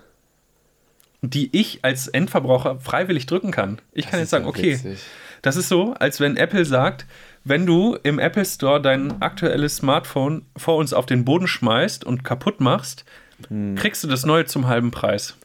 Die 1.21 1.49
ich 1.55 1.79
als 1.83 2.07
Endverbraucher 2.07 2.79
freiwillig 2.79 3.27
drücken 3.27 3.51
kann. 3.51 3.79
Ich 3.93 4.05
kann 4.05 4.13
Das 4.13 4.19
jetzt 4.21 4.23
ist 4.25 4.29
sagen, 4.31 4.45
okay, 4.47 4.73
witzig. 4.73 4.99
das 5.43 5.55
ist 5.55 5.69
so, 5.69 5.93
als 5.99 6.19
wenn 6.19 6.35
Apple 6.35 6.65
sagt, 6.65 7.05
wenn 7.43 7.65
du 7.65 7.95
im 8.01 8.17
Apple 8.19 8.45
Store 8.45 8.81
dein 8.81 9.21
aktuelles 9.21 9.77
Smartphone 9.77 10.45
vor 10.57 10.77
uns 10.77 10.93
auf 10.93 11.05
den 11.05 11.23
Boden 11.25 11.47
schmeißt 11.47 12.03
und 12.03 12.23
kaputt 12.23 12.59
machst, 12.59 13.05
Hm. 13.49 13.73
kriegst 13.75 14.03
du 14.03 14.07
das 14.07 14.23
neue 14.25 14.45
zum 14.45 14.67
halben 14.67 14.91
Preis. 14.91 15.35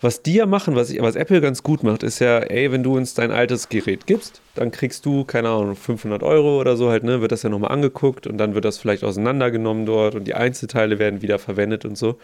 Was 0.00 0.22
die 0.22 0.34
ja 0.34 0.46
machen, 0.46 0.74
was, 0.74 0.90
ich, 0.90 1.00
was 1.02 1.16
Apple 1.16 1.40
ganz 1.42 1.62
gut 1.62 1.82
macht, 1.82 2.02
ist 2.02 2.18
ja, 2.18 2.38
ey, 2.38 2.72
wenn 2.72 2.82
du 2.82 2.96
uns 2.96 3.12
dein 3.14 3.30
altes 3.30 3.68
Gerät 3.68 4.06
gibst, 4.06 4.40
dann 4.54 4.70
kriegst 4.72 5.04
du, 5.06 5.24
keine 5.24 5.50
Ahnung, 5.50 5.76
500 5.76 6.22
Euro 6.22 6.58
oder 6.58 6.76
so 6.76 6.88
halt, 6.90 7.04
ne, 7.04 7.20
wird 7.20 7.30
das 7.30 7.42
ja 7.42 7.50
nochmal 7.50 7.70
angeguckt 7.70 8.26
und 8.26 8.38
dann 8.38 8.54
wird 8.54 8.64
das 8.64 8.78
vielleicht 8.78 9.04
auseinandergenommen 9.04 9.86
dort 9.86 10.14
und 10.14 10.24
die 10.24 10.34
Einzelteile 10.34 10.98
werden 10.98 11.20
wieder 11.22 11.38
verwendet 11.38 11.84
und 11.84 11.96
so. 11.96 12.18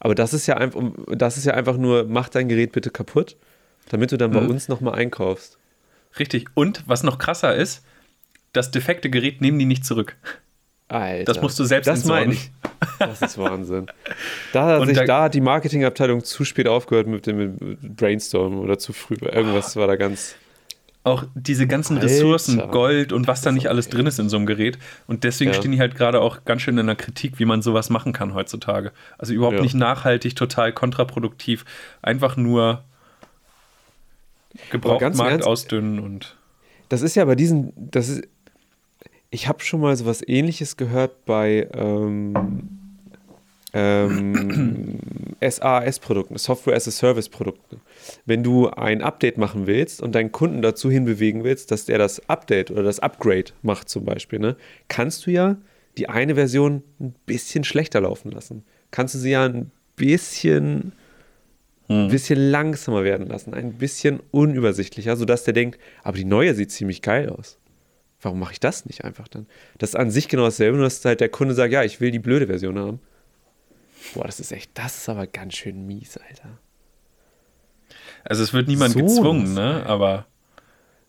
Aber 0.00 0.14
das 0.14 0.32
ist 0.34 0.46
ja 0.46 0.56
einfach, 0.56 0.80
das 1.08 1.36
ist 1.36 1.44
ja 1.44 1.54
einfach 1.54 1.76
nur, 1.76 2.04
mach 2.08 2.28
dein 2.28 2.48
Gerät 2.48 2.72
bitte 2.72 2.90
kaputt, 2.90 3.36
damit 3.90 4.10
du 4.12 4.16
dann 4.16 4.32
bei 4.32 4.40
Mhm. 4.40 4.50
uns 4.50 4.68
nochmal 4.68 4.94
einkaufst. 4.94 5.58
Richtig. 6.18 6.46
Und 6.54 6.82
was 6.86 7.02
noch 7.04 7.18
krasser 7.18 7.54
ist, 7.54 7.84
das 8.52 8.70
defekte 8.72 9.10
Gerät 9.10 9.40
nehmen 9.40 9.58
die 9.58 9.66
nicht 9.66 9.84
zurück. 9.84 10.16
Alter. 10.88 11.24
Das 11.34 11.40
musst 11.42 11.56
du 11.60 11.64
selbst 11.64 11.86
Das 11.86 12.00
entsorgen. 12.00 12.32
ich. 12.32 12.50
Das 12.98 13.22
ist 13.22 13.38
Wahnsinn. 13.38 13.86
Da 14.52 14.66
hat, 14.66 14.80
Und 14.80 14.88
sich, 14.88 14.96
da- 14.96 15.04
da 15.04 15.22
hat 15.24 15.34
die 15.34 15.40
Marketingabteilung 15.40 16.24
zu 16.24 16.44
spät 16.44 16.66
aufgehört 16.66 17.06
mit 17.06 17.26
dem 17.26 17.78
Brainstorm 17.94 18.58
oder 18.58 18.76
zu 18.78 18.92
früh. 18.92 19.14
Irgendwas 19.20 19.76
war 19.76 19.86
da 19.86 19.94
ganz. 19.94 20.34
Auch 21.02 21.24
diese 21.34 21.66
ganzen 21.66 21.96
Alter. 21.96 22.06
Ressourcen, 22.08 22.58
Gold 22.70 23.12
und 23.12 23.26
was 23.26 23.40
da 23.40 23.52
nicht 23.52 23.68
alles 23.68 23.88
drin 23.88 24.06
ist 24.06 24.18
in 24.18 24.28
so 24.28 24.36
einem 24.36 24.44
Gerät. 24.46 24.78
Und 25.06 25.24
deswegen 25.24 25.50
Ja. 25.52 25.56
stehen 25.56 25.72
die 25.72 25.80
halt 25.80 25.94
gerade 25.94 26.20
auch 26.20 26.44
ganz 26.44 26.60
schön 26.62 26.76
in 26.76 26.86
der 26.86 26.96
Kritik, 26.96 27.38
wie 27.38 27.46
man 27.46 27.62
sowas 27.62 27.88
machen 27.88 28.12
kann 28.12 28.34
heutzutage. 28.34 28.92
Also 29.16 29.32
überhaupt 29.32 29.56
Ja. 29.56 29.62
nicht 29.62 29.74
nachhaltig, 29.74 30.36
total 30.36 30.72
kontraproduktiv. 30.72 31.64
Einfach 32.02 32.36
nur 32.36 32.84
Gebrauchtmarkt 34.70 35.44
ausdünnen 35.44 35.98
und. 36.00 36.36
Das 36.88 37.02
ist 37.02 37.14
ja 37.14 37.24
bei 37.24 37.36
diesen, 37.36 37.72
das 37.76 38.08
ist, 38.08 38.24
ich 39.30 39.46
habe 39.48 39.60
schon 39.62 39.80
mal 39.80 39.96
sowas 39.96 40.22
ähnliches 40.26 40.76
gehört 40.76 41.24
bei 41.24 41.68
ähm, 41.72 42.79
ähm, 43.72 44.98
SAS-Produkten, 45.40 46.38
Software 46.38 46.76
as 46.76 46.88
a 46.88 46.90
Service-Produkten. 46.90 47.80
Wenn 48.26 48.42
du 48.42 48.68
ein 48.68 49.02
Update 49.02 49.38
machen 49.38 49.66
willst 49.66 50.02
und 50.02 50.14
deinen 50.14 50.32
Kunden 50.32 50.62
dazu 50.62 50.90
hinbewegen 50.90 51.44
willst, 51.44 51.70
dass 51.70 51.84
der 51.84 51.98
das 51.98 52.28
Update 52.28 52.70
oder 52.70 52.82
das 52.82 53.00
Upgrade 53.00 53.52
macht 53.62 53.88
zum 53.88 54.04
Beispiel, 54.04 54.38
ne, 54.38 54.56
kannst 54.88 55.26
du 55.26 55.30
ja 55.30 55.56
die 55.98 56.08
eine 56.08 56.34
Version 56.34 56.82
ein 57.00 57.14
bisschen 57.26 57.64
schlechter 57.64 58.00
laufen 58.00 58.30
lassen. 58.30 58.64
Kannst 58.90 59.14
du 59.14 59.18
sie 59.18 59.30
ja 59.30 59.44
ein 59.44 59.70
bisschen 59.96 60.92
ein 61.90 62.08
bisschen 62.08 62.38
langsamer 62.38 63.02
werden 63.02 63.26
lassen, 63.26 63.52
ein 63.52 63.72
bisschen 63.72 64.20
unübersichtlicher, 64.30 65.16
sodass 65.16 65.42
der 65.42 65.54
denkt, 65.54 65.80
aber 66.04 66.16
die 66.16 66.24
neue 66.24 66.54
sieht 66.54 66.70
ziemlich 66.70 67.02
geil 67.02 67.28
aus. 67.28 67.58
Warum 68.22 68.38
mache 68.38 68.52
ich 68.52 68.60
das 68.60 68.86
nicht 68.86 69.04
einfach 69.04 69.26
dann? 69.28 69.46
Das 69.78 69.90
ist 69.90 69.96
an 69.96 70.10
sich 70.10 70.28
genau 70.28 70.44
dasselbe, 70.44 70.76
nur 70.76 70.86
dass 70.86 71.04
halt 71.04 71.20
der 71.20 71.30
Kunde 71.30 71.54
sagt, 71.54 71.72
ja, 71.72 71.82
ich 71.82 72.00
will 72.00 72.10
die 72.10 72.18
blöde 72.18 72.46
Version 72.46 72.78
haben. 72.78 73.00
Boah, 74.14 74.24
das 74.24 74.40
ist 74.40 74.52
echt, 74.52 74.70
das 74.74 74.96
ist 74.98 75.08
aber 75.08 75.26
ganz 75.26 75.54
schön 75.54 75.86
mies, 75.86 76.16
Alter. 76.16 76.58
Also 78.24 78.42
es 78.42 78.52
wird 78.52 78.68
niemand 78.68 78.94
So 78.94 79.00
gezwungen, 79.00 79.54
ne? 79.54 79.84
Aber 79.86 80.26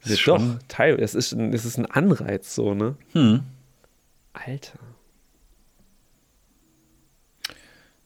es 0.02 0.10
Ja, 0.10 0.14
ist 0.16 0.28
doch. 0.28 0.42
Teil, 0.68 1.00
es 1.00 1.16
ist, 1.16 1.32
ein, 1.34 1.54
es 1.54 1.66
ist 1.66 1.78
ein 1.78 1.86
Anreiz 1.86 2.54
so, 2.56 2.74
ne? 2.74 2.96
Hm. 3.14 3.44
Alter. 4.34 4.80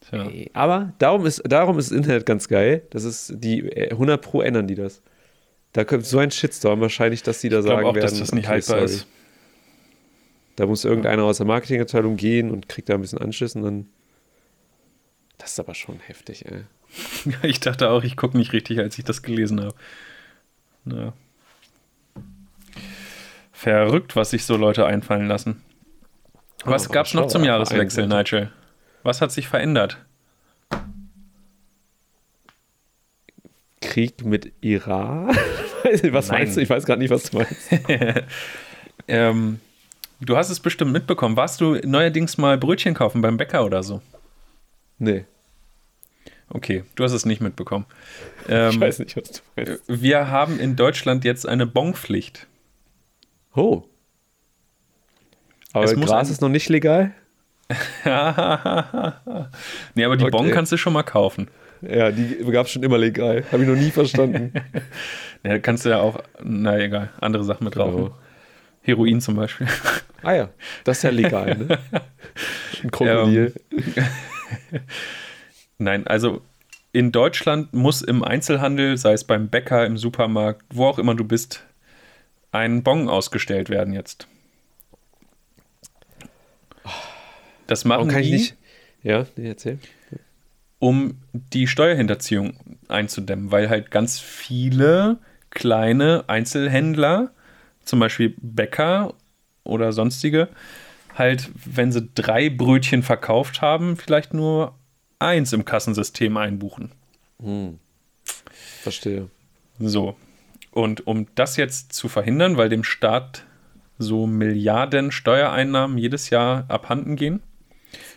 Tja. 0.01 0.23
Ey, 0.27 0.49
aber 0.53 0.93
darum 0.99 1.25
ist, 1.25 1.41
darum 1.47 1.79
ist 1.79 1.89
das 1.91 1.97
Internet 1.97 2.25
ganz 2.25 2.47
geil. 2.47 2.83
Das 2.91 3.03
ist, 3.03 3.33
die 3.37 3.61
äh, 3.69 3.91
100 3.91 4.21
Pro 4.21 4.41
ändern 4.41 4.67
die 4.67 4.75
das. 4.75 5.01
Da 5.73 5.83
kommt 5.83 6.05
so 6.05 6.19
ein 6.19 6.31
Shitstorm 6.31 6.79
wahrscheinlich, 6.81 7.23
dass 7.23 7.41
die 7.41 7.49
da 7.49 7.59
Ich 7.59 7.65
sagen 7.65 7.85
auch, 7.85 7.95
werden, 7.95 8.01
dass 8.01 8.19
das 8.19 8.31
nicht 8.31 8.45
okay, 8.45 8.53
haltbar 8.53 8.87
sorry. 8.87 8.91
ist. 8.91 9.07
Da 10.55 10.65
muss 10.67 10.85
irgendeiner 10.85 11.23
aus 11.23 11.37
der 11.37 11.45
Marketingabteilung 11.47 12.15
gehen 12.15 12.49
und 12.51 12.69
kriegt 12.69 12.87
da 12.89 12.93
ein 12.95 13.01
bisschen 13.01 13.19
Anschiss 13.19 13.55
und 13.55 13.63
dann. 13.63 13.89
Das 15.45 15.51
ist 15.51 15.59
aber 15.59 15.75
schon 15.75 15.99
heftig, 15.99 16.47
ey. 16.47 16.63
Ich 17.43 17.59
dachte 17.59 17.91
auch, 17.91 18.03
ich 18.03 18.17
gucke 18.17 18.35
nicht 18.35 18.51
richtig, 18.51 18.79
als 18.79 18.97
ich 18.97 19.05
das 19.05 19.21
gelesen 19.21 19.61
habe. 19.61 19.75
Ja. 20.85 21.13
Verrückt, 23.51 24.15
was 24.15 24.31
sich 24.31 24.43
so 24.43 24.57
Leute 24.57 24.87
einfallen 24.87 25.27
lassen. 25.27 25.61
Was 26.63 26.89
Oh, 26.89 26.91
gab's 26.91 27.13
noch 27.13 27.25
schau, 27.25 27.29
zum 27.29 27.43
Jahreswechsel, 27.43 28.07
Nigel? 28.07 28.51
Was 29.03 29.21
hat 29.21 29.31
sich 29.31 29.47
verändert? 29.47 30.03
Krieg 33.81 34.25
mit 34.25 34.51
Iran? 34.61 35.27
was 36.09 36.29
Nein. 36.29 36.39
meinst 36.39 36.57
du? 36.57 36.61
Ich 36.61 36.71
weiß 36.71 36.87
gerade 36.87 37.03
nicht, 37.03 37.11
was 37.11 37.29
du 37.29 37.37
meinst. 37.37 37.69
Ähm, 39.07 39.59
du 40.21 40.35
hast 40.37 40.49
es 40.49 40.59
bestimmt 40.59 40.91
mitbekommen. 40.91 41.37
Warst 41.37 41.61
du 41.61 41.75
neuerdings 41.87 42.39
mal 42.39 42.57
Brötchen 42.57 42.95
kaufen 42.95 43.21
beim 43.21 43.37
Bäcker 43.37 43.63
oder 43.63 43.83
so? 43.83 44.01
Nee, 44.97 45.25
Okay, 46.49 46.83
du 46.95 47.03
hast 47.03 47.13
es 47.13 47.25
nicht 47.25 47.41
mitbekommen. 47.41 47.85
Ähm, 48.47 48.73
ich 48.73 48.79
weiß 48.79 48.99
nicht, 48.99 49.17
was 49.17 49.31
du 49.31 49.39
meinst. 49.55 49.81
Wir 49.87 50.29
haben 50.29 50.59
in 50.59 50.75
Deutschland 50.75 51.25
jetzt 51.25 51.47
eine 51.47 51.65
Bonpflicht. 51.65 52.45
Oh. 53.55 53.81
Aber 55.73 55.85
Es 55.85 55.95
muss 55.95 56.09
Gras 56.09 56.29
ist 56.29 56.41
noch 56.41 56.49
nicht 56.49 56.69
legal? 56.69 57.11
nee, 58.05 58.11
aber 60.05 60.15
die 60.15 60.25
Okay. 60.25 60.29
Bon 60.29 60.51
kannst 60.51 60.71
du 60.71 60.77
schon 60.77 60.93
mal 60.93 61.01
kaufen. 61.01 61.47
Ja, 61.81 62.11
die 62.11 62.37
gab 62.51 62.67
es 62.67 62.71
schon 62.71 62.83
immer 62.83 62.99
legal. 62.99 63.43
Habe 63.51 63.63
ich 63.63 63.69
noch 63.69 63.75
nie 63.75 63.89
verstanden. 63.91 64.53
Ja, 65.43 65.59
kannst 65.59 65.85
du 65.85 65.89
ja 65.89 65.99
auch, 65.99 66.23
na 66.43 66.79
egal, 66.79 67.11
andere 67.21 67.43
Sachen 67.43 67.65
mit 67.65 67.77
rauchen. 67.77 68.05
Genau. 68.05 68.17
Heroin 68.81 69.21
zum 69.21 69.35
Beispiel. 69.35 69.67
Ah 70.23 70.33
ja, 70.33 70.49
das 70.83 70.97
ist 70.97 71.03
ja 71.03 71.11
legal, 71.11 71.55
ne? 71.55 71.77
Ein 72.81 72.89
Krokodil. 72.89 73.53
Nein, 75.77 76.07
also 76.07 76.41
in 76.91 77.11
Deutschland 77.11 77.73
muss 77.73 78.01
im 78.01 78.23
Einzelhandel, 78.23 78.97
sei 78.97 79.13
es 79.13 79.25
beim 79.25 79.49
Bäcker, 79.49 79.85
im 79.85 79.97
Supermarkt, 79.97 80.63
wo 80.69 80.85
auch 80.85 80.97
immer 80.97 81.15
du 81.15 81.25
bist, 81.25 81.65
ein 82.51 82.83
Bon 82.83 83.09
ausgestellt 83.09 83.69
werden 83.69 83.93
jetzt. 83.93 84.27
Das 87.67 87.83
machen 87.83 87.97
Warum 87.97 88.09
kann 88.09 88.21
die, 88.21 88.27
ich 88.27 88.33
nicht? 88.33 88.55
Ja, 89.03 89.25
nee, 89.35 89.49
erzähl. 89.49 89.79
um 90.79 91.19
die 91.33 91.67
Steuerhinterziehung 91.67 92.57
einzudämmen, 92.87 93.51
weil 93.51 93.69
halt 93.69 93.91
ganz 93.91 94.19
viele 94.19 95.17
kleine 95.49 96.25
Einzelhändler, 96.27 97.31
zum 97.83 97.99
Beispiel 97.99 98.35
Bäcker 98.41 99.13
oder 99.63 99.91
sonstige, 99.91 100.47
halt, 101.15 101.49
wenn 101.65 101.91
sie 101.91 102.09
drei 102.13 102.49
Brötchen 102.49 103.03
verkauft 103.03 103.61
haben, 103.61 103.97
vielleicht 103.97 104.33
nur 104.33 104.75
eins 105.19 105.53
im 105.53 105.65
Kassensystem 105.65 106.37
einbuchen. 106.37 106.91
Verstehe. 108.81 109.29
So. 109.79 110.15
Und 110.71 111.07
um 111.07 111.27
das 111.35 111.57
jetzt 111.57 111.93
zu 111.93 112.09
verhindern, 112.09 112.57
weil 112.57 112.69
dem 112.69 112.83
Staat 112.83 113.45
so 113.97 114.27
Milliarden 114.27 115.11
Steuereinnahmen 115.11 115.97
jedes 115.97 116.29
Jahr 116.29 116.65
abhanden 116.67 117.15
gehen, 117.15 117.41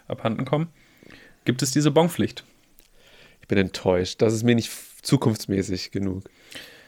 abhanden 0.08 0.44
kommen, 0.44 0.68
gibt 1.44 1.62
es 1.62 1.70
diese 1.70 1.90
Bonpflicht. 1.90 2.44
Ich 3.42 3.48
bin 3.48 3.58
enttäuscht. 3.58 4.20
Das 4.20 4.32
ist 4.34 4.42
mir 4.42 4.54
nicht 4.56 4.70
zukunftsmäßig 5.02 5.90
genug. 5.92 6.24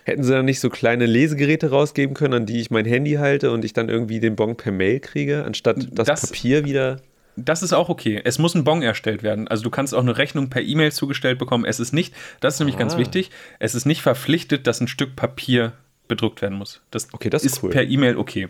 Hätten 0.04 0.24
sie 0.24 0.32
dann 0.32 0.44
nicht 0.44 0.60
so 0.60 0.70
kleine 0.70 1.06
Lesegeräte 1.06 1.70
rausgeben 1.70 2.14
können, 2.14 2.34
an 2.34 2.46
die 2.46 2.60
ich 2.60 2.70
mein 2.70 2.84
Handy 2.84 3.12
halte 3.14 3.52
und 3.52 3.64
ich 3.64 3.72
dann 3.72 3.88
irgendwie 3.88 4.18
den 4.18 4.34
Bon 4.34 4.56
per 4.56 4.72
Mail 4.72 4.98
kriege, 4.98 5.44
anstatt 5.44 5.76
das, 5.92 6.06
Das- 6.06 6.26
Papier 6.26 6.64
wieder. 6.64 7.00
Das 7.44 7.62
ist 7.62 7.72
auch 7.72 7.88
okay. 7.88 8.20
Es 8.24 8.38
muss 8.38 8.54
ein 8.54 8.64
Bon 8.64 8.82
erstellt 8.82 9.22
werden. 9.22 9.48
Also 9.48 9.62
du 9.62 9.70
kannst 9.70 9.94
auch 9.94 10.00
eine 10.02 10.16
Rechnung 10.18 10.50
per 10.50 10.62
E-Mail 10.62 10.92
zugestellt 10.92 11.38
bekommen. 11.38 11.64
Es 11.64 11.80
ist 11.80 11.92
nicht, 11.92 12.14
das 12.40 12.54
ist 12.54 12.60
nämlich 12.60 12.76
ganz 12.78 12.94
Ah. 12.94 12.98
wichtig, 12.98 13.30
es 13.58 13.74
ist 13.74 13.86
nicht 13.86 14.02
verpflichtet, 14.02 14.66
dass 14.66 14.80
ein 14.80 14.88
Stück 14.88 15.16
Papier 15.16 15.72
bedruckt 16.08 16.42
werden 16.42 16.58
muss. 16.58 16.80
Das, 16.90 17.08
Okay, 17.12 17.30
das 17.30 17.44
ist 17.44 17.52
ist 17.56 17.62
cool. 17.62 17.70
per 17.70 17.84
E-Mail 17.84 18.16
okay. 18.16 18.48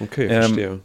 Okay, 0.00 0.26
Ähm, 0.26 0.42
verstehe. 0.42 0.80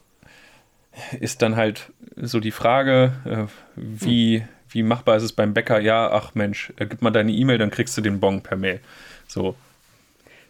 ist 1.20 1.42
dann 1.42 1.56
halt 1.56 1.92
so 2.18 2.40
die 2.40 2.52
Frage, 2.52 3.14
äh, 3.26 3.46
wie, 3.76 4.44
wie 4.70 4.84
machbar 4.84 5.16
ist 5.18 5.24
es 5.24 5.32
beim 5.34 5.54
Bäcker? 5.54 5.80
Ja, 5.80 6.12
ach 6.12 6.36
Mensch, 6.36 6.74
äh, 6.78 6.86
gib 6.86 7.02
mal 7.02 7.12
deine 7.12 7.32
E-Mail, 7.32 7.58
dann 7.58 7.72
kriegst 7.72 7.98
du 7.98 8.02
den 8.02 8.20
Bon 8.20 8.42
per 8.42 8.58
Mail. 8.58 8.80
So. 9.28 9.56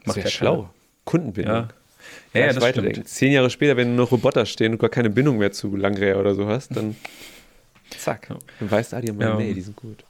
Das 0.05 0.15
wäre 0.15 0.28
ja 0.28 0.32
schlau. 0.32 0.69
Kundenbindung. 1.03 1.53
keiner. 1.53 1.67
Ja, 2.34 2.41
ja, 2.41 2.47
das 2.53 2.62
weiterdenken. 2.62 2.95
stimmt. 2.95 3.10
Zehn 3.10 3.32
Jahre 3.32 3.49
später, 3.49 3.78
wenn 3.78 3.95
nur 3.95 4.06
noch 4.06 4.12
Roboter 4.12 4.45
stehen 4.45 4.74
und 4.74 4.80
gar 4.80 4.89
keine 4.89 5.10
Bindung 5.10 5.38
mehr 5.38 5.51
zu 5.51 5.76
Langräher 5.76 6.20
oder 6.20 6.36
so 6.36 6.47
hast, 6.47 6.76
dann 6.76 6.95
zack. 7.97 8.28
Dann 8.60 8.72
weißt 8.72 8.91
du, 8.93 8.97
ah, 8.97 9.01
die 9.01 9.10
haben 9.10 9.22
Ja. 9.22 9.36
Mail, 9.38 9.53
die 9.53 9.62
sind 9.62 9.76
gut. 9.76 10.03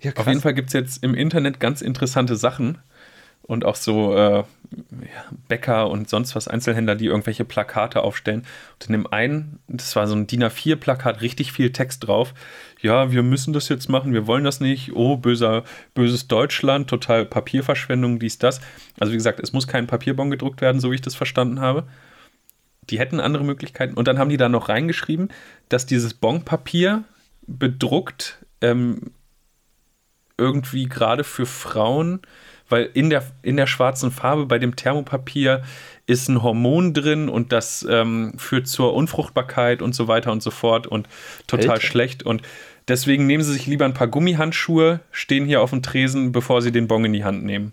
Ja, 0.00 0.12
Auf 0.16 0.26
jeden 0.26 0.40
Fall 0.40 0.54
gibt 0.54 0.68
es 0.68 0.72
jetzt 0.72 1.02
im 1.04 1.14
Internet 1.14 1.60
ganz 1.60 1.82
interessante 1.82 2.36
Sachen 2.36 2.78
und 3.46 3.64
auch 3.64 3.76
so 3.76 4.16
äh, 4.16 4.44
Bäcker 5.48 5.90
und 5.90 6.08
sonst 6.08 6.34
was 6.34 6.48
Einzelhändler, 6.48 6.96
die 6.96 7.06
irgendwelche 7.06 7.44
Plakate 7.44 8.02
aufstellen. 8.02 8.46
Und 8.74 8.86
in 8.86 8.92
dem 8.92 9.06
einen, 9.06 9.58
das 9.68 9.94
war 9.96 10.06
so 10.06 10.14
ein 10.14 10.26
DIN 10.26 10.44
A4-Plakat, 10.44 11.20
richtig 11.20 11.52
viel 11.52 11.70
Text 11.70 12.06
drauf. 12.06 12.34
Ja, 12.80 13.12
wir 13.12 13.22
müssen 13.22 13.52
das 13.52 13.68
jetzt 13.68 13.88
machen, 13.88 14.12
wir 14.12 14.26
wollen 14.26 14.44
das 14.44 14.60
nicht. 14.60 14.92
Oh, 14.94 15.16
böser, 15.16 15.64
böses 15.94 16.26
Deutschland, 16.26 16.88
total 16.88 17.24
Papierverschwendung, 17.26 18.18
dies, 18.18 18.38
das. 18.38 18.60
Also 18.98 19.12
wie 19.12 19.16
gesagt, 19.16 19.40
es 19.40 19.52
muss 19.52 19.68
kein 19.68 19.86
Papierbon 19.86 20.30
gedruckt 20.30 20.60
werden, 20.60 20.80
so 20.80 20.90
wie 20.90 20.96
ich 20.96 21.02
das 21.02 21.14
verstanden 21.14 21.60
habe. 21.60 21.86
Die 22.90 22.98
hätten 22.98 23.20
andere 23.20 23.44
Möglichkeiten. 23.44 23.94
Und 23.94 24.08
dann 24.08 24.18
haben 24.18 24.30
die 24.30 24.36
da 24.36 24.48
noch 24.48 24.68
reingeschrieben, 24.68 25.28
dass 25.68 25.86
dieses 25.86 26.14
Bonpapier 26.14 27.04
bedruckt 27.46 28.38
ähm, 28.60 29.12
irgendwie 30.36 30.86
gerade 30.86 31.24
für 31.24 31.46
Frauen, 31.46 32.20
weil 32.68 32.90
in 32.94 33.10
der, 33.10 33.24
in 33.42 33.56
der 33.56 33.66
schwarzen 33.66 34.10
Farbe 34.10 34.46
bei 34.46 34.58
dem 34.58 34.76
Thermopapier 34.76 35.62
ist 36.06 36.28
ein 36.28 36.42
Hormon 36.42 36.92
drin 36.94 37.28
und 37.28 37.52
das 37.52 37.86
ähm, 37.88 38.34
führt 38.36 38.66
zur 38.66 38.94
Unfruchtbarkeit 38.94 39.82
und 39.82 39.94
so 39.94 40.08
weiter 40.08 40.32
und 40.32 40.42
so 40.42 40.50
fort 40.50 40.86
und 40.86 41.08
total 41.46 41.70
Alter. 41.70 41.86
schlecht. 41.86 42.22
Und 42.22 42.42
deswegen 42.88 43.26
nehmen 43.26 43.42
sie 43.42 43.52
sich 43.52 43.66
lieber 43.66 43.84
ein 43.84 43.94
paar 43.94 44.08
Gummihandschuhe, 44.08 45.00
stehen 45.10 45.46
hier 45.46 45.62
auf 45.62 45.70
dem 45.70 45.82
Tresen, 45.82 46.32
bevor 46.32 46.62
sie 46.62 46.72
den 46.72 46.88
Bon 46.88 47.04
in 47.04 47.12
die 47.12 47.24
Hand 47.24 47.44
nehmen. 47.44 47.72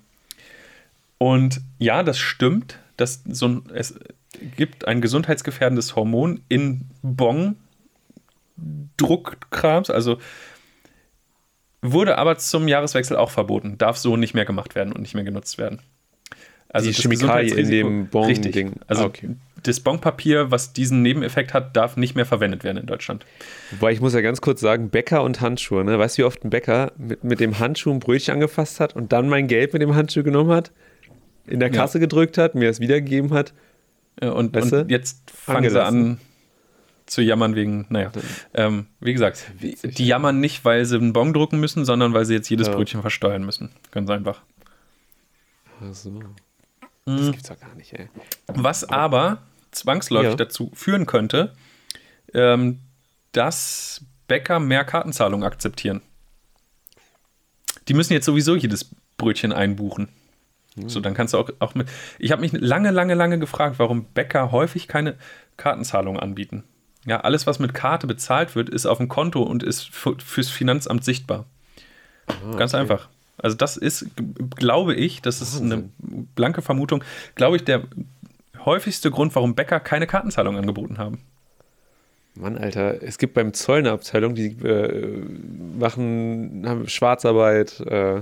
Und 1.18 1.62
ja, 1.78 2.04
das 2.04 2.18
stimmt. 2.20 2.80
dass 2.98 3.24
so 3.26 3.48
ein, 3.48 3.64
es 3.74 3.96
gibt 4.56 4.88
ein 4.88 5.02
gesundheitsgefährdendes 5.02 5.96
Hormon 5.96 6.42
in 6.50 6.86
Bon 7.02 7.56
Druckkrams, 8.98 9.90
also 9.90 10.20
wurde 11.82 12.18
aber 12.18 12.38
zum 12.38 12.68
Jahreswechsel 12.68 13.18
auch 13.18 13.32
verboten, 13.32 13.78
darf 13.78 13.98
so 13.98 14.18
nicht 14.18 14.34
mehr 14.34 14.46
gemacht 14.46 14.76
werden 14.76 14.94
und 14.94 15.02
nicht 15.02 15.16
mehr 15.16 15.24
genutzt 15.24 15.58
werden. 15.58 15.80
Also 16.70 16.88
Die 16.90 16.94
Chemikalie 16.94 17.54
in 17.56 17.70
dem 17.70 18.08
Bon- 18.08 18.26
Richtig. 18.28 18.54
Ding. 18.54 18.74
Also 18.88 19.04
Ah, 19.04 19.08
okay. 19.08 19.30
das 19.64 19.82
Bonpapier, 19.82 20.52
was 20.52 20.72
diesen 20.72 21.02
Nebeneffekt 21.02 21.54
hat, 21.54 21.76
darf 21.76 21.98
nicht 21.98 22.16
mehr 22.16 22.26
verwendet 22.26 22.64
werden 22.64 22.78
in 22.78 22.86
Deutschland. 22.86 23.26
Wobei 23.72 23.92
ich 23.92 24.00
muss 24.00 24.14
ja 24.14 24.22
ganz 24.22 24.40
kurz 24.40 24.62
sagen, 24.62 24.90
Bäcker 24.90 25.24
und 25.24 25.42
Handschuhe, 25.42 25.84
ne? 25.84 26.00
Weißt 26.00 26.18
du, 26.18 26.22
wie 26.22 26.26
oft 26.26 26.46
ein 26.46 26.50
Bäcker 26.50 26.94
mit, 26.98 27.24
mit 27.26 27.40
dem 27.42 27.60
Handschuh 27.60 27.92
ein 27.92 28.00
Brötchen 28.00 28.36
angefasst 28.36 28.80
hat 28.80 28.96
und 28.96 29.12
dann 29.12 29.28
mein 29.28 29.48
Geld 29.48 29.74
mit 29.74 29.82
dem 29.82 29.96
Handschuh 29.96 30.24
genommen 30.24 30.52
hat, 30.52 30.72
in 31.46 31.60
der 31.60 31.70
Ja. 31.72 31.76
Kasse 31.82 32.00
gedrückt 32.00 32.38
hat, 32.38 32.56
mir 32.56 32.70
es 32.70 32.80
wiedergegeben 32.80 33.34
hat? 33.34 33.52
Äh, 34.22 34.28
Und, 34.28 34.56
Weißt 34.56 34.72
und 34.72 34.90
jetzt 34.92 35.30
fangen 35.32 35.70
sie 35.70 35.84
an 35.84 36.20
zu 37.12 37.22
jammern 37.22 37.56
wegen, 37.56 37.86
naja, 37.90 38.10
ähm, 38.54 38.88
wie 39.02 39.12
gesagt, 39.12 39.46
die 39.60 40.08
jammern 40.08 40.40
nicht, 40.40 40.64
weil 40.64 40.86
sie 40.86 40.96
einen 40.96 41.12
Bon 41.12 41.34
drucken 41.34 41.60
müssen, 41.60 41.84
sondern 41.84 42.14
weil 42.14 42.24
sie 42.24 42.34
jetzt 42.34 42.50
jedes 42.50 42.68
Ja. 42.68 42.74
Brötchen 42.74 43.02
versteuern 43.02 43.44
müssen. 43.44 43.72
Ganz 43.92 44.10
einfach. 44.10 44.42
Ach 45.82 45.94
so. 45.94 46.10
Mhm. 46.12 46.24
Das 47.06 47.32
gibt's 47.32 47.50
doch 47.50 47.60
gar 47.60 47.76
nicht, 47.76 47.92
ey. 47.94 48.08
Was 48.48 48.86
aber 48.86 49.42
zwangsläufig 49.72 50.30
Ja. 50.32 50.36
dazu 50.38 50.72
führen 50.74 51.06
könnte, 51.06 51.54
ähm, 52.34 52.80
dass 53.34 54.06
Bäcker 54.30 54.62
mehr 54.62 54.86
Kartenzahlungen 54.86 55.46
akzeptieren. 55.46 56.02
Die 57.90 57.94
müssen 57.94 58.14
jetzt 58.14 58.26
sowieso 58.26 58.56
jedes 58.56 58.90
Brötchen 59.18 59.52
einbuchen. 59.52 60.08
So, 60.88 61.02
dann 61.02 61.14
kannst 61.14 61.34
du 61.34 61.38
auch, 61.40 61.50
auch 61.60 61.76
mit. 61.76 61.90
Ich 62.20 62.32
habe 62.32 62.40
mich 62.42 62.54
lange, 62.54 62.92
lange, 62.92 63.16
lange 63.16 63.38
gefragt, 63.38 63.80
warum 63.80 64.06
Bäcker 64.06 64.54
häufig 64.54 64.88
keine 64.88 65.18
Kartenzahlungen 65.58 66.22
anbieten. 66.22 66.64
Ja, 67.06 67.22
alles, 67.22 67.48
was 67.48 67.60
mit 67.60 67.74
Karte 67.74 68.06
bezahlt 68.08 68.56
wird, 68.56 68.70
ist 68.70 68.86
auf 68.86 68.98
dem 68.98 69.08
Konto 69.08 69.42
und 69.42 69.64
ist 69.64 69.90
für, 69.90 70.18
fürs 70.20 70.50
Finanzamt 70.50 71.04
sichtbar. 71.04 71.46
Ganz 72.58 72.76
einfach. 72.76 73.10
Also 73.38 73.58
das 73.58 73.76
ist, 73.76 74.06
glaube 74.56 74.94
ich, 74.94 75.22
das 75.22 75.42
ist 75.42 75.60
eine 75.60 75.90
blanke 76.36 76.62
Vermutung, 76.62 77.04
glaube 77.36 77.56
ich, 77.56 77.64
der 77.64 77.84
häufigste 78.66 79.10
Grund, 79.10 79.34
warum 79.36 79.56
Bäcker 79.56 79.80
keine 79.80 80.06
Kartenzahlung 80.06 80.58
angeboten 80.58 81.00
haben. 81.00 81.20
Mann, 82.36 82.58
Alter, 82.58 83.02
es 83.04 83.18
gibt 83.18 83.34
beim 83.34 83.54
Zoll 83.54 83.80
eine 83.80 83.92
Abteilung, 83.92 84.36
die 84.36 84.52
äh, 84.64 85.26
machen 85.78 86.64
haben 86.66 86.88
Schwarzarbeit, 86.88 87.80
äh, 87.82 88.22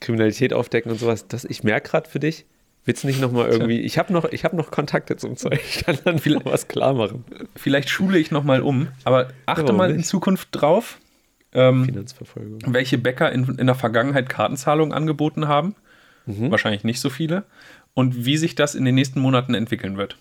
Kriminalität 0.00 0.52
aufdecken 0.52 0.90
und 0.90 0.98
sowas. 0.98 1.28
Das, 1.28 1.44
ich 1.44 1.62
merke 1.62 1.90
gerade 1.90 2.08
für 2.08 2.18
dich, 2.18 2.46
willst 2.88 3.04
du 3.04 3.06
nicht 3.06 3.20
nochmal 3.20 3.48
irgendwie, 3.48 3.80
ich 3.80 3.98
habe 3.98 4.12
noch, 4.14 4.24
ich 4.24 4.44
hab 4.44 4.54
noch 4.54 4.70
Kontakte 4.70 5.16
zum 5.16 5.36
Zoll, 5.36 5.52
ich 5.54 5.84
kann 5.84 5.98
dann 6.04 6.18
viel 6.18 6.40
was 6.44 6.68
klar 6.68 6.94
machen. 6.94 7.22
Vielleicht 7.54 7.90
schule 7.90 8.18
ich 8.18 8.30
nochmal 8.30 8.62
um, 8.62 8.88
aber 9.04 9.28
achte 9.44 9.74
mal 9.74 9.90
in 9.90 9.98
nicht? 9.98 10.08
Zukunft 10.08 10.48
drauf, 10.52 10.98
ähm, 11.52 11.84
Finanzverfolgung. 11.84 12.60
welche 12.66 12.96
Bäcker 12.96 13.30
in, 13.30 13.44
in 13.58 13.66
der 13.66 13.74
Vergangenheit 13.74 14.30
Kartenzahlungen 14.30 14.94
angeboten 14.94 15.48
haben. 15.48 15.74
Mhm. 16.24 16.50
Wahrscheinlich 16.50 16.82
nicht 16.82 17.00
so 17.00 17.10
viele. 17.10 17.44
Und 17.92 18.24
wie 18.24 18.38
sich 18.38 18.54
das 18.54 18.74
in 18.74 18.86
den 18.86 18.94
nächsten 18.94 19.20
Monaten 19.20 19.54
entwickeln 19.54 19.98
wird. 19.98 20.16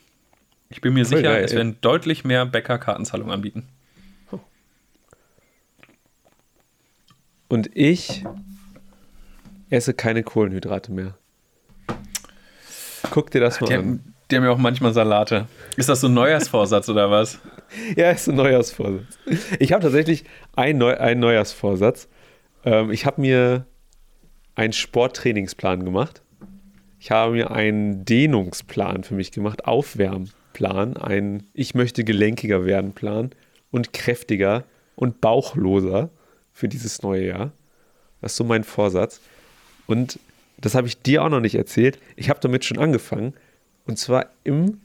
Ich 0.70 0.82
bin 0.82 0.94
mir 0.94 1.06
sicher, 1.06 1.22
ja, 1.22 1.38
es 1.38 1.52
ja. 1.52 1.58
werden 1.58 1.78
deutlich 1.80 2.26
mehr 2.26 2.46
Bäcker 2.46 2.78
Kartenzahlungen 2.78 3.34
anbieten. 3.34 3.68
Und 7.48 7.70
ich 7.74 8.26
esse 9.70 9.94
keine 9.94 10.24
Kohlenhydrate 10.24 10.92
mehr. 10.92 11.18
Guck 13.12 13.32
dir 13.32 13.42
das 13.42 13.62
mal 13.62 13.68
Die 13.68 13.74
an. 13.74 13.80
haben, 13.80 14.14
die 14.30 14.36
haben 14.36 14.44
ja 14.44 14.52
auch 14.52 14.58
manchmal 14.58 14.94
Salate. 14.94 15.48
Ist 15.76 15.90
das 15.90 16.02
so 16.02 16.08
ein 16.08 16.14
Neujahrsvorsatz 16.14 16.90
oder 16.90 17.10
was? 17.12 17.40
Ja, 17.98 18.12
ist 18.12 18.30
ein 18.30 18.36
Neujahrsvorsatz. 18.36 19.20
Ich 19.60 19.74
habe 19.74 19.84
tatsächlich 19.84 20.24
einen, 20.56 20.80
Neu 20.80 20.96
einen 20.96 21.20
Neujahrsvorsatz. 21.20 22.08
Ähm, 22.64 22.92
ich 22.92 23.06
habe 23.06 23.20
mir 23.20 23.66
einen 24.56 24.72
Sporttrainingsplan 24.72 25.84
gemacht. 25.84 26.22
Ich 26.98 27.12
habe 27.12 27.34
mir 27.34 27.52
einen 27.52 28.06
Dehnungsplan 28.06 29.04
für 29.04 29.16
mich 29.16 29.34
gemacht, 29.34 29.66
Aufwärmplan, 29.66 30.96
einen 30.96 31.50
Ich 31.54 31.76
möchte 31.76 32.06
gelenkiger 32.06 32.66
werden 32.66 32.94
Plan 32.94 33.32
und 33.70 33.92
kräftiger 33.92 34.64
und 34.96 35.20
bauchloser 35.20 36.10
für 36.54 36.70
dieses 36.70 37.02
neue 37.04 37.28
Jahr. 37.28 37.52
Das 38.22 38.32
ist 38.32 38.38
so 38.38 38.46
mein 38.46 38.64
Vorsatz. 38.64 39.20
Und 39.88 40.20
das 40.60 40.76
habe 40.76 40.88
ich 40.88 41.02
dir 41.02 41.24
auch 41.24 41.30
noch 41.30 41.40
nicht 41.40 41.56
erzählt. 41.56 42.00
Ich 42.16 42.30
habe 42.30 42.40
damit 42.40 42.66
schon 42.66 42.80
angefangen. 42.80 43.34
Und 43.86 43.98
zwar 43.98 44.28
im 44.44 44.82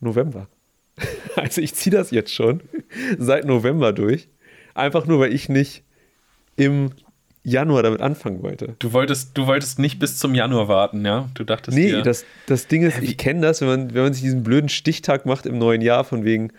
November. 0.00 0.48
Also 1.36 1.60
ich 1.60 1.74
ziehe 1.74 1.94
das 1.94 2.10
jetzt 2.12 2.32
schon 2.32 2.62
seit 3.18 3.44
November 3.44 3.92
durch. 3.92 4.28
Einfach 4.72 5.04
nur, 5.04 5.20
weil 5.20 5.34
ich 5.34 5.50
nicht 5.50 5.82
im 6.56 6.92
Januar 7.42 7.82
damit 7.82 8.00
anfangen 8.00 8.42
wollte. 8.42 8.74
Du 8.78 8.94
wolltest, 8.94 9.36
du 9.36 9.46
wolltest 9.46 9.78
nicht 9.78 9.98
bis 9.98 10.16
zum 10.18 10.34
Januar 10.34 10.66
warten, 10.66 11.04
ja? 11.04 11.28
Du 11.34 11.44
dachtest 11.44 11.76
Nee, 11.76 11.90
dir, 11.90 12.02
das, 12.02 12.24
das 12.46 12.66
Ding 12.66 12.82
ist, 12.82 13.02
ich 13.02 13.18
kenne 13.18 13.42
das, 13.42 13.60
wenn 13.60 13.68
man, 13.68 13.94
wenn 13.94 14.02
man 14.02 14.14
sich 14.14 14.22
diesen 14.22 14.42
blöden 14.42 14.70
Stichtag 14.70 15.26
macht 15.26 15.44
im 15.44 15.58
neuen 15.58 15.82
Jahr, 15.82 16.04
von 16.04 16.24
wegen, 16.24 16.52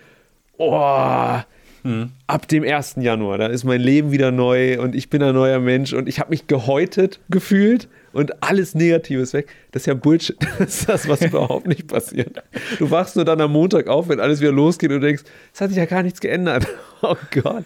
oh, 0.57 1.39
Hm. 1.87 2.11
ab 2.27 2.49
dem 2.49 2.65
1. 2.65 2.95
Januar, 2.99 3.37
da 3.37 3.45
ist 3.47 3.63
mein 3.63 3.79
Leben 3.79 4.11
wieder 4.11 4.29
neu 4.29 4.77
und 4.81 4.93
ich 4.93 5.09
bin 5.09 5.23
ein 5.23 5.33
neuer 5.33 5.59
Mensch 5.59 5.93
und 5.93 6.09
ich 6.09 6.19
habe 6.19 6.31
mich 6.31 6.45
gehäutet 6.45 7.21
gefühlt 7.29 7.87
und 8.11 8.43
alles 8.43 8.75
Negative 8.75 9.21
ist 9.21 9.33
weg. 9.33 9.47
Das 9.71 9.83
ist 9.83 9.85
ja 9.85 9.93
Bullshit. 9.93 10.35
Das 10.59 10.79
ist 10.79 10.89
das, 10.89 11.07
was 11.07 11.21
überhaupt 11.21 11.65
nicht 11.65 11.87
passiert. 11.87 12.43
Du 12.77 12.91
wachst 12.91 13.15
nur 13.15 13.23
dann 13.23 13.39
am 13.39 13.53
Montag 13.53 13.87
auf, 13.87 14.09
wenn 14.09 14.19
alles 14.19 14.41
wieder 14.41 14.51
losgeht 14.51 14.91
und 14.91 14.99
denkst, 14.99 15.23
es 15.53 15.61
hat 15.61 15.69
sich 15.69 15.77
ja 15.77 15.85
gar 15.85 16.03
nichts 16.03 16.19
geändert. 16.19 16.67
Oh 17.03 17.15
Gott. 17.31 17.65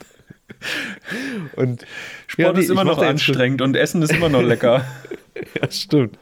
Und 1.56 1.86
Sport 2.28 2.58
nee, 2.58 2.62
ist 2.62 2.70
immer 2.70 2.84
noch 2.84 3.02
anstrengend 3.02 3.62
und 3.62 3.76
Essen 3.76 4.02
ist 4.02 4.14
immer 4.14 4.28
noch 4.30 4.42
lecker. 4.44 4.86
ja, 5.60 5.72
stimmt. 5.72 6.20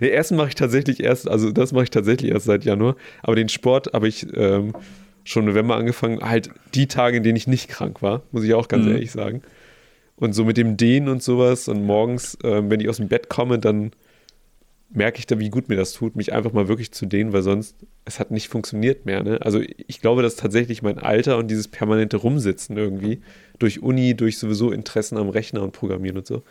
Den 0.00 0.12
ersten 0.12 0.36
mache 0.36 0.48
ich 0.48 0.54
tatsächlich 0.54 1.02
erst, 1.02 1.28
also 1.28 1.50
das 1.50 1.72
mache 1.72 1.82
ich 1.82 1.90
tatsächlich 1.90 2.30
erst 2.30 2.46
seit 2.46 2.64
Januar, 2.64 2.96
aber 3.22 3.34
den 3.34 3.48
Sport 3.48 3.92
habe 3.92 4.06
ich 4.06 4.24
ähm, 4.34 4.72
schon 5.24 5.46
November 5.46 5.76
angefangen, 5.76 6.20
halt 6.20 6.50
die 6.74 6.86
Tage, 6.86 7.16
in 7.16 7.22
denen 7.22 7.36
ich 7.36 7.46
nicht 7.46 7.68
krank 7.68 8.02
war, 8.02 8.22
muss 8.30 8.44
ich 8.44 8.54
auch 8.54 8.68
ganz 8.68 8.84
Mhm. 8.84 8.92
ehrlich 8.92 9.10
sagen. 9.10 9.42
Und 10.16 10.32
so 10.34 10.44
mit 10.44 10.56
dem 10.56 10.76
Dehnen 10.76 11.08
und 11.08 11.22
sowas 11.22 11.66
und 11.68 11.84
morgens, 11.84 12.38
ähm, 12.44 12.70
wenn 12.70 12.80
ich 12.80 12.88
aus 12.88 12.98
dem 12.98 13.08
Bett 13.08 13.28
komme, 13.28 13.58
dann 13.58 13.90
merke 14.90 15.18
ich 15.18 15.26
da, 15.26 15.40
wie 15.40 15.48
gut 15.50 15.68
mir 15.68 15.74
das 15.74 15.92
tut, 15.92 16.14
mich 16.14 16.32
einfach 16.32 16.52
mal 16.52 16.68
wirklich 16.68 16.92
zu 16.92 17.04
dehnen, 17.06 17.32
weil 17.32 17.42
sonst, 17.42 17.74
es 18.04 18.20
hat 18.20 18.30
nicht 18.30 18.48
funktioniert 18.48 19.06
mehr. 19.06 19.24
Ne? 19.24 19.40
Also 19.42 19.60
ich 19.88 20.00
glaube, 20.00 20.22
dass 20.22 20.36
tatsächlich 20.36 20.82
mein 20.82 20.98
Alter 20.98 21.36
und 21.38 21.48
dieses 21.50 21.66
permanente 21.66 22.16
Rumsitzen 22.16 22.76
irgendwie, 22.76 23.20
durch 23.58 23.82
Uni, 23.82 24.14
durch 24.14 24.38
sowieso 24.38 24.70
Interessen 24.70 25.18
am 25.18 25.30
Rechner 25.30 25.62
und 25.62 25.72
Programmieren 25.72 26.18
und 26.18 26.26
so, 26.28 26.42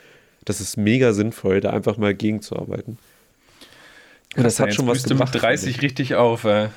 das 0.43 0.59
ist 0.59 0.76
mega 0.76 1.13
sinnvoll, 1.13 1.61
da 1.61 1.69
einfach 1.69 1.95
mal 1.97 2.13
gegenzuarbeiten. 2.13 2.97
Und 4.36 4.43
das 4.43 4.59
hat 4.59 4.74
schon 4.74 4.88
was 4.88 5.03
gebracht. 5.03 5.19
mit 5.36 5.41
finde 5.41 5.47
30 5.47 5.76
ich. 5.78 5.82
richtig 5.82 6.15
auf. 6.15 6.43
Äh. 6.43 6.69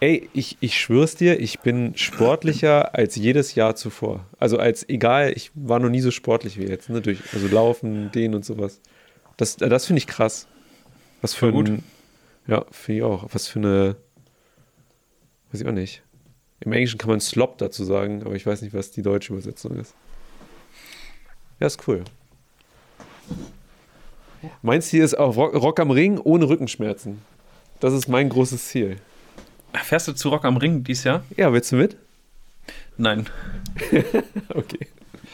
Ey, 0.00 0.30
ich, 0.32 0.56
ich 0.60 0.78
schwör's 0.80 1.16
dir, 1.16 1.40
ich 1.40 1.58
bin 1.60 1.96
sportlicher 1.96 2.94
als 2.94 3.16
jedes 3.16 3.54
Jahr 3.54 3.74
zuvor. 3.74 4.24
Also 4.38 4.58
als, 4.58 4.88
egal, 4.88 5.32
ich 5.34 5.50
war 5.54 5.80
noch 5.80 5.88
nie 5.88 6.00
so 6.00 6.10
sportlich 6.10 6.56
wie 6.58 6.66
jetzt, 6.66 6.88
ne? 6.88 7.00
Durch, 7.00 7.18
also 7.32 7.48
Laufen, 7.48 8.12
Dehnen 8.12 8.34
und 8.34 8.44
sowas. 8.44 8.80
Das, 9.36 9.56
das 9.56 9.86
finde 9.86 9.98
ich 9.98 10.06
krass. 10.06 10.46
Was 11.20 11.34
für 11.34 11.50
gut. 11.50 11.68
ein, 11.68 11.84
ja, 12.46 12.64
finde 12.70 12.98
ich 12.98 13.04
auch. 13.04 13.28
Was 13.32 13.48
für 13.48 13.58
eine, 13.58 13.96
weiß 15.50 15.62
ich 15.62 15.66
auch 15.66 15.72
nicht. 15.72 16.02
Im 16.60 16.72
Englischen 16.72 16.98
kann 16.98 17.10
man 17.10 17.20
Slop 17.20 17.58
dazu 17.58 17.84
sagen, 17.84 18.22
aber 18.24 18.34
ich 18.34 18.46
weiß 18.46 18.62
nicht, 18.62 18.74
was 18.74 18.90
die 18.90 19.02
deutsche 19.02 19.32
Übersetzung 19.32 19.76
ist. 19.78 19.94
Ja, 21.60 21.66
ist 21.66 21.86
cool. 21.88 22.04
Meins 24.62 24.88
hier 24.88 25.04
ist 25.04 25.18
auch 25.18 25.36
Rock, 25.36 25.54
Rock 25.54 25.80
am 25.80 25.90
Ring 25.90 26.18
ohne 26.18 26.48
Rückenschmerzen. 26.48 27.20
Das 27.80 27.92
ist 27.92 28.08
mein 28.08 28.28
großes 28.28 28.68
Ziel. 28.68 28.98
Fährst 29.74 30.08
du 30.08 30.12
zu 30.12 30.28
Rock 30.30 30.44
am 30.44 30.56
Ring 30.56 30.84
dieses 30.84 31.04
Jahr? 31.04 31.22
Ja, 31.36 31.52
willst 31.52 31.72
du 31.72 31.76
mit? 31.76 31.96
Nein, 32.96 33.26
Okay. 34.48 34.86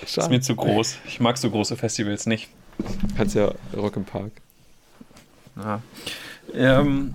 ist 0.02 0.14
Schade. 0.14 0.28
mir 0.30 0.40
zu 0.40 0.54
groß. 0.54 0.98
Ich 1.06 1.18
mag 1.20 1.38
so 1.38 1.50
große 1.50 1.76
Festivals 1.76 2.26
nicht. 2.26 2.50
Kannst 3.16 3.34
ja 3.34 3.52
Rock 3.76 3.96
im 3.96 4.04
Park. 4.04 4.32
Ja. 5.56 5.80
Ähm, 6.52 7.14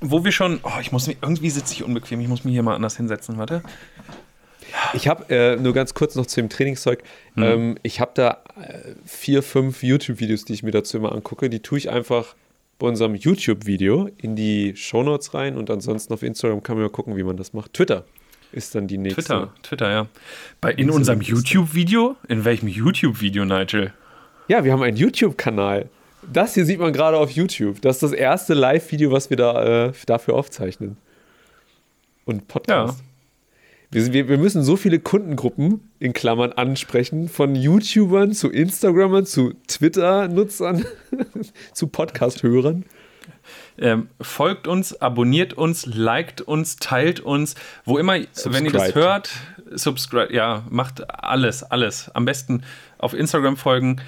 wo 0.00 0.24
wir 0.24 0.32
schon, 0.32 0.60
oh, 0.62 0.80
ich 0.80 0.90
muss 0.90 1.06
mir, 1.06 1.16
irgendwie 1.22 1.50
sitze 1.50 1.74
ich 1.74 1.84
unbequem, 1.84 2.20
ich 2.20 2.28
muss 2.28 2.44
mich 2.44 2.52
hier 2.52 2.62
mal 2.62 2.74
anders 2.74 2.96
hinsetzen, 2.96 3.38
warte. 3.38 3.62
Ich 4.94 5.06
habe 5.06 5.32
äh, 5.32 5.56
nur 5.56 5.72
ganz 5.72 5.94
kurz 5.94 6.14
noch 6.14 6.26
zu 6.26 6.40
dem 6.40 6.48
Trainingszeug. 6.48 7.02
Mhm. 7.36 7.42
Ähm, 7.42 7.78
ich 7.82 8.00
habe 8.00 8.10
da 8.14 8.42
äh, 8.60 8.94
vier, 9.06 9.42
fünf 9.42 9.82
YouTube-Videos, 9.82 10.44
die 10.44 10.54
ich 10.54 10.62
mir 10.62 10.72
dazu 10.72 10.96
immer 10.96 11.12
angucke. 11.12 11.48
Die 11.48 11.60
tue 11.60 11.78
ich 11.78 11.90
einfach 11.90 12.34
bei 12.78 12.88
unserem 12.88 13.14
YouTube-Video 13.14 14.10
in 14.18 14.36
die 14.36 14.74
Shownotes 14.76 15.34
rein 15.34 15.56
und 15.56 15.70
ansonsten 15.70 16.12
auf 16.12 16.22
Instagram 16.22 16.62
kann 16.62 16.76
man 16.76 16.86
ja 16.86 16.90
gucken, 16.90 17.16
wie 17.16 17.22
man 17.22 17.36
das 17.36 17.52
macht. 17.52 17.72
Twitter 17.72 18.04
ist 18.52 18.74
dann 18.74 18.86
die 18.86 18.98
nächste. 18.98 19.22
Twitter, 19.22 19.54
Twitter, 19.62 19.90
ja. 19.90 20.06
Bei, 20.60 20.72
in 20.72 20.90
unserem 20.90 21.20
YouTube-Video? 21.20 22.16
In 22.28 22.44
welchem 22.44 22.68
YouTube-Video, 22.68 23.44
Nigel? 23.44 23.92
Ja, 24.48 24.64
wir 24.64 24.72
haben 24.72 24.82
einen 24.82 24.96
YouTube-Kanal. 24.96 25.88
Das 26.32 26.54
hier 26.54 26.64
sieht 26.64 26.78
man 26.78 26.92
gerade 26.92 27.18
auf 27.18 27.30
YouTube. 27.30 27.80
Das 27.82 27.96
ist 27.96 28.02
das 28.02 28.12
erste 28.12 28.54
Live-Video, 28.54 29.10
was 29.10 29.30
wir 29.30 29.36
da 29.36 29.86
äh, 29.88 29.92
dafür 30.06 30.34
aufzeichnen. 30.34 30.96
Und 32.24 32.48
Podcast. 32.48 33.00
Wir, 33.00 33.13
wir, 33.94 34.28
wir 34.28 34.38
müssen 34.38 34.62
so 34.62 34.76
viele 34.76 34.98
Kundengruppen 34.98 35.88
in 36.00 36.12
Klammern 36.12 36.52
ansprechen, 36.52 37.28
von 37.28 37.54
YouTubern 37.54 38.32
zu 38.32 38.50
Instagrammern 38.50 39.26
zu 39.26 39.54
Twitter-Nutzern 39.68 40.84
zu 41.72 41.86
Podcast-Hörern. 41.88 42.84
Ähm, 43.78 44.08
folgt 44.20 44.66
uns, 44.68 45.00
abonniert 45.00 45.54
uns, 45.54 45.86
liked 45.86 46.40
uns, 46.40 46.76
teilt 46.76 47.20
uns, 47.20 47.54
wo 47.84 47.98
immer, 47.98 48.14
wenn 48.44 48.64
ihr 48.64 48.72
das 48.72 48.94
hört, 48.94 49.30
subscribe, 49.72 50.32
ja, 50.32 50.64
macht 50.70 51.08
alles, 51.22 51.62
alles. 51.62 52.10
Am 52.14 52.24
besten 52.24 52.62
auf 52.98 53.14
Instagram 53.14 53.56
folgen, 53.56 54.00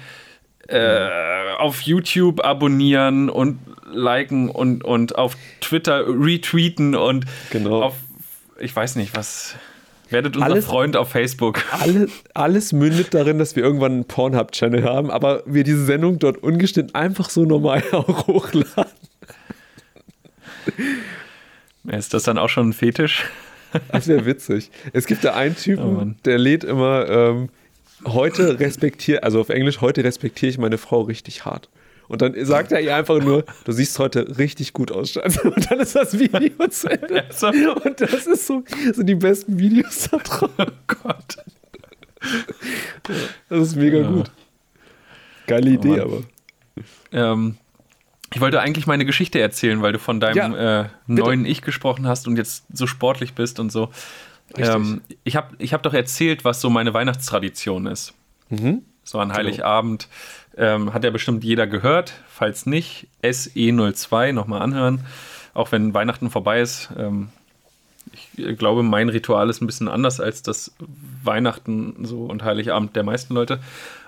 äh, 0.67 1.09
auf 1.57 1.81
YouTube 1.81 2.43
abonnieren 2.43 3.29
und 3.29 3.59
liken 3.91 4.49
und, 4.49 4.83
und 4.83 5.15
auf 5.17 5.35
Twitter 5.61 6.05
retweeten 6.07 6.95
und 6.95 7.25
Genau. 7.51 7.83
auf, 7.83 7.95
ich 8.59 8.75
weiß 8.75 8.95
nicht, 8.95 9.15
was, 9.15 9.55
werdet 10.09 10.35
unser 10.35 10.45
Alles- 10.47 10.65
Freund 10.65 10.95
auf 10.97 11.09
Facebook. 11.09 11.63
Alles, 11.71 12.11
alles 12.33 12.73
mündet 12.73 13.13
darin, 13.13 13.37
dass 13.39 13.55
wir 13.55 13.63
irgendwann 13.63 13.91
einen 13.93 14.05
Pornhub-Channel 14.05 14.83
haben, 14.83 15.11
aber 15.11 15.43
wir 15.45 15.63
diese 15.63 15.85
Sendung 15.85 16.19
dort 16.19 16.37
ungeschnitten 16.43 16.93
einfach 16.95 17.29
so 17.29 17.45
normal 17.45 17.83
auch 17.91 18.27
hochladen. 18.27 18.91
Ist 21.85 22.13
das 22.13 22.23
dann 22.23 22.37
auch 22.37 22.49
schon 22.49 22.69
ein 22.69 22.73
Fetisch? 22.73 23.23
Das 23.91 24.07
wäre 24.07 24.25
witzig. 24.25 24.71
Es 24.93 25.05
gibt 25.07 25.23
da 25.23 25.33
einen 25.35 25.55
Oh 25.57 25.61
Typen, 25.61 25.93
Mann. 25.95 26.15
der 26.25 26.37
lädt 26.37 26.63
immer, 26.63 27.07
ähm, 27.09 27.49
heute 28.05 28.59
respektiere, 28.59 29.23
also 29.23 29.39
auf 29.41 29.49
Englisch, 29.49 29.81
heute 29.81 30.03
respektiere 30.03 30.49
ich 30.49 30.57
meine 30.57 30.77
Frau 30.77 31.01
richtig 31.01 31.45
hart. 31.45 31.69
Und 32.07 32.21
dann 32.21 32.33
sagt 32.45 32.71
er 32.71 32.79
ihr 32.79 32.95
einfach 32.95 33.19
nur, 33.21 33.43
du 33.65 33.71
siehst 33.71 33.99
heute 33.99 34.37
richtig 34.37 34.73
gut 34.73 34.91
aus, 34.91 35.11
Schatz. 35.11 35.37
Und 35.43 35.69
dann 35.69 35.79
ist 35.79 35.95
das 35.95 36.17
Video 36.17 36.67
zu 36.69 36.89
Ende. 36.89 37.25
Und 37.83 37.99
das 38.01 38.25
ist 38.27 38.47
so, 38.47 38.63
sind 38.93 39.07
die 39.07 39.15
besten 39.15 39.59
Videos 39.59 40.09
da 40.09 40.17
drauf. 40.17 40.49
Oh 40.57 40.65
Gott. 40.87 41.37
Das 43.49 43.59
ist 43.61 43.75
mega 43.75 43.99
Ja. 43.99 44.07
gut. 44.09 44.31
Geile 45.47 45.69
Idee, 45.71 45.87
Mann. 45.89 45.99
aber. 46.01 46.21
Ähm, 47.11 47.57
ich 48.33 48.41
wollte 48.41 48.59
eigentlich 48.59 48.87
meine 48.87 49.05
Geschichte 49.05 49.39
erzählen, 49.39 49.81
weil 49.81 49.93
du 49.93 49.99
von 49.99 50.19
deinem 50.19 50.53
äh, 50.55 50.89
neuen 51.07 51.45
Ich 51.45 51.61
gesprochen 51.61 52.07
hast 52.07 52.27
und 52.27 52.35
jetzt 52.37 52.65
so 52.73 52.85
sportlich 52.87 53.33
bist 53.33 53.59
und 53.59 53.71
so. 53.71 53.89
Ähm, 54.57 55.01
ich 55.23 55.35
habe 55.35 55.55
ich 55.59 55.73
hab 55.73 55.83
doch 55.83 55.93
erzählt, 55.93 56.43
was 56.43 56.59
so 56.61 56.69
meine 56.69 56.93
Weihnachtstradition 56.93 57.85
ist. 57.87 58.13
Mhm. 58.49 58.81
So 59.03 59.19
an 59.19 59.31
Heiligabend 59.33 60.09
ähm, 60.57 60.93
hat 60.93 61.03
ja 61.03 61.11
bestimmt 61.11 61.43
jeder 61.43 61.67
gehört. 61.67 62.13
Falls 62.27 62.65
nicht, 62.65 63.07
SE02 63.23 64.33
nochmal 64.33 64.61
anhören. 64.61 65.05
Auch 65.53 65.71
wenn 65.71 65.93
Weihnachten 65.93 66.29
vorbei 66.29 66.61
ist. 66.61 66.89
Ähm, 66.97 67.29
ich 68.13 68.45
äh, 68.45 68.53
glaube, 68.55 68.83
mein 68.83 69.09
Ritual 69.09 69.49
ist 69.49 69.61
ein 69.61 69.67
bisschen 69.67 69.87
anders 69.87 70.19
als 70.19 70.43
das 70.43 70.75
Weihnachten 71.23 72.05
so 72.05 72.25
und 72.25 72.43
Heiligabend 72.43 72.95
der 72.95 73.03
meisten 73.03 73.33
Leute. 73.33 73.59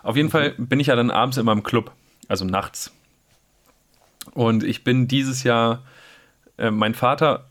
Auf 0.03 0.15
jeden 0.15 0.29
Fall 0.29 0.51
bin 0.57 0.79
ich 0.79 0.87
ja 0.87 0.95
dann 0.95 1.11
abends 1.11 1.37
immer 1.37 1.51
im 1.51 1.63
Club, 1.63 1.91
also 2.27 2.45
nachts. 2.45 2.91
Und 4.31 4.63
ich 4.63 4.83
bin 4.83 5.07
dieses 5.07 5.43
Jahr, 5.43 5.83
äh, 6.57 6.71
mein 6.71 6.93
Vater, 6.93 7.45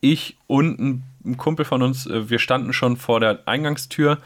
ich 0.00 0.36
und 0.46 0.78
ein, 0.78 1.02
ein 1.24 1.36
Kumpel 1.36 1.64
von 1.64 1.82
uns, 1.82 2.06
äh, 2.06 2.28
wir 2.28 2.38
standen 2.38 2.72
schon 2.72 2.96
vor 2.96 3.20
der 3.20 3.46
Eingangstür, 3.46 4.18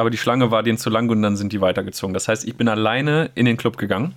aber 0.00 0.10
die 0.10 0.18
Schlange 0.18 0.50
war 0.50 0.62
denen 0.62 0.78
zu 0.78 0.90
lang 0.90 1.08
und 1.10 1.22
dann 1.22 1.36
sind 1.36 1.52
die 1.52 1.60
weitergezogen. 1.60 2.14
Das 2.14 2.28
heißt, 2.28 2.46
ich 2.46 2.56
bin 2.56 2.68
alleine 2.68 3.30
in 3.34 3.44
den 3.44 3.56
Club 3.56 3.76
gegangen. 3.76 4.14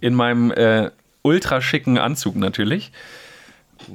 In 0.00 0.14
meinem 0.14 0.50
äh, 0.52 0.90
ultra 1.22 1.60
schicken 1.60 1.98
Anzug 1.98 2.36
natürlich. 2.36 2.92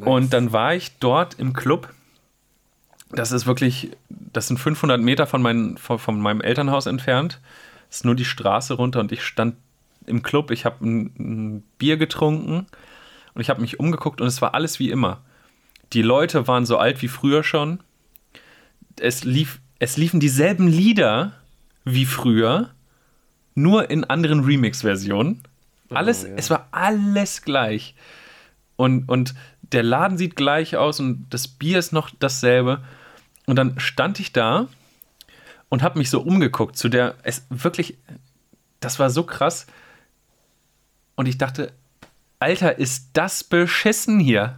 Und 0.01 0.33
dann 0.33 0.51
war 0.51 0.73
ich 0.75 0.97
dort 0.99 1.39
im 1.39 1.53
Club. 1.53 1.93
Das 3.11 3.31
ist 3.31 3.45
wirklich, 3.45 3.91
das 4.09 4.47
sind 4.47 4.57
500 4.57 4.99
Meter 4.99 5.27
von, 5.27 5.41
mein, 5.41 5.77
von, 5.77 5.99
von 5.99 6.19
meinem 6.19 6.41
Elternhaus 6.41 6.87
entfernt. 6.87 7.39
Das 7.87 7.97
ist 7.97 8.05
nur 8.05 8.15
die 8.15 8.25
Straße 8.25 8.73
runter 8.73 8.99
und 8.99 9.11
ich 9.11 9.23
stand 9.23 9.55
im 10.05 10.23
Club. 10.23 10.51
Ich 10.51 10.65
habe 10.65 10.85
ein, 10.85 11.13
ein 11.17 11.63
Bier 11.77 11.97
getrunken 11.97 12.65
und 13.33 13.41
ich 13.41 13.49
habe 13.49 13.61
mich 13.61 13.79
umgeguckt 13.79 14.21
und 14.21 14.27
es 14.27 14.41
war 14.41 14.53
alles 14.53 14.79
wie 14.79 14.89
immer. 14.89 15.21
Die 15.93 16.01
Leute 16.01 16.47
waren 16.47 16.65
so 16.65 16.77
alt 16.77 17.01
wie 17.01 17.07
früher 17.07 17.43
schon. 17.43 17.79
Es, 18.99 19.23
lief, 19.23 19.59
es 19.79 19.97
liefen 19.97 20.19
dieselben 20.19 20.67
Lieder 20.67 21.33
wie 21.83 22.05
früher, 22.05 22.71
nur 23.53 23.89
in 23.89 24.03
anderen 24.03 24.43
Remix-Versionen. 24.43 25.43
Alles, 25.89 26.23
ja. 26.23 26.29
es 26.35 26.49
war 26.49 26.67
alles 26.71 27.41
gleich. 27.43 27.95
Und, 28.75 29.07
und 29.07 29.35
der 29.61 29.83
Laden 29.83 30.17
sieht 30.17 30.35
gleich 30.35 30.75
aus 30.75 30.99
und 30.99 31.27
das 31.29 31.47
Bier 31.47 31.79
ist 31.79 31.93
noch 31.93 32.09
dasselbe. 32.19 32.83
Und 33.45 33.55
dann 33.55 33.79
stand 33.79 34.19
ich 34.19 34.33
da 34.33 34.67
und 35.69 35.83
habe 35.83 35.99
mich 35.99 36.09
so 36.09 36.21
umgeguckt 36.21 36.77
zu 36.77 36.89
der, 36.89 37.15
es 37.23 37.45
wirklich, 37.49 37.97
das 38.79 38.99
war 38.99 39.09
so 39.09 39.23
krass. 39.23 39.67
Und 41.15 41.27
ich 41.27 41.37
dachte, 41.37 41.71
Alter, 42.39 42.77
ist 42.77 43.09
das 43.13 43.43
beschissen 43.43 44.19
hier? 44.19 44.57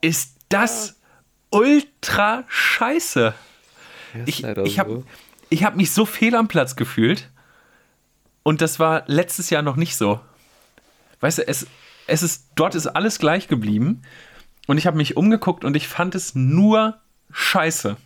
Ist 0.00 0.36
das 0.48 0.96
ultra 1.50 2.44
scheiße? 2.48 3.34
Ich, 4.26 4.44
ich 4.44 4.78
habe 4.78 5.04
so. 5.50 5.64
hab 5.64 5.76
mich 5.76 5.90
so 5.90 6.06
fehl 6.06 6.34
am 6.34 6.48
Platz 6.48 6.76
gefühlt. 6.76 7.30
Und 8.42 8.60
das 8.60 8.78
war 8.78 9.02
letztes 9.06 9.50
Jahr 9.50 9.62
noch 9.62 9.76
nicht 9.76 9.96
so. 9.96 10.20
Weißt 11.20 11.38
du, 11.38 11.48
es, 11.48 11.66
es 12.06 12.22
ist, 12.22 12.46
dort 12.54 12.74
ist 12.74 12.86
alles 12.86 13.18
gleich 13.18 13.48
geblieben. 13.48 14.02
Und 14.66 14.78
ich 14.78 14.86
habe 14.86 14.96
mich 14.96 15.16
umgeguckt 15.16 15.64
und 15.64 15.76
ich 15.76 15.88
fand 15.88 16.14
es 16.14 16.34
nur 16.34 16.96
scheiße. 17.32 17.96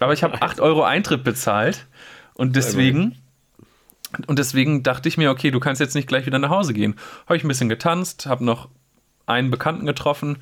Aber 0.00 0.12
ich 0.12 0.22
habe 0.22 0.42
8 0.42 0.60
Euro 0.60 0.82
Eintritt 0.82 1.24
bezahlt. 1.24 1.86
Und 2.34 2.56
deswegen, 2.56 3.18
und 4.26 4.38
deswegen 4.38 4.82
dachte 4.82 5.08
ich 5.08 5.16
mir, 5.16 5.30
okay, 5.30 5.50
du 5.50 5.60
kannst 5.60 5.80
jetzt 5.80 5.94
nicht 5.94 6.08
gleich 6.08 6.26
wieder 6.26 6.38
nach 6.38 6.50
Hause 6.50 6.74
gehen. 6.74 6.96
Habe 7.26 7.36
ich 7.36 7.44
ein 7.44 7.48
bisschen 7.48 7.68
getanzt, 7.68 8.26
habe 8.26 8.44
noch 8.44 8.68
einen 9.26 9.50
Bekannten 9.50 9.86
getroffen. 9.86 10.38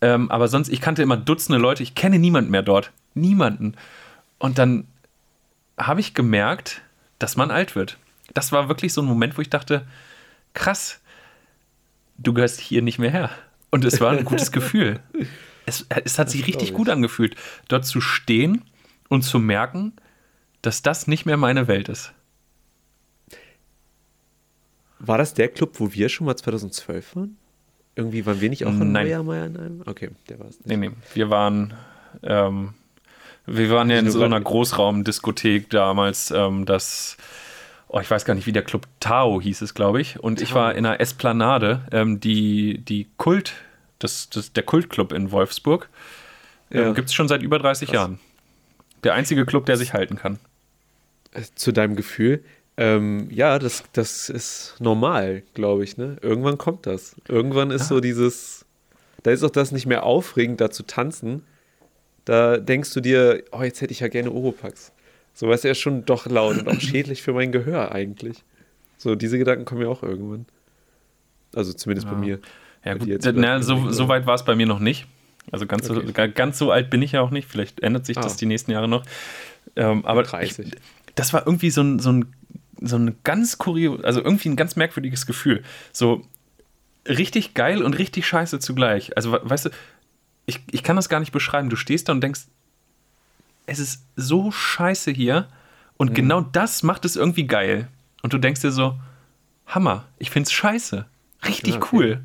Ähm, 0.00 0.30
aber 0.30 0.48
sonst, 0.48 0.68
ich 0.68 0.80
kannte 0.80 1.02
immer 1.02 1.16
Dutzende 1.16 1.58
Leute. 1.58 1.82
Ich 1.82 1.94
kenne 1.94 2.18
niemanden 2.18 2.50
mehr 2.50 2.62
dort. 2.62 2.92
Niemanden. 3.14 3.74
Und 4.38 4.58
dann 4.58 4.86
habe 5.78 6.00
ich 6.00 6.14
gemerkt, 6.14 6.82
dass 7.18 7.36
man 7.36 7.50
alt 7.50 7.74
wird. 7.74 7.98
Das 8.34 8.52
war 8.52 8.68
wirklich 8.68 8.92
so 8.92 9.02
ein 9.02 9.06
Moment, 9.06 9.36
wo 9.36 9.42
ich 9.42 9.50
dachte, 9.50 9.86
krass, 10.54 11.00
du 12.18 12.32
gehörst 12.32 12.60
hier 12.60 12.82
nicht 12.82 12.98
mehr 12.98 13.10
her. 13.10 13.30
Und 13.70 13.84
es 13.84 14.00
war 14.00 14.12
ein 14.12 14.24
gutes 14.24 14.52
Gefühl. 14.52 15.00
Es, 15.66 15.86
es 16.04 16.18
hat 16.18 16.30
sich 16.30 16.46
richtig 16.46 16.74
gut 16.74 16.88
angefühlt, 16.88 17.36
dort 17.68 17.84
zu 17.84 18.00
stehen 18.00 18.62
und 19.08 19.22
zu 19.22 19.38
merken, 19.38 19.92
dass 20.62 20.82
das 20.82 21.06
nicht 21.06 21.26
mehr 21.26 21.36
meine 21.36 21.68
Welt 21.68 21.88
ist. 21.88 22.12
War 24.98 25.16
das 25.16 25.32
der 25.34 25.48
Club, 25.48 25.80
wo 25.80 25.92
wir 25.92 26.08
schon 26.08 26.26
mal 26.26 26.36
2012 26.36 27.16
waren? 27.16 27.36
Irgendwie 27.96 28.24
waren 28.26 28.40
wir 28.40 28.50
nicht 28.50 28.64
auch 28.66 28.70
in 28.70 28.92
Nein. 28.92 29.08
Neujahr 29.08 29.46
in 29.46 29.56
einem? 29.56 29.82
Okay, 29.86 30.10
der 30.28 30.38
war 30.38 30.46
es 30.46 30.58
nicht. 30.58 30.66
Nee, 30.66 30.76
nee, 30.76 30.90
wir 31.14 31.30
waren, 31.30 31.74
ähm, 32.22 32.74
wir 33.56 33.70
waren 33.70 33.90
ja 33.90 33.98
in 33.98 34.10
so 34.10 34.22
einer 34.22 34.40
Großraumdiskothek 34.40 35.70
damals, 35.70 36.30
ähm, 36.30 36.66
das, 36.66 37.16
oh, 37.88 38.00
ich 38.00 38.10
weiß 38.10 38.24
gar 38.24 38.34
nicht, 38.34 38.46
wie 38.46 38.52
der 38.52 38.62
Club 38.62 38.86
Tao 39.00 39.40
hieß 39.40 39.62
es, 39.62 39.74
glaube 39.74 40.00
ich. 40.00 40.18
Und 40.20 40.40
ich 40.40 40.54
war 40.54 40.74
in 40.74 40.86
einer 40.86 41.00
Esplanade, 41.00 41.82
ähm, 41.92 42.20
die, 42.20 42.78
die 42.78 43.08
Kult, 43.16 43.54
das, 43.98 44.30
das, 44.30 44.52
der 44.52 44.62
Kultclub 44.62 45.12
in 45.12 45.30
Wolfsburg, 45.32 45.88
Ja. 46.70 46.88
ähm, 46.88 46.94
gibt 46.94 47.08
es 47.08 47.14
schon 47.14 47.28
seit 47.28 47.42
über 47.42 47.58
30 47.58 47.90
Jahren. 47.90 48.18
Der 49.04 49.14
einzige 49.14 49.46
Club, 49.46 49.66
der 49.66 49.76
sich 49.76 49.92
halten 49.92 50.16
kann. 50.16 50.38
Äh, 51.32 51.42
Zu 51.54 51.72
deinem 51.72 51.96
Gefühl. 51.96 52.44
Ähm, 52.76 53.28
ja, 53.30 53.58
das, 53.58 53.82
das 53.92 54.28
ist 54.28 54.76
normal, 54.78 55.42
glaube 55.54 55.84
ich. 55.84 55.96
Ne? 55.96 56.16
Irgendwann 56.22 56.56
kommt 56.58 56.86
das. 56.86 57.16
Irgendwann 57.28 57.70
ist 57.70 57.88
so 57.88 58.00
dieses. 58.00 58.64
Da 59.22 59.30
ist 59.32 59.42
auch 59.44 59.50
das 59.50 59.70
nicht 59.70 59.84
mehr 59.86 60.04
aufregend, 60.04 60.60
da 60.62 60.70
zu 60.70 60.82
tanzen. 60.84 61.44
Da 62.30 62.58
denkst 62.58 62.92
du 62.94 63.00
dir, 63.00 63.42
oh, 63.50 63.60
jetzt 63.62 63.80
hätte 63.80 63.90
ich 63.92 63.98
ja 63.98 64.06
gerne 64.06 64.30
Oropax. 64.30 64.92
So 65.34 65.48
was 65.48 65.64
ja 65.64 65.74
schon 65.74 66.04
doch 66.04 66.26
laut 66.26 66.58
und 66.58 66.68
auch 66.68 66.80
schädlich 66.80 67.22
für 67.22 67.32
mein 67.32 67.50
Gehör 67.50 67.90
eigentlich. 67.90 68.44
So, 68.98 69.16
diese 69.16 69.36
Gedanken 69.36 69.64
kommen 69.64 69.82
ja 69.82 69.88
auch 69.88 70.04
irgendwann. 70.04 70.46
Also 71.54 71.72
zumindest 71.72 72.08
bei 72.08 72.14
mir. 72.14 72.38
Ja, 72.84 72.94
gut, 72.94 73.08
jetzt 73.08 73.28
na, 73.34 73.60
so, 73.62 73.90
so 73.90 74.06
weit 74.06 74.26
war 74.26 74.36
es 74.36 74.44
bei 74.44 74.54
mir 74.54 74.66
noch 74.66 74.78
nicht. 74.78 75.06
Also 75.50 75.66
ganz, 75.66 75.86
so, 75.88 75.94
Okay. 75.96 76.12
ga- 76.12 76.26
ganz 76.28 76.56
so 76.56 76.70
alt 76.70 76.88
bin 76.88 77.02
ich 77.02 77.10
ja 77.12 77.20
auch 77.20 77.30
nicht. 77.32 77.48
Vielleicht 77.48 77.80
ändert 77.82 78.06
sich 78.06 78.14
das 78.16 78.34
Ah. 78.34 78.36
die 78.38 78.46
nächsten 78.46 78.70
Jahre 78.70 78.86
noch. 78.86 79.02
Ähm, 79.74 80.04
aber 80.04 80.22
30. 80.22 80.66
Ich, 80.68 80.72
das 81.16 81.32
war 81.32 81.44
irgendwie 81.46 81.70
so 81.70 81.82
ein, 81.82 81.98
so 81.98 82.12
ein, 82.12 82.26
so 82.80 82.96
ein 82.96 83.16
ganz 83.24 83.58
kurios, 83.58 84.04
also 84.04 84.20
irgendwie 84.22 84.50
ein 84.50 84.56
ganz 84.56 84.76
merkwürdiges 84.76 85.26
Gefühl. 85.26 85.64
So 85.92 86.22
richtig 87.08 87.54
geil 87.54 87.82
und 87.82 87.98
richtig 87.98 88.24
scheiße 88.26 88.60
zugleich. 88.60 89.16
Also 89.16 89.32
we- 89.32 89.40
weißt 89.42 89.66
du, 89.66 89.70
ich, 90.46 90.60
ich 90.70 90.82
kann 90.82 90.96
das 90.96 91.08
gar 91.08 91.20
nicht 91.20 91.32
beschreiben. 91.32 91.70
Du 91.70 91.76
stehst 91.76 92.08
da 92.08 92.12
und 92.12 92.20
denkst, 92.22 92.42
es 93.66 93.78
ist 93.78 94.02
so 94.16 94.50
scheiße 94.50 95.10
hier 95.10 95.42
Mhm. 95.42 95.46
und 95.98 96.14
genau 96.14 96.40
das 96.40 96.82
macht 96.82 97.04
es 97.04 97.16
irgendwie 97.16 97.46
geil. 97.46 97.88
Und 98.22 98.32
du 98.32 98.38
denkst 98.38 98.60
dir 98.62 98.70
so, 98.72 98.98
Hammer, 99.66 100.04
ich 100.18 100.30
find's 100.30 100.50
scheiße. 100.52 101.06
Richtig 101.46 101.74
Ja, 101.74 101.80
okay. 101.80 101.88
cool. 101.92 102.20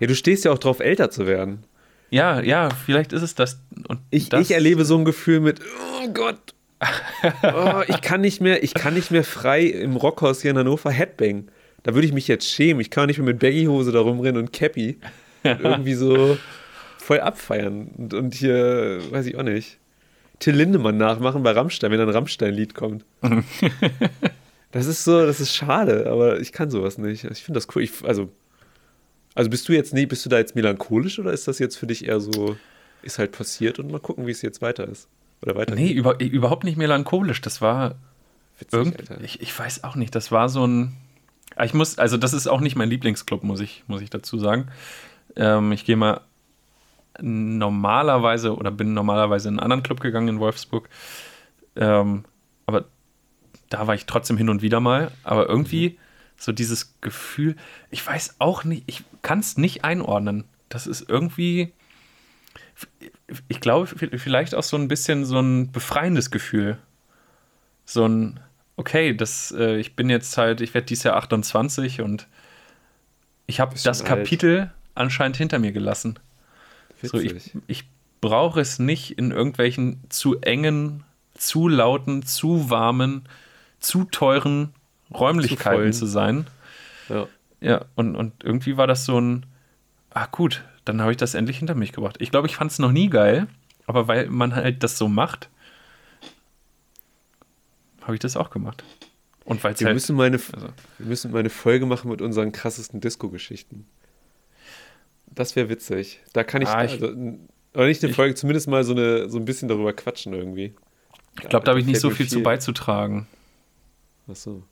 Ja, 0.00 0.06
du 0.06 0.14
stehst 0.14 0.44
ja 0.44 0.52
auch 0.52 0.58
drauf, 0.58 0.80
älter 0.80 1.10
zu 1.10 1.26
werden. 1.26 1.64
Ja, 2.10 2.40
ja, 2.40 2.70
vielleicht 2.70 3.12
ist 3.12 3.22
es 3.22 3.34
das. 3.34 3.60
Und 3.88 4.00
Ich, 4.10 4.28
das, 4.28 4.40
ich 4.42 4.50
erlebe 4.52 4.84
so 4.84 4.96
ein 4.98 5.04
Gefühl 5.04 5.40
mit, 5.40 5.60
oh 6.02 6.08
Gott, 6.12 6.54
oh, 7.42 7.82
ich, 7.86 8.00
kann 8.02 8.20
nicht 8.22 8.40
mehr, 8.40 8.64
ich 8.64 8.74
kann 8.74 8.94
nicht 8.94 9.10
mehr 9.12 9.22
frei 9.24 9.62
im 9.66 9.94
Rockhaus 9.96 10.42
hier 10.42 10.50
in 10.50 10.58
Hannover 10.58 10.90
Headbang. 10.90 11.48
Da 11.84 11.94
würde 11.94 12.06
ich 12.06 12.12
mich 12.12 12.26
jetzt 12.28 12.48
schämen. 12.48 12.80
Ich 12.80 12.90
kann 12.90 13.06
nicht 13.06 13.18
mehr 13.18 13.26
mit 13.26 13.38
Baggyhose 13.38 13.92
da 13.92 14.00
rumrennen 14.00 14.40
und 14.42 14.52
Cappy 14.52 14.98
und 15.44 15.60
irgendwie 15.60 15.94
so 15.94 16.36
voll 17.02 17.20
abfeiern 17.20 17.88
und, 17.96 18.14
und 18.14 18.34
hier, 18.34 19.00
weiß 19.10 19.26
ich 19.26 19.36
auch 19.36 19.42
nicht, 19.42 19.78
Till 20.38 20.54
Lindemann 20.54 20.96
nachmachen 20.96 21.42
bei 21.42 21.52
Rammstein, 21.52 21.90
wenn 21.90 22.00
ein 22.00 22.08
Rammstein-Lied 22.08 22.74
kommt. 22.74 23.04
das 24.72 24.86
ist 24.86 25.04
so, 25.04 25.24
das 25.24 25.40
ist 25.40 25.54
schade, 25.54 26.10
aber 26.10 26.40
ich 26.40 26.52
kann 26.52 26.70
sowas 26.70 26.98
nicht. 26.98 27.24
Ich 27.24 27.44
finde 27.44 27.58
das 27.58 27.68
cool. 27.74 27.82
Ich, 27.82 28.04
also, 28.04 28.28
also 29.34 29.50
bist 29.50 29.68
du 29.68 29.72
jetzt, 29.72 29.94
nee, 29.94 30.06
bist 30.06 30.24
du 30.24 30.28
da 30.28 30.38
jetzt 30.38 30.56
melancholisch 30.56 31.18
oder 31.18 31.32
ist 31.32 31.46
das 31.46 31.58
jetzt 31.58 31.76
für 31.76 31.86
dich 31.86 32.08
eher 32.08 32.20
so, 32.20 32.56
ist 33.02 33.18
halt 33.18 33.32
passiert 33.32 33.78
und 33.78 33.90
mal 33.90 34.00
gucken, 34.00 34.26
wie 34.26 34.32
es 34.32 34.42
jetzt 34.42 34.62
weiter 34.62 34.88
ist? 34.88 35.08
Oder 35.42 35.54
weiter? 35.54 35.74
Nee, 35.74 35.92
über, 35.92 36.20
überhaupt 36.20 36.64
nicht 36.64 36.76
melancholisch. 36.76 37.40
Das 37.40 37.60
war 37.60 37.96
Witzig, 38.58 38.72
irgend, 38.72 39.24
ich, 39.24 39.40
ich 39.40 39.56
weiß 39.56 39.84
auch 39.84 39.96
nicht. 39.96 40.14
Das 40.14 40.32
war 40.32 40.48
so 40.48 40.66
ein. 40.66 40.96
Ich 41.62 41.74
muss, 41.74 41.98
also 41.98 42.16
das 42.16 42.32
ist 42.32 42.46
auch 42.46 42.60
nicht 42.60 42.76
mein 42.76 42.88
Lieblingsclub, 42.88 43.42
muss 43.44 43.60
ich, 43.60 43.84
muss 43.86 44.02
ich 44.02 44.10
dazu 44.10 44.38
sagen. 44.38 44.68
Ähm, 45.36 45.70
ich 45.72 45.84
gehe 45.84 45.96
mal 45.96 46.20
normalerweise 47.20 48.56
oder 48.56 48.70
bin 48.70 48.94
normalerweise 48.94 49.48
in 49.48 49.54
einen 49.54 49.60
anderen 49.60 49.82
Club 49.82 50.00
gegangen 50.00 50.28
in 50.28 50.40
Wolfsburg. 50.40 50.88
Ähm, 51.76 52.24
aber 52.66 52.84
da 53.68 53.86
war 53.86 53.94
ich 53.94 54.06
trotzdem 54.06 54.36
hin 54.36 54.48
und 54.48 54.62
wieder 54.62 54.80
mal. 54.80 55.10
Aber 55.24 55.48
irgendwie 55.48 55.98
so 56.36 56.52
dieses 56.52 56.94
Gefühl, 57.00 57.56
ich 57.90 58.06
weiß 58.06 58.36
auch 58.38 58.64
nicht, 58.64 58.84
ich 58.86 59.04
kann 59.22 59.40
es 59.40 59.56
nicht 59.56 59.84
einordnen. 59.84 60.44
Das 60.68 60.86
ist 60.86 61.08
irgendwie, 61.08 61.72
ich 63.48 63.60
glaube, 63.60 63.86
vielleicht 63.86 64.54
auch 64.54 64.62
so 64.62 64.76
ein 64.76 64.88
bisschen 64.88 65.24
so 65.24 65.38
ein 65.38 65.70
befreiendes 65.70 66.30
Gefühl. 66.30 66.78
So 67.84 68.06
ein, 68.06 68.40
okay, 68.76 69.14
das, 69.14 69.52
äh, 69.56 69.76
ich 69.76 69.96
bin 69.96 70.08
jetzt 70.08 70.36
halt, 70.38 70.60
ich 70.60 70.74
werde 70.74 70.86
dieses 70.86 71.04
Jahr 71.04 71.16
28 71.16 72.00
und 72.00 72.26
ich 73.46 73.60
habe 73.60 73.74
das 73.82 74.00
alt. 74.00 74.08
Kapitel 74.08 74.72
anscheinend 74.94 75.36
hinter 75.36 75.58
mir 75.58 75.72
gelassen. 75.72 76.18
So, 77.02 77.18
ich, 77.18 77.34
Witzig. 77.34 77.62
ich 77.66 77.84
brauche 78.20 78.60
es 78.60 78.78
nicht 78.78 79.18
in 79.18 79.30
irgendwelchen 79.32 80.00
zu 80.08 80.40
engen, 80.40 81.04
zu 81.34 81.68
lauten, 81.68 82.24
zu 82.24 82.70
warmen, 82.70 83.28
zu 83.80 84.04
teuren 84.04 84.74
Räumlichkeiten 85.12 85.78
vollen. 85.78 85.92
zu 85.92 86.06
sein. 86.06 86.46
ja. 87.08 87.26
Ja, 87.60 87.84
und, 87.94 88.16
und 88.16 88.42
irgendwie 88.42 88.76
war 88.76 88.88
das 88.88 89.04
so 89.04 89.20
ein, 89.20 89.46
ah 90.10 90.26
gut, 90.26 90.64
dann 90.84 91.00
habe 91.00 91.12
ich 91.12 91.16
das 91.16 91.34
endlich 91.34 91.58
hinter 91.58 91.76
mich 91.76 91.92
gebracht. 91.92 92.16
Ich 92.18 92.32
glaube, 92.32 92.48
ich 92.48 92.56
fand 92.56 92.72
es 92.72 92.80
noch 92.80 92.90
nie 92.90 93.08
geil, 93.08 93.46
aber 93.86 94.08
weil 94.08 94.26
man 94.28 94.52
halt 94.56 94.82
das 94.82 94.98
so 94.98 95.06
macht, 95.06 95.48
habe 98.00 98.14
ich 98.14 98.20
das 98.20 98.36
auch 98.36 98.50
gemacht. 98.50 98.82
Und 99.44 99.62
weil 99.62 99.78
Wir, 99.78 99.86
halt, 99.86 99.94
müssen 99.94 100.16
mal 100.16 100.26
eine, 100.26 100.36
also- 100.36 100.68
wir 100.98 101.06
müssen 101.06 101.30
mal 101.30 101.38
eine 101.38 101.50
Folge 101.50 101.86
machen 101.86 102.10
mit 102.10 102.20
unseren 102.20 102.52
krassesten 102.52 103.00
Disco-Geschichten. 103.00 103.86
Das 105.34 105.56
wäre 105.56 105.68
witzig. 105.68 106.20
Da 106.32 106.44
kann 106.44 106.62
ich, 106.62 106.68
Ah, 106.68 106.84
ich- 106.84 106.92
also, 106.92 107.06
oder 107.74 107.86
nicht 107.86 108.04
eine 108.04 108.12
Folge, 108.12 108.34
zumindest 108.34 108.68
mal 108.68 108.84
so, 108.84 108.92
eine, 108.92 109.28
so 109.30 109.38
ein 109.38 109.44
bisschen 109.44 109.68
darüber 109.68 109.92
quatschen 109.92 110.32
irgendwie. 110.34 110.74
ich 111.42 111.48
glaube, 111.48 111.64
da 111.64 111.70
habe 111.70 111.80
ich 111.80 111.86
nicht 111.86 111.94
fällt 111.94 112.02
so 112.02 112.08
mir 112.10 112.14
viel 112.16 112.28
zu 112.28 112.42
beizutragen. 112.42 113.26
Ach 114.30 114.36
so. 114.36 114.62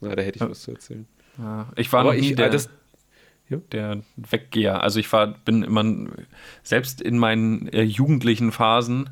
Na, 0.00 0.14
da 0.14 0.22
hätte 0.22 0.36
ich 0.36 0.42
Ja. 0.42 0.50
was 0.50 0.62
zu 0.62 0.70
erzählen. 0.72 1.06
Ja, 1.38 1.70
ich 1.76 1.92
war 1.92 2.00
Aber 2.00 2.14
noch 2.14 2.20
nie 2.20 2.30
ich, 2.30 2.36
der, 2.36 2.46
äh, 2.46 2.50
das, 2.50 2.68
der 3.50 4.02
Weggeher. 4.16 4.82
Also 4.82 4.98
ich 4.98 5.12
war, 5.12 5.26
bin 5.26 5.62
immer, 5.62 5.84
selbst 6.62 7.00
in 7.02 7.18
meinen 7.18 7.68
äh, 7.68 7.82
jugendlichen 7.82 8.52
Phasen 8.52 9.10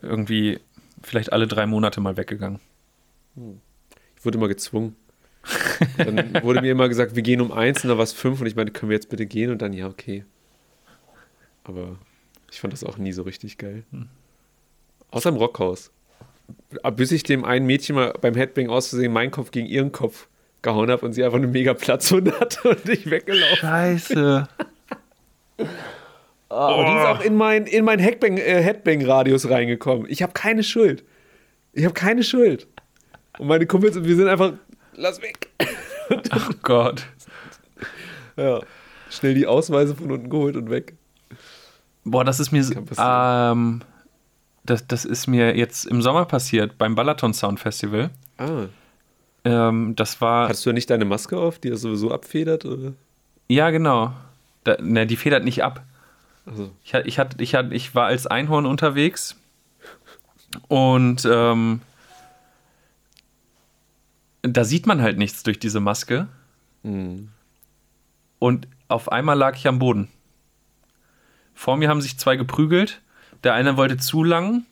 irgendwie 0.00 0.60
vielleicht 1.02 1.32
alle 1.32 1.46
drei 1.48 1.66
Monate 1.66 2.00
mal 2.00 2.16
weggegangen. 2.16 2.60
ich 4.16 4.24
wurde 4.24 4.38
immer 4.38 4.48
gezwungen. 4.48 4.94
Dann 5.96 6.42
wurde 6.42 6.60
mir 6.60 6.72
immer 6.72 6.88
gesagt, 6.88 7.16
wir 7.16 7.22
gehen 7.22 7.40
um 7.40 7.52
eins 7.52 7.82
und 7.82 7.88
dann 7.88 7.98
war 7.98 8.04
es 8.04 8.12
fünf 8.12 8.40
und 8.40 8.46
ich 8.46 8.56
meinte, 8.56 8.72
können 8.72 8.90
wir 8.90 8.96
jetzt 8.96 9.08
bitte 9.08 9.26
gehen? 9.26 9.50
Und 9.50 9.62
dann, 9.62 9.72
ja, 9.72 9.88
okay. 9.88 10.24
Aber 11.64 11.96
ich 12.50 12.60
fand 12.60 12.72
das 12.72 12.84
auch 12.84 12.98
nie 12.98 13.12
so 13.12 13.22
richtig 13.22 13.58
geil. 13.58 13.84
Hm. 13.90 14.08
Außer 15.10 15.28
im 15.28 15.36
Rockhaus. 15.36 15.90
Bis 16.96 17.12
ich 17.12 17.22
dem 17.22 17.44
einen 17.44 17.66
Mädchen 17.66 17.96
mal 17.96 18.14
beim 18.20 18.34
Headbang 18.34 18.68
aus 18.68 18.88
Versehen 18.88 19.12
meinen 19.12 19.30
Kopf 19.30 19.50
gegen 19.50 19.66
ihren 19.66 19.92
Kopf 19.92 20.28
gehauen 20.62 20.90
habe 20.90 21.04
und 21.04 21.12
sie 21.12 21.24
einfach 21.24 21.38
eine 21.38 21.46
mega 21.46 21.74
Platzwunde 21.74 22.32
hatte 22.40 22.70
und 22.70 22.88
ich 22.88 23.10
weggelaufen. 23.10 23.56
Scheiße. 23.56 24.48
Und 26.52 26.86
die 26.86 26.92
ist 26.92 27.06
auch 27.06 27.24
in 27.24 27.34
mein, 27.34 27.64
in 27.64 27.82
mein 27.82 27.98
Headbang, 27.98 28.36
äh, 28.36 28.62
Headbang-Radius 28.62 29.48
reingekommen. 29.48 30.06
Ich 30.10 30.22
habe 30.22 30.34
keine 30.34 30.62
Schuld. 30.62 31.02
Ich 31.72 31.84
habe 31.84 31.94
keine 31.94 32.22
Schuld. 32.22 32.66
Und 33.38 33.46
meine 33.46 33.66
Kumpels 33.66 34.02
wir 34.04 34.16
sind 34.16 34.28
einfach, 34.28 34.52
lass 34.94 35.20
weg. 35.22 35.48
Oh 36.10 36.54
Gott. 36.62 37.06
Ja. 38.36 38.60
Schnell 39.08 39.34
die 39.34 39.46
Ausweise 39.46 39.94
von 39.94 40.10
unten 40.10 40.28
geholt 40.28 40.56
und 40.56 40.68
weg. 40.68 40.94
Boah, 42.04 42.24
das 42.24 42.40
ist 42.40 42.50
mir, 42.52 42.64
ähm, 42.98 43.80
das, 44.64 44.86
das 44.86 45.04
ist 45.04 45.26
mir 45.26 45.56
jetzt 45.56 45.86
im 45.86 46.02
Sommer 46.02 46.24
passiert 46.26 46.76
beim 46.76 46.94
Balaton 46.94 47.32
Sound 47.32 47.60
Festival. 47.60 48.10
Ah. 48.36 48.66
Ähm, 49.44 49.94
das 49.96 50.20
war, 50.20 50.48
Hattest 50.48 50.66
du 50.66 50.70
ja 50.70 50.74
nicht 50.74 50.90
deine 50.90 51.04
Maske 51.04 51.38
auf, 51.38 51.58
die 51.58 51.70
das 51.70 51.80
sowieso 51.80 52.10
abfedert? 52.12 52.64
Oder? 52.64 52.92
ja 53.48 53.70
genau. 53.70 54.12
Da, 54.64 54.76
ne, 54.80 55.06
die 55.06 55.16
federt 55.16 55.44
nicht 55.44 55.62
ab. 55.64 55.82
Also, 56.46 56.70
Ich, 56.84 56.94
ich, 56.94 57.18
hat, 57.18 57.40
ich, 57.40 57.54
hat, 57.54 57.72
ich 57.72 57.94
war 57.94 58.06
als 58.06 58.26
Einhorn 58.26 58.66
unterwegs 58.66 59.36
und 60.68 61.26
ähm, 61.30 61.80
da 64.42 64.64
sieht 64.64 64.86
man 64.86 65.00
halt 65.02 65.18
nichts 65.18 65.42
durch 65.42 65.58
diese 65.58 65.80
Maske 65.80 66.28
hm. 66.82 67.28
und 68.38 68.68
auf 68.88 69.10
einmal 69.10 69.38
lag 69.38 69.56
ich 69.56 69.66
am 69.68 69.78
Boden. 69.78 70.08
Vor 71.54 71.76
mir 71.76 71.88
haben 71.88 72.00
sich 72.02 72.18
zwei 72.18 72.36
geprügelt. 72.36 73.00
Der 73.44 73.54
eine 73.54 73.76
wollte 73.76 73.96
zu 73.96 74.22
lang 74.24 74.64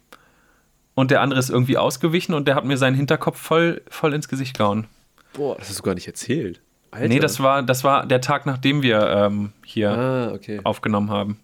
und 0.95 1.11
der 1.11 1.21
andere 1.21 1.41
ist 1.41 1.51
irgendwie 1.51 1.77
ausgewichen 1.79 2.35
und 2.35 2.47
der 2.47 2.55
hat 2.55 2.65
mir 2.65 2.77
seinen 2.77 2.95
Hinterkopf 2.97 3.39
voll, 3.41 3.83
voll 3.89 4.15
ins 4.15 4.29
Gesicht 4.29 4.59
gehauen. 4.59 4.87
Boah, 5.33 5.57
das 5.57 5.69
hast 5.69 5.79
du 5.79 5.83
gar 5.83 5.95
nicht 5.95 6.07
erzählt. 6.07 6.61
Alter. 6.91 7.09
Nee, 7.09 7.21
das 7.21 7.41
war, 7.41 7.63
das 7.63 7.85
war 7.85 8.07
der 8.07 8.21
Tag, 8.21 8.47
nachdem 8.47 8.83
wir 8.83 9.09
ähm, 9.09 9.53
hier 9.65 9.91
Ah, 9.93 10.33
okay. 10.33 10.61
aufgenommen 10.65 11.11
haben. 11.11 11.39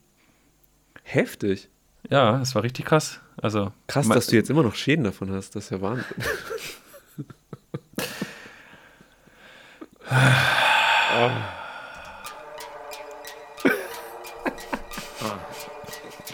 Heftig. 1.04 1.68
Ja, 2.10 2.38
das 2.38 2.54
war 2.54 2.62
richtig 2.64 2.84
krass. 2.86 3.20
Also, 3.40 3.72
Krass, 3.86 4.08
dass 4.08 4.26
du 4.26 4.36
jetzt 4.36 4.50
immer 4.50 4.62
noch 4.62 4.74
Schäden 4.74 5.04
davon 5.04 5.30
hast. 5.30 5.54
Das 5.54 5.64
ist 5.64 5.70
ja 5.70 5.80
Wahnsinn. 5.80 6.04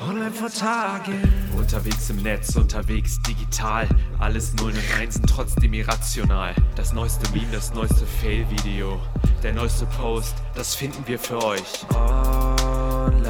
Online 0.01 0.33
vor 0.33 0.51
Tagen. 0.51 1.23
Unterwegs 1.57 2.11
im 2.11 2.17
Netz, 2.17 2.57
unterwegs 2.57 3.23
digital. 3.23 3.89
Alles 4.19 4.53
Nullen 4.55 4.77
und 4.77 5.01
Einsen, 5.01 5.25
trotzdem 5.27 5.73
irrational. 5.73 6.55
Das 6.75 6.93
neueste 6.93 7.31
Meme, 7.31 7.53
das 7.53 7.73
neueste 7.73 8.05
Fail-Video. 8.05 9.01
Der 9.43 9.53
neueste 9.53 9.87
Post, 9.87 10.35
das 10.55 10.75
finden 10.75 11.07
wir 11.07 11.19
für 11.19 11.43
euch. 11.45 11.87
Online 11.95 13.25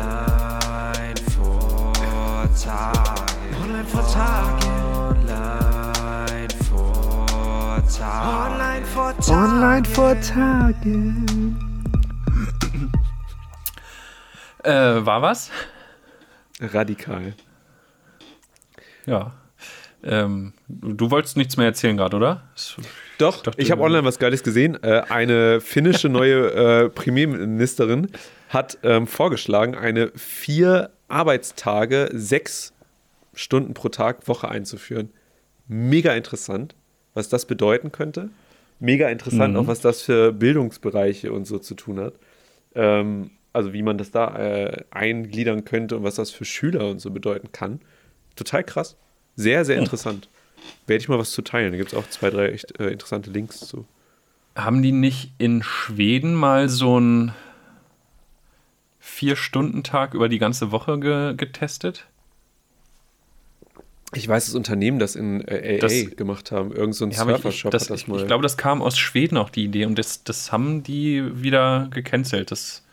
vor 1.36 1.92
Tagen. 2.64 3.56
Online 3.62 3.84
vor 3.84 4.06
Tagen. 4.12 4.81
Tagen. 7.98 8.52
Online 8.52 8.86
vor 8.86 9.16
Tagen. 9.18 9.52
Online 9.52 9.84
vor 9.84 10.20
Tagen. 10.20 11.26
Äh, 14.64 14.70
war 15.04 15.22
was? 15.22 15.50
Radikal. 16.60 17.34
Ja. 19.06 19.32
Ähm, 20.04 20.52
du 20.68 21.10
wolltest 21.10 21.36
nichts 21.36 21.56
mehr 21.56 21.66
erzählen 21.66 21.96
gerade, 21.96 22.16
oder? 22.16 22.42
Doch, 23.18 23.42
dachte- 23.42 23.60
ich 23.60 23.70
habe 23.70 23.82
online 23.82 24.04
was 24.04 24.18
Geiles 24.18 24.42
gesehen. 24.42 24.82
Äh, 24.82 25.02
eine 25.08 25.60
finnische 25.60 26.08
neue 26.10 26.84
äh, 26.84 26.88
Premierministerin 26.88 28.08
hat 28.48 28.78
ähm, 28.82 29.06
vorgeschlagen, 29.06 29.74
eine 29.76 30.10
vier 30.16 30.90
Arbeitstage, 31.08 32.08
sechs 32.12 32.72
Stunden 33.34 33.74
pro 33.74 33.88
Tag 33.90 34.26
Woche 34.28 34.48
einzuführen. 34.48 35.10
Mega 35.68 36.12
interessant, 36.14 36.74
was 37.14 37.28
das 37.28 37.46
bedeuten 37.46 37.92
könnte. 37.92 38.30
Mega 38.80 39.08
interessant 39.08 39.54
Mhm. 39.54 39.60
auch, 39.60 39.66
was 39.66 39.80
das 39.80 40.02
für 40.02 40.32
Bildungsbereiche 40.32 41.32
und 41.32 41.46
so 41.46 41.58
zu 41.58 41.74
tun 41.74 42.00
hat. 42.00 42.14
Ähm, 42.74 43.30
also 43.52 43.72
wie 43.72 43.82
man 43.82 43.98
das 43.98 44.10
da 44.10 44.36
äh, 44.36 44.84
eingliedern 44.90 45.64
könnte 45.64 45.96
und 45.96 46.04
was 46.04 46.14
das 46.14 46.30
für 46.30 46.44
Schüler 46.44 46.88
und 46.88 47.00
so 47.00 47.10
bedeuten 47.10 47.52
kann. 47.52 47.80
Total 48.34 48.64
krass. 48.64 48.96
Sehr, 49.36 49.64
sehr 49.64 49.76
interessant. 49.78 50.28
Werde 50.86 51.02
ich 51.02 51.08
mal 51.08 51.18
was 51.18 51.32
zu 51.32 51.42
teilen. 51.42 51.72
Da 51.72 51.78
gibt 51.78 51.92
es 51.92 51.98
auch 51.98 52.08
zwei, 52.08 52.30
drei 52.30 52.48
echt 52.48 52.78
äh, 52.80 52.88
interessante 52.88 53.30
Links 53.30 53.60
zu. 53.60 53.86
Haben 54.56 54.82
die 54.82 54.92
nicht 54.92 55.32
in 55.38 55.62
Schweden 55.62 56.34
mal 56.34 56.68
so 56.68 56.96
einen 56.96 57.32
Vier-Stunden-Tag 59.00 60.14
über 60.14 60.28
die 60.28 60.38
ganze 60.38 60.70
Woche 60.72 60.98
ge 60.98 61.34
getestet? 61.36 62.06
Ich 64.14 64.28
weiß, 64.28 64.46
das 64.46 64.54
Unternehmen, 64.54 64.98
das 64.98 65.16
in 65.16 65.40
äh, 65.48 65.76
LA 65.76 65.80
Das- 65.80 66.16
gemacht 66.16 66.52
haben. 66.52 66.72
Irgend 66.72 66.94
so 66.94 67.04
ein 67.06 67.10
Ja, 67.12 67.22
ich, 67.22 67.28
Surfershop 67.28 67.70
das, 67.70 67.84
hat 67.84 67.90
das 67.90 68.00
ich, 68.02 68.08
mal. 68.08 68.20
ich 68.20 68.26
glaube, 68.26 68.42
das 68.42 68.56
kam 68.58 68.82
aus 68.82 68.98
Schweden 68.98 69.36
auch 69.38 69.48
die 69.50 69.64
Idee 69.64 69.86
und 69.86 69.98
das, 69.98 70.22
das 70.24 70.52
haben 70.52 70.82
die 70.82 71.42
wieder 71.42 71.88
gecancelt. 71.90 72.50
Das 72.50 72.84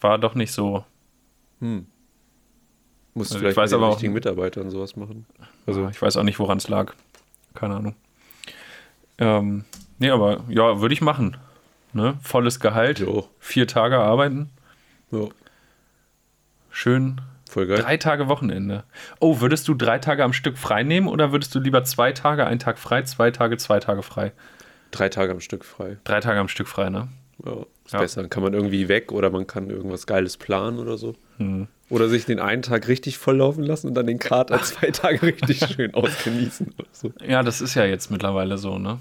war 0.00 0.18
doch 0.18 0.34
nicht 0.34 0.52
so. 0.52 0.84
Musst 1.60 3.32
also 3.32 3.34
ich 3.34 3.40
vielleicht 3.40 3.56
weiß 3.58 3.70
mit 3.72 3.80
den 3.80 3.88
richtigen 3.90 4.12
Mitarbeitern 4.14 4.70
sowas 4.70 4.96
machen. 4.96 5.26
Also 5.66 5.88
ich 5.88 6.00
weiß 6.00 6.16
auch 6.16 6.22
nicht, 6.22 6.38
woran 6.38 6.58
es 6.58 6.68
lag. 6.68 6.94
Keine 7.54 7.76
Ahnung. 7.76 7.94
Ähm, 9.18 9.64
nee, 9.98 10.08
aber 10.10 10.42
ja, 10.48 10.80
würde 10.80 10.94
ich 10.94 11.02
machen. 11.02 11.36
Ne? 11.92 12.16
Volles 12.22 12.60
Gehalt, 12.60 13.00
Jo. 13.00 13.28
vier 13.40 13.66
Tage 13.66 13.98
arbeiten, 13.98 14.48
ja, 15.10 15.26
schön 16.70 17.20
voll 17.50 17.66
geil. 17.66 17.78
drei 17.78 17.96
Tage 17.96 18.28
Wochenende. 18.28 18.84
Oh, 19.18 19.40
würdest 19.40 19.66
du 19.68 19.74
drei 19.74 19.98
Tage 19.98 20.24
am 20.24 20.32
Stück 20.32 20.56
frei 20.58 20.82
nehmen 20.82 21.08
oder 21.08 21.32
würdest 21.32 21.54
du 21.54 21.60
lieber 21.60 21.84
zwei 21.84 22.12
Tage, 22.12 22.46
einen 22.46 22.58
Tag 22.60 22.78
frei, 22.78 23.02
zwei 23.02 23.30
Tage, 23.30 23.56
zwei 23.58 23.80
Tage 23.80 24.02
frei? 24.02 24.32
Drei 24.90 25.08
Tage 25.08 25.32
am 25.32 25.40
Stück 25.40 25.64
frei. 25.64 25.98
Drei 26.04 26.20
Tage 26.20 26.40
am 26.40 26.48
Stück 26.48 26.66
frei, 26.68 26.90
ne? 26.90 27.08
Ja, 27.44 27.52
ist 27.84 27.92
Ja. 27.92 28.00
besser. 28.00 28.20
Dann 28.22 28.30
kann 28.30 28.42
man 28.42 28.54
irgendwie 28.54 28.88
weg 28.88 29.12
oder 29.12 29.30
man 29.30 29.46
kann 29.46 29.70
irgendwas 29.70 30.06
Geiles 30.06 30.36
planen 30.36 30.78
oder 30.78 30.98
so. 30.98 31.14
Hm. 31.38 31.68
Oder 31.88 32.08
sich 32.08 32.24
den 32.24 32.38
einen 32.38 32.62
Tag 32.62 32.86
richtig 32.88 33.18
volllaufen 33.18 33.64
lassen 33.64 33.88
und 33.88 33.94
dann 33.94 34.06
den 34.06 34.18
Kater 34.18 34.60
zwei 34.62 34.90
Tage 34.90 35.22
richtig 35.22 35.60
schön 35.74 35.94
ausgenießen. 35.94 36.74
Oder 36.78 36.88
so. 36.92 37.12
Ja, 37.26 37.42
das 37.42 37.60
ist 37.60 37.74
ja 37.74 37.84
jetzt 37.84 38.10
mittlerweile 38.10 38.58
so, 38.58 38.78
ne? 38.78 38.98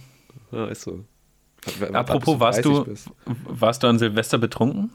Ja, 0.51 0.65
ist 0.67 0.81
so. 0.83 1.03
Apropos, 1.93 2.39
warst 2.39 2.63
30 2.65 2.71
du, 2.71 2.85
bist. 2.85 3.09
warst 3.25 3.83
du 3.83 3.87
an 3.87 3.99
Silvester 3.99 4.37
betrunken? 4.37 4.91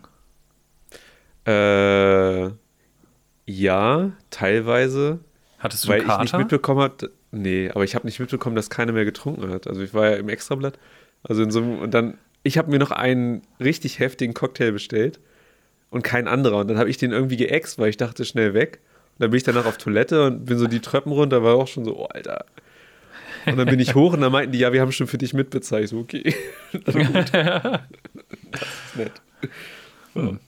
Äh, 1.44 2.50
ja, 3.46 4.12
teilweise. 4.30 5.20
Hattest 5.58 5.84
du 5.84 5.88
Weil 5.88 6.00
einen 6.00 6.10
ich 6.10 6.18
nicht 6.18 6.30
Kater? 6.32 6.38
mitbekommen 6.38 6.80
habe, 6.80 7.10
nee, 7.30 7.70
aber 7.70 7.84
ich 7.84 7.94
habe 7.94 8.06
nicht 8.06 8.20
mitbekommen, 8.20 8.56
dass 8.56 8.70
keiner 8.70 8.92
mehr 8.92 9.04
getrunken 9.04 9.50
hat. 9.50 9.66
Also 9.66 9.82
ich 9.82 9.94
war 9.94 10.10
ja 10.10 10.16
im 10.16 10.28
Extrablatt. 10.28 10.78
Also 11.22 11.42
in 11.42 11.50
so 11.50 11.60
einem, 11.60 11.78
und 11.78 11.94
dann, 11.94 12.18
ich 12.42 12.58
habe 12.58 12.70
mir 12.70 12.78
noch 12.78 12.90
einen 12.90 13.42
richtig 13.60 13.98
heftigen 13.98 14.34
Cocktail 14.34 14.72
bestellt 14.72 15.20
und 15.90 16.02
kein 16.02 16.28
anderer. 16.28 16.58
Und 16.58 16.68
dann 16.68 16.78
habe 16.78 16.90
ich 16.90 16.98
den 16.98 17.12
irgendwie 17.12 17.36
geäxt, 17.36 17.78
weil 17.78 17.88
ich 17.88 17.96
dachte, 17.96 18.24
schnell 18.24 18.52
weg. 18.52 18.80
Und 19.14 19.22
dann 19.22 19.30
bin 19.30 19.38
ich 19.38 19.44
danach 19.44 19.64
auf 19.64 19.78
Toilette 19.78 20.26
und 20.26 20.44
bin 20.44 20.58
so 20.58 20.66
die 20.66 20.80
Treppen 20.80 21.12
runter, 21.12 21.42
war 21.42 21.54
auch 21.54 21.68
schon 21.68 21.84
so, 21.84 21.98
oh, 21.98 22.06
Alter. 22.06 22.44
Und 23.46 23.58
dann 23.58 23.66
bin 23.68 23.78
ich 23.78 23.94
hoch 23.94 24.14
und 24.14 24.20
dann 24.22 24.32
meinten 24.32 24.52
die, 24.52 24.58
ja, 24.58 24.72
wir 24.72 24.80
haben 24.80 24.92
schon 24.92 25.06
für 25.06 25.18
dich 25.18 25.34
mitbezahlt. 25.34 25.84
Ich 25.84 25.90
so, 25.90 25.98
okay. 25.98 26.34
das 26.84 26.94
ist 26.94 27.10
nett. 28.96 29.12
Also, 30.14 30.22
nee, 30.22 30.38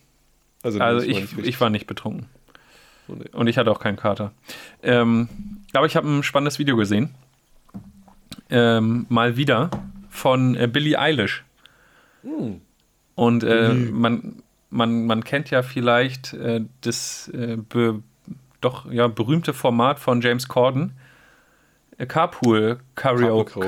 also 0.63 0.79
war 0.79 1.03
ich, 1.03 1.39
ich 1.39 1.61
war 1.61 1.71
nicht 1.71 1.87
betrunken. 1.87 2.27
Und 3.09 3.47
ich 3.47 3.59
hatte 3.59 3.71
auch 3.71 3.81
keinen 3.81 3.97
Kater. 3.97 4.33
Ähm, 4.83 5.29
aber 5.73 5.87
ich 5.87 5.97
habe 5.97 6.09
ein 6.09 6.23
spannendes 6.23 6.59
Video 6.59 6.77
gesehen. 6.77 7.15
Ähm, 8.51 9.07
mal 9.09 9.37
wieder 9.37 9.71
von 10.09 10.57
äh, 10.57 10.69
Billie 10.69 10.99
Eilish. 10.99 11.45
Hm. 12.23 12.61
Und 13.15 13.45
äh, 13.45 13.73
man, 13.73 14.43
man, 14.71 15.07
man 15.07 15.25
kennt 15.25 15.51
ja 15.51 15.63
vielleicht 15.63 16.35
äh, 16.35 16.63
das 16.83 17.29
äh, 17.29 17.57
be, 17.57 18.03
doch 18.61 18.91
ja, 18.91 19.09
berühmte 19.09 19.55
Format 19.55 19.99
von 19.99 20.21
James 20.21 20.49
Corden. 20.49 20.93
Carpool 22.05 22.79
Karaoke. 22.95 23.61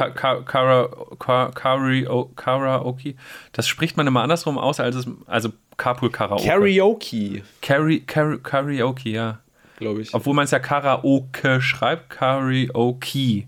Karaoke. 2.34 3.14
Das 3.52 3.66
spricht 3.66 3.96
man 3.96 4.06
immer 4.06 4.22
andersrum 4.22 4.58
aus, 4.58 4.80
als 4.80 4.96
es, 4.96 5.06
also 5.26 5.50
Carpool 5.78 6.10
Karaoke. 6.10 6.46
Karaoke, 6.46 7.42
Kari, 7.62 8.00
Kari, 8.00 8.38
Karaoke, 8.38 9.08
ja. 9.08 9.38
glaube 9.78 10.02
ich. 10.02 10.12
Obwohl 10.12 10.34
man 10.34 10.44
es 10.44 10.50
ja 10.50 10.58
Karaoke 10.58 11.62
schreibt, 11.62 12.10
Karaoke. 12.10 13.46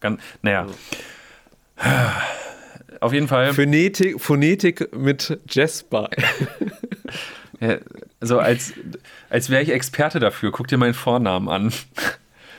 Ganz, 0.00 0.20
naja. 0.42 0.66
Auf 3.00 3.12
jeden 3.12 3.28
Fall. 3.28 3.54
Phonetik, 3.54 4.20
Phonetik 4.20 4.92
mit 4.96 5.38
Jasper. 5.48 6.10
Ja, 7.60 7.78
so 8.20 8.38
als, 8.38 8.72
als 9.30 9.50
wäre 9.50 9.62
ich 9.62 9.70
Experte 9.70 10.20
dafür. 10.20 10.52
Guck 10.52 10.68
dir 10.68 10.78
meinen 10.78 10.94
Vornamen 10.94 11.48
an. 11.48 11.72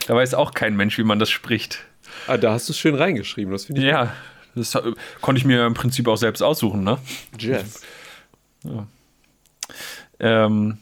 Da 0.10 0.16
weiß 0.16 0.34
auch 0.34 0.56
kein 0.56 0.76
Mensch, 0.76 0.98
wie 0.98 1.04
man 1.04 1.20
das 1.20 1.30
spricht. 1.30 1.86
ah, 2.26 2.36
da 2.36 2.54
hast 2.54 2.68
du 2.68 2.74
es 2.74 2.80
schön 2.80 2.96
reingeschrieben. 2.96 3.52
Das 3.52 3.66
finde 3.66 3.82
ich 3.82 3.88
Ja, 3.88 4.12
das 4.56 4.76
konnte 5.22 5.38
ich 5.38 5.46
mir 5.46 5.68
im 5.68 5.76
Prinzip 5.76 6.08
auch 6.08 6.16
selbst 6.16 6.42
aussuchen, 6.42 6.84
ne? 6.84 6.98
Jazz. 7.38 7.84
Ähm, 10.20 10.80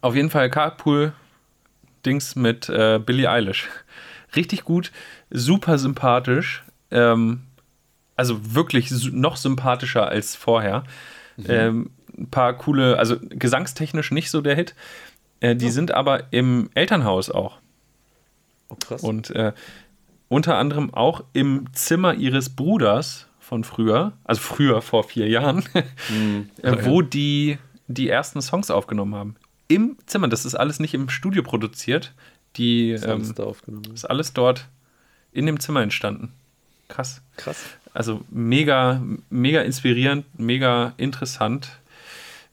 auf 0.00 0.14
jeden 0.14 0.30
Fall 0.30 0.48
Carpool-Dings 0.48 2.36
mit 2.36 2.68
äh, 2.68 3.00
Billie 3.04 3.28
Eilish. 3.28 3.68
Richtig 4.36 4.62
gut, 4.62 4.92
super 5.30 5.76
sympathisch. 5.76 6.62
Ähm, 6.92 7.42
also 8.14 8.54
wirklich 8.54 8.92
noch 9.10 9.36
sympathischer 9.36 10.06
als 10.06 10.36
vorher. 10.36 10.84
Ähm, 11.48 11.90
ein 12.16 12.30
paar 12.30 12.52
coole, 12.56 12.96
also 12.96 13.16
gesangstechnisch 13.18 14.12
nicht 14.12 14.30
so 14.30 14.40
der 14.40 14.54
Hit. 14.54 14.76
Äh, 15.40 15.56
die 15.56 15.70
sind 15.70 15.92
aber 15.92 16.32
im 16.32 16.70
Elternhaus 16.74 17.28
auch. 17.28 17.58
Oh, 18.72 18.76
krass. 18.80 19.02
Und 19.02 19.30
äh, 19.30 19.52
unter 20.28 20.56
anderem 20.56 20.92
auch 20.94 21.24
im 21.32 21.66
Zimmer 21.72 22.14
ihres 22.14 22.50
Bruders 22.50 23.26
von 23.38 23.64
früher, 23.64 24.12
also 24.24 24.40
früher 24.40 24.80
vor 24.80 25.04
vier 25.04 25.28
Jahren, 25.28 25.64
äh, 26.62 26.86
wo 26.86 27.02
die 27.02 27.58
die 27.86 28.08
ersten 28.08 28.40
Songs 28.40 28.70
aufgenommen 28.70 29.14
haben. 29.14 29.36
Im 29.68 29.96
Zimmer, 30.06 30.28
das 30.28 30.44
ist 30.44 30.54
alles 30.54 30.80
nicht 30.80 30.94
im 30.94 31.08
Studio 31.08 31.42
produziert. 31.42 32.14
Die 32.56 32.90
ist 32.90 33.06
alles 33.06 33.28
ähm, 33.28 33.34
da 33.34 33.44
aufgenommen. 33.44 33.92
ist 33.94 34.04
alles 34.04 34.32
dort 34.32 34.68
in 35.32 35.46
dem 35.46 35.60
Zimmer 35.60 35.82
entstanden. 35.82 36.32
Krass. 36.88 37.22
Krass. 37.36 37.64
Also 37.94 38.22
mega, 38.30 39.02
mega 39.30 39.60
inspirierend, 39.62 40.26
mega 40.38 40.94
interessant. 40.96 41.78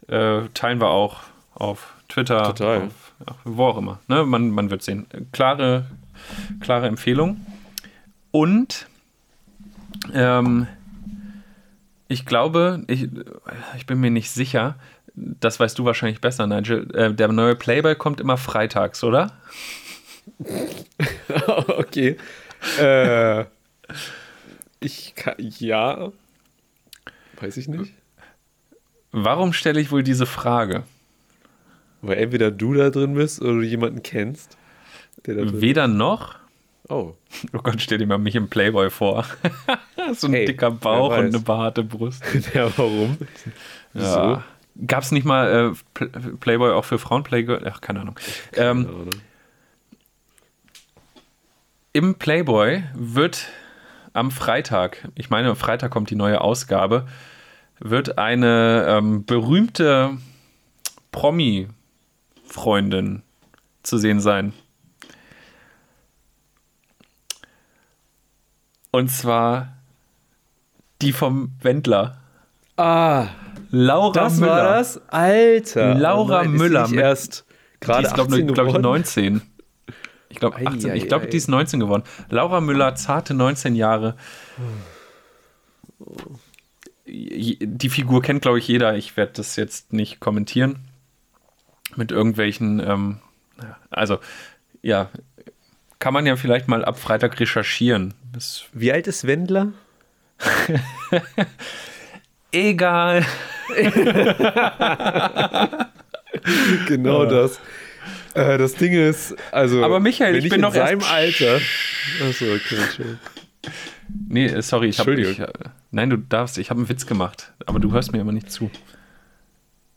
Äh, 0.07 0.47
teilen 0.53 0.79
wir 0.79 0.89
auch 0.89 1.21
auf 1.53 1.93
Twitter, 2.07 2.43
Total. 2.43 2.87
Auf, 2.87 3.13
wo 3.43 3.65
auch 3.65 3.77
immer. 3.77 3.99
Ne? 4.07 4.25
Man, 4.25 4.49
man 4.49 4.69
wird 4.69 4.81
sehen. 4.81 5.07
Klare, 5.31 5.85
klare 6.59 6.87
Empfehlung. 6.87 7.45
Und 8.31 8.87
ähm, 10.13 10.67
ich 12.07 12.25
glaube, 12.25 12.83
ich, 12.87 13.09
ich 13.77 13.85
bin 13.85 13.99
mir 13.99 14.11
nicht 14.11 14.31
sicher, 14.31 14.75
das 15.15 15.59
weißt 15.59 15.77
du 15.77 15.85
wahrscheinlich 15.85 16.21
besser, 16.21 16.47
Nigel. 16.47 16.93
Äh, 16.95 17.13
der 17.13 17.27
neue 17.29 17.55
Playboy 17.55 17.95
kommt 17.95 18.21
immer 18.21 18.37
freitags, 18.37 19.03
oder? 19.03 19.31
okay. 21.67 22.17
Äh, 22.79 23.45
ich 24.79 25.15
kann, 25.15 25.35
ja. 25.37 26.11
Weiß 27.39 27.57
ich 27.57 27.67
nicht. 27.67 27.93
Warum 29.11 29.53
stelle 29.53 29.81
ich 29.81 29.91
wohl 29.91 30.03
diese 30.03 30.25
Frage? 30.25 30.83
Weil 32.01 32.17
entweder 32.17 32.51
du 32.51 32.73
da 32.73 32.89
drin 32.89 33.15
bist 33.15 33.41
oder 33.41 33.53
du 33.53 33.61
jemanden 33.61 34.03
kennst, 34.03 34.57
Weder 35.25 35.87
noch. 35.87 36.35
Oh. 36.87 37.13
Oh 37.53 37.59
Gott, 37.59 37.81
stell 37.81 37.97
dir 37.99 38.07
mal 38.07 38.17
mich 38.17 38.35
im 38.35 38.49
Playboy 38.49 38.89
vor. 38.89 39.25
so 40.13 40.27
ein 40.27 40.33
Hey, 40.33 40.45
dicker 40.45 40.71
Bauch 40.71 41.09
und 41.17 41.25
eine 41.25 41.39
behaarte 41.39 41.83
Brust. 41.83 42.23
ja, 42.53 42.69
warum? 42.77 43.17
Ja. 43.93 44.43
Gab 44.87 45.03
es 45.03 45.11
nicht 45.11 45.25
mal 45.25 45.73
äh, 45.73 45.99
Pl- 45.99 46.37
Playboy 46.37 46.71
auch 46.71 46.85
für 46.85 46.97
Frauen? 46.99 47.23
Playboy? 47.23 47.59
Ach, 47.69 47.81
keine 47.81 47.99
Ahnung. 48.01 48.17
Ähm, 48.53 48.85
Keine 48.85 48.95
Ahnung. 48.95 49.09
Im 51.93 52.15
Playboy 52.15 52.83
wird 52.93 53.47
am 54.13 54.31
Freitag, 54.31 55.07
ich 55.15 55.29
meine, 55.29 55.49
am 55.49 55.55
Freitag 55.55 55.91
kommt 55.91 56.09
die 56.09 56.15
neue 56.15 56.41
Ausgabe, 56.41 57.07
wird 57.79 58.17
eine 58.17 58.85
ähm, 58.87 59.25
berühmte 59.25 60.17
Promi-Freundin 61.11 63.21
zu 63.83 63.97
sehen 63.97 64.19
sein. 64.19 64.53
Und 68.91 69.09
zwar 69.09 69.73
die 71.01 71.13
vom 71.13 71.51
Wendler. 71.61 72.17
Ah, 72.77 73.27
Laura 73.71 74.13
das 74.13 74.37
Müller. 74.37 74.51
war 74.51 74.63
das? 74.77 75.01
Alter. 75.09 75.93
Laura 75.95 76.39
Oh 76.39 76.43
nein, 76.43 76.53
ist 76.55 76.59
Müller 76.61 76.83
die 76.87 76.95
mit- 76.95 77.03
erst 77.03 77.45
Die 77.81 77.85
gerade 77.85 78.07
ist, 78.07 78.13
glaube 78.15 78.33
18 78.33 78.47
glaub 78.47 78.67
ich, 78.67 78.73
geworden. 78.73 78.81
19. 78.83 79.41
Ich 80.29 80.37
glaube, 80.39 80.57
Ei, 80.57 80.65
18. 80.67 80.91
ei, 80.91 80.95
Ich 80.97 81.07
glaube, 81.07 81.27
die 81.27 81.37
ist 81.37 81.47
19 81.47 81.79
geworden. 81.79 82.03
Laura 82.29 82.61
Müller, 82.61 82.95
zarte 82.95 83.33
19 83.33 83.75
Jahre. 83.75 84.15
Die 87.07 87.89
Figur 87.89 88.21
kennt, 88.21 88.41
glaube 88.43 88.59
ich, 88.59 88.67
jeder. 88.67 88.95
Ich 88.95 89.17
werde 89.17 89.33
das 89.35 89.55
jetzt 89.55 89.93
nicht 89.93 90.19
kommentieren. 90.19 90.79
Mit 91.95 92.11
irgendwelchen, 92.11 92.79
ähm, 92.79 93.17
also, 93.89 94.19
ja, 94.83 95.09
kann 95.97 96.13
man 96.13 96.25
ja 96.27 96.35
vielleicht 96.35 96.67
mal 96.67 96.85
ab 96.85 96.99
Freitag 96.99 97.39
recherchieren. 97.39 98.13
Wie 98.73 98.91
alt 98.91 99.07
ist 99.07 99.25
Wendler? 99.27 99.73
egal. 102.51 103.25
Genau 106.87 107.25
das. 107.25 107.59
Äh, 108.33 108.57
das 108.57 108.75
Ding 108.75 108.93
ist, 108.93 109.35
also. 109.51 109.83
Aber 109.83 109.99
Michael, 109.99 110.35
ich 110.35 110.45
ich 110.45 110.49
bin 110.51 110.57
in 110.59 110.61
noch 110.61 110.75
erst- 110.75 110.87
seinem 110.87 111.03
Alter. 111.03 111.59
Achso, 112.27 112.45
okay, 112.45 112.75
Entschuldigung. 112.83 113.19
Nee, 114.27 114.45
äh, 114.45 114.61
sorry, 114.61 114.89
ich 114.89 114.99
habe. 114.99 115.11
Entschuldigung. 115.11 115.45
Äh, 115.47 115.69
nein, 115.91 116.09
du 116.09 116.17
darfst, 116.17 116.57
ich 116.57 116.69
habe 116.69 116.79
einen 116.79 116.89
Witz 116.89 117.05
gemacht, 117.07 117.51
aber 117.65 117.79
du 117.79 117.91
hörst 117.91 118.11
mir 118.13 118.21
immer 118.21 118.31
nicht 118.31 118.51
zu. 118.51 118.69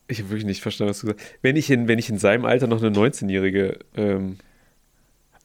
Ich 0.08 0.18
habe 0.18 0.30
wirklich 0.30 0.46
nicht 0.46 0.62
verstanden, 0.62 0.90
was 0.90 1.00
du 1.00 1.08
gesagt 1.08 1.20
hast. 1.22 1.38
Wenn 1.42 1.56
ich 1.56 1.70
in, 1.70 1.88
wenn 1.88 1.98
ich 1.98 2.08
in 2.08 2.18
seinem 2.18 2.44
Alter 2.44 2.66
noch 2.66 2.82
eine 2.82 2.94
19-Jährige 2.96 3.78
ähm, 3.96 4.38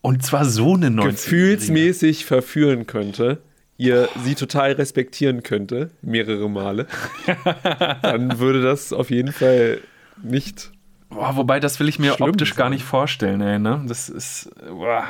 Und 0.01 0.23
zwar 0.23 0.45
so 0.45 0.75
eine 0.75 0.89
19 0.89 1.11
gefühlsmäßig 1.11 2.25
verführen 2.25 2.87
könnte, 2.87 3.41
ihr 3.77 4.09
sie 4.23 4.35
total 4.35 4.73
respektieren 4.73 5.43
könnte, 5.43 5.91
mehrere 6.01 6.49
Male, 6.49 6.87
dann 8.01 8.39
würde 8.39 8.61
das 8.61 8.93
auf 8.93 9.09
jeden 9.11 9.31
Fall 9.31 9.79
nicht. 10.21 10.71
Boah, 11.09 11.35
wobei, 11.37 11.59
das 11.59 11.79
will 11.79 11.87
ich 11.87 11.99
mir 11.99 12.13
Schlimm 12.13 12.29
optisch 12.29 12.55
gar 12.55 12.69
nicht 12.69 12.83
vorstellen, 12.83 13.39
ey, 13.41 13.59
ne? 13.59 13.83
Das 13.87 14.09
ist. 14.09 14.49
Boah. 14.67 15.05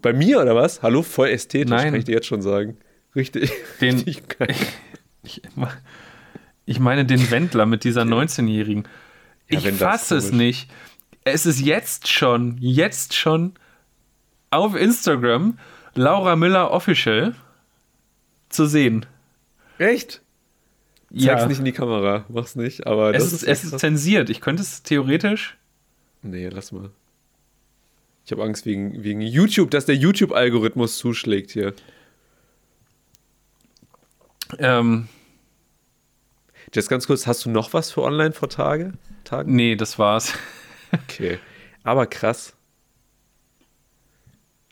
Bei 0.00 0.12
mir 0.12 0.40
oder 0.40 0.54
was? 0.54 0.82
Hallo, 0.82 1.02
voll 1.02 1.28
ästhetisch, 1.28 1.70
Nein. 1.70 1.86
kann 1.86 1.94
ich 1.96 2.04
dir 2.04 2.14
jetzt 2.14 2.26
schon 2.26 2.42
sagen. 2.42 2.76
Richtig. 3.16 3.50
Den- 3.80 3.96
richtig 3.96 4.38
geil. 4.38 4.54
Ich, 5.22 5.42
ich 6.64 6.80
meine 6.80 7.04
den 7.04 7.30
Wendler 7.30 7.66
mit 7.66 7.84
dieser 7.84 8.04
19-Jährigen. 8.04 8.84
Ja, 9.50 9.58
ich 9.58 9.70
fasse 9.72 10.16
es 10.16 10.32
nicht. 10.32 10.70
Es 11.24 11.44
ist 11.44 11.60
jetzt 11.60 12.08
schon, 12.08 12.56
jetzt 12.58 13.12
schon 13.14 13.52
auf 14.50 14.74
Instagram 14.74 15.58
Laura 15.94 16.36
Müller 16.36 16.70
Official 16.70 17.34
zu 18.48 18.66
sehen. 18.66 19.06
Echt? 19.78 20.20
Zeig's 21.16 21.46
nicht 21.46 21.58
in 21.58 21.64
die 21.64 21.72
Kamera, 21.72 22.24
mach's 22.28 22.54
nicht, 22.54 22.86
aber 22.86 23.14
es 23.14 23.32
ist, 23.32 23.42
es 23.42 23.64
ist 23.64 23.78
zensiert. 23.80 24.30
Ich 24.30 24.40
könnte 24.40 24.62
es 24.62 24.82
theoretisch. 24.82 25.56
Nee, 26.22 26.48
lass 26.48 26.70
mal. 26.70 26.90
Ich 28.24 28.30
habe 28.30 28.44
Angst 28.44 28.64
wegen, 28.64 29.02
wegen 29.02 29.20
YouTube, 29.20 29.70
dass 29.72 29.86
der 29.86 29.96
YouTube-Algorithmus 29.96 30.98
zuschlägt 30.98 31.50
hier. 31.50 31.74
Ähm, 34.58 35.08
Jetzt 36.74 36.88
ganz 36.88 37.06
kurz, 37.06 37.26
hast 37.26 37.44
du 37.44 37.50
noch 37.50 37.72
was 37.72 37.90
für 37.90 38.02
online 38.02 38.32
vor 38.32 38.48
Tage? 38.48 38.92
Tagen? 39.24 39.54
nee, 39.54 39.76
das 39.76 39.98
war's. 39.98 40.34
Okay. 40.92 41.38
Aber 41.84 42.06
krass. 42.06 42.54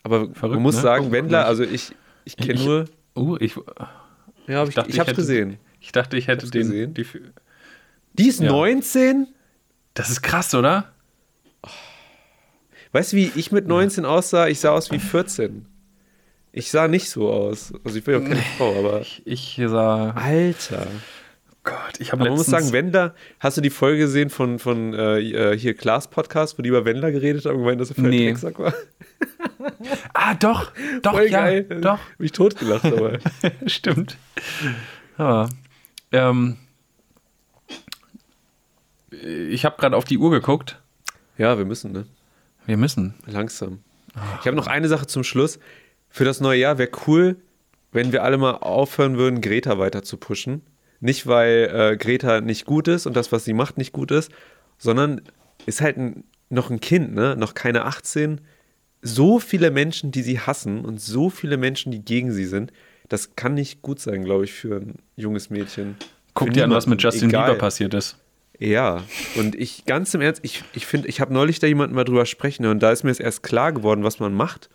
Aber 0.03 0.27
Verrückt, 0.33 0.55
man 0.55 0.61
muss 0.63 0.75
ne? 0.77 0.81
sagen, 0.81 1.03
Guck 1.05 1.11
Wendler, 1.13 1.45
also 1.45 1.63
ich, 1.63 1.93
ich 2.25 2.37
kenne 2.37 2.53
Ich- 2.53 2.65
nur. 2.65 2.85
Uh, 3.15 3.37
ich, 3.39 3.55
Ja, 4.47 4.63
ich, 4.63 4.75
dachte, 4.75 4.89
ich, 4.89 4.99
hab's 4.99 5.09
hätte- 5.09 5.15
gesehen. 5.21 5.57
Ich 5.81 5.91
dachte, 5.91 6.17
ich 6.17 6.27
hätte 6.27 6.49
den. 6.49 6.61
gesehen. 6.61 6.93
Die, 6.93 7.05
Die 8.13 8.27
ist 8.27 8.39
Ja. 8.41 8.51
19? 8.51 9.27
das 9.93 10.09
ist 10.09 10.21
krass, 10.21 10.53
oder? 10.55 10.91
Weißt 12.91 13.13
du, 13.13 13.17
wie 13.17 13.31
ich 13.35 13.51
mit 13.51 13.67
19 13.67 14.05
aussah? 14.05 14.47
Ich 14.47 14.59
sah 14.59 14.71
aus 14.71 14.91
wie 14.91 14.99
14. 14.99 15.65
Ich 16.51 16.71
sah 16.71 16.87
nicht 16.87 17.09
so 17.09 17.31
aus. 17.31 17.71
Also 17.83 17.97
ich 17.97 18.03
bin 18.03 18.15
ja 18.15 18.19
auch 18.19 18.23
keine 18.27 18.41
Frau, 18.57 18.79
aber. 18.79 19.01
Ich, 19.01 19.21
ich 19.25 19.61
sah. 19.67 20.11
Alter. 20.11 20.87
Gott, 21.63 21.99
ich 21.99 22.11
habe 22.11 22.21
Aber 22.21 22.29
man 22.31 22.37
muss 22.39 22.47
sagen, 22.47 22.71
Wendler, 22.71 23.13
hast 23.39 23.57
du 23.57 23.61
die 23.61 23.69
Folge 23.69 23.99
gesehen 23.99 24.29
von, 24.31 24.57
von 24.57 24.93
äh, 24.93 25.19
äh, 25.19 25.57
hier 25.57 25.75
Klaas 25.75 26.09
Podcast, 26.09 26.57
wo 26.57 26.63
die 26.63 26.69
über 26.69 26.85
Wendler 26.85 27.11
geredet 27.11 27.45
haben 27.45 27.55
und 27.57 27.61
gemeint, 27.61 27.79
dass 27.81 27.89
er 27.91 27.95
voll 27.95 28.09
Nee. 28.09 28.27
Drecksack 28.29 28.57
war? 28.57 28.73
Ah, 30.13 30.33
doch, 30.35 30.71
doch, 31.01 31.13
Voll 31.13 31.25
ja, 31.25 31.39
geil. 31.41 31.63
doch. 31.63 31.99
Hab 31.99 32.19
ich 32.19 32.31
totgelacht 32.31 32.85
dabei. 32.85 33.19
Stimmt. 33.65 34.17
Ja. 35.17 35.49
Ähm, 36.11 36.57
ich 39.11 39.65
habe 39.65 39.77
gerade 39.77 39.95
auf 39.97 40.05
die 40.05 40.17
Uhr 40.17 40.31
geguckt. 40.31 40.81
ja, 41.37 41.57
wir 41.57 41.65
müssen, 41.65 41.91
ne? 41.91 42.05
Wir 42.65 42.77
müssen. 42.77 43.15
Langsam. 43.25 43.79
Ich 44.39 44.47
habe 44.47 44.55
noch 44.55 44.67
eine 44.67 44.87
Sache 44.87 45.07
zum 45.07 45.23
Schluss. 45.23 45.59
Für 46.09 46.25
das 46.25 46.39
neue 46.39 46.59
Jahr 46.59 46.77
wäre 46.77 46.91
cool, 47.07 47.37
wenn 47.91 48.11
wir 48.11 48.23
alle 48.23 48.37
mal 48.37 48.55
aufhören 48.55 49.17
würden, 49.17 49.41
Greta 49.41 49.77
weiter 49.79 50.03
zu 50.03 50.17
pushen. 50.17 50.61
Nicht, 50.99 51.27
weil 51.27 51.71
äh, 51.73 51.97
Greta 51.97 52.41
nicht 52.41 52.65
gut 52.65 52.87
ist 52.87 53.05
und 53.05 53.15
das, 53.15 53.31
was 53.31 53.45
sie 53.45 53.53
macht, 53.53 53.77
nicht 53.77 53.93
gut 53.93 54.11
ist, 54.11 54.31
sondern 54.77 55.21
ist 55.65 55.81
halt 55.81 55.97
ein, 55.97 56.23
noch 56.49 56.69
ein 56.69 56.79
Kind, 56.79 57.13
ne? 57.13 57.35
noch 57.37 57.53
keine 57.53 57.85
18. 57.85 58.41
So 59.01 59.39
viele 59.39 59.71
Menschen, 59.71 60.11
die 60.11 60.21
sie 60.21 60.39
hassen 60.39 60.83
und 60.83 60.99
so 60.99 61.29
viele 61.29 61.57
Menschen, 61.57 61.91
die 61.91 62.03
gegen 62.03 62.31
sie 62.31 62.45
sind, 62.45 62.71
das 63.07 63.35
kann 63.35 63.53
nicht 63.53 63.81
gut 63.81 63.99
sein, 63.99 64.23
glaube 64.23 64.43
ich, 64.43 64.53
für 64.53 64.77
ein 64.77 64.95
junges 65.15 65.49
Mädchen. 65.49 65.95
Guck 66.33 66.49
Für 66.49 66.53
dir 66.53 66.63
an, 66.65 66.71
was 66.71 66.85
mit 66.85 67.01
Justin 67.01 67.29
egal. 67.29 67.47
Bieber 67.47 67.57
passiert 67.59 67.93
ist. 67.93 68.17
Ja, 68.59 69.03
und 69.35 69.55
ich 69.55 69.85
ganz 69.85 70.13
im 70.13 70.21
Ernst, 70.21 70.41
ich, 70.43 70.63
ich 70.73 70.85
finde, 70.85 71.07
ich 71.07 71.21
habe 71.21 71.33
neulich 71.33 71.59
da 71.59 71.67
jemanden 71.67 71.95
mal 71.95 72.03
drüber 72.03 72.25
sprechen 72.25 72.65
und 72.65 72.81
da 72.81 72.91
ist 72.91 73.03
mir 73.03 73.09
jetzt 73.09 73.21
erst 73.21 73.41
klar 73.41 73.71
geworden, 73.71 74.03
was 74.03 74.19
man 74.19 74.33
macht. 74.33 74.69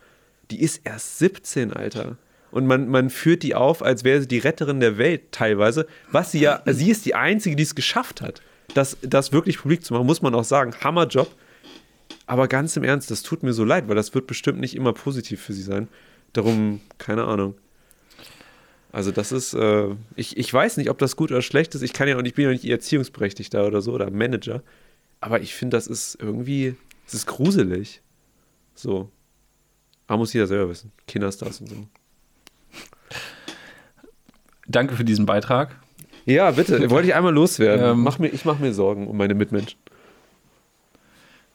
Die 0.50 0.60
ist 0.60 0.80
erst 0.84 1.18
17, 1.18 1.72
Alter. 1.72 2.16
Und 2.50 2.66
man, 2.66 2.88
man 2.88 3.10
führt 3.10 3.42
die 3.42 3.54
auf, 3.54 3.82
als 3.82 4.04
wäre 4.04 4.20
sie 4.20 4.28
die 4.28 4.38
Retterin 4.38 4.80
der 4.80 4.96
Welt 4.96 5.32
teilweise. 5.32 5.86
Was 6.10 6.32
sie 6.32 6.40
ja, 6.40 6.62
sie 6.66 6.90
ist 6.90 7.04
die 7.04 7.14
Einzige, 7.14 7.56
die 7.56 7.62
es 7.62 7.74
geschafft 7.74 8.20
hat, 8.20 8.40
das, 8.74 8.96
das 9.02 9.32
wirklich 9.32 9.58
publik 9.58 9.84
zu 9.84 9.92
machen, 9.92 10.06
muss 10.06 10.22
man 10.22 10.34
auch 10.34 10.44
sagen. 10.44 10.74
Hammerjob. 10.82 11.28
Aber 12.26 12.48
ganz 12.48 12.76
im 12.76 12.84
Ernst, 12.84 13.10
das 13.10 13.22
tut 13.22 13.42
mir 13.42 13.52
so 13.52 13.64
leid, 13.64 13.88
weil 13.88 13.96
das 13.96 14.14
wird 14.14 14.26
bestimmt 14.26 14.60
nicht 14.60 14.74
immer 14.74 14.92
positiv 14.92 15.42
für 15.42 15.52
sie 15.52 15.62
sein. 15.62 15.88
Darum, 16.32 16.80
keine 16.98 17.24
Ahnung. 17.24 17.54
Also 18.92 19.10
das 19.10 19.32
ist, 19.32 19.54
äh, 19.54 19.88
ich, 20.14 20.36
ich 20.36 20.52
weiß 20.52 20.76
nicht, 20.76 20.88
ob 20.88 20.98
das 20.98 21.16
gut 21.16 21.32
oder 21.32 21.42
schlecht 21.42 21.74
ist. 21.74 21.82
Ich 21.82 21.92
kann 21.92 22.08
ja 22.08 22.16
und 22.16 22.26
ich 22.26 22.34
bin 22.34 22.44
ja 22.44 22.50
nicht 22.52 22.64
Erziehungsberechtigter 22.64 23.66
oder 23.66 23.82
so 23.82 23.92
oder 23.92 24.10
Manager. 24.10 24.62
Aber 25.20 25.40
ich 25.40 25.54
finde, 25.54 25.76
das 25.76 25.86
ist 25.86 26.16
irgendwie, 26.20 26.76
es 27.06 27.14
ist 27.14 27.26
gruselig. 27.26 28.02
So. 28.74 29.10
Aber 30.06 30.18
muss 30.18 30.32
jeder 30.32 30.46
selber 30.46 30.68
wissen. 30.68 30.92
Kinderstars 31.06 31.60
und 31.60 31.68
so. 31.68 31.76
Danke 34.66 34.96
für 34.96 35.04
diesen 35.04 35.26
Beitrag. 35.26 35.76
Ja, 36.24 36.50
bitte. 36.52 36.88
Wollte 36.90 37.08
ich 37.08 37.14
einmal 37.14 37.34
loswerden. 37.34 37.92
Ähm. 37.92 38.00
mach 38.02 38.18
mir, 38.18 38.28
ich 38.28 38.44
mache 38.44 38.62
mir 38.62 38.72
Sorgen 38.72 39.08
um 39.08 39.16
meine 39.16 39.34
Mitmenschen. 39.34 39.78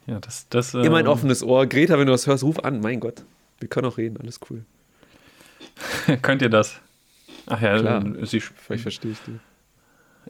Ja, 0.09 0.19
das, 0.19 0.47
das, 0.49 0.73
Immer 0.73 0.97
ein 0.97 1.05
ähm, 1.05 1.11
offenes 1.11 1.43
Ohr. 1.43 1.67
Greta, 1.67 1.99
wenn 1.99 2.07
du 2.07 2.11
das 2.13 2.25
hörst, 2.25 2.43
ruf 2.43 2.59
an. 2.63 2.79
Mein 2.81 2.99
Gott. 2.99 3.23
Wir 3.59 3.69
können 3.69 3.85
auch 3.87 3.97
reden. 3.97 4.17
Alles 4.17 4.39
cool. 4.49 4.65
Könnt 6.23 6.41
ihr 6.41 6.49
das? 6.49 6.79
Ach 7.45 7.61
ja, 7.61 7.77
Klar. 7.79 8.03
äh, 8.03 8.25
sie, 8.25 8.39
Vielleicht 8.39 8.83
verstehe 8.83 9.11
ich 9.11 9.19
die. 9.27 9.39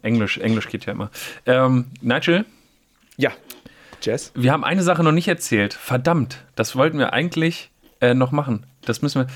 Englisch, 0.01 0.37
Englisch 0.37 0.67
geht 0.67 0.85
ja 0.85 0.93
immer. 0.93 1.11
Ähm, 1.45 1.85
Nigel, 2.01 2.45
Ja. 3.17 3.31
Jess? 4.01 4.31
wir 4.35 4.51
haben 4.53 4.63
eine 4.63 4.83
Sache 4.83 5.03
noch 5.03 5.11
nicht 5.11 5.27
erzählt. 5.27 5.73
Verdammt, 5.73 6.43
das 6.55 6.75
wollten 6.75 6.97
wir 6.99 7.11
eigentlich 7.13 7.69
äh, 8.01 8.13
noch 8.13 8.31
machen. 8.31 8.65
Das 8.81 9.01
müssen 9.01 9.21
wir. 9.21 9.27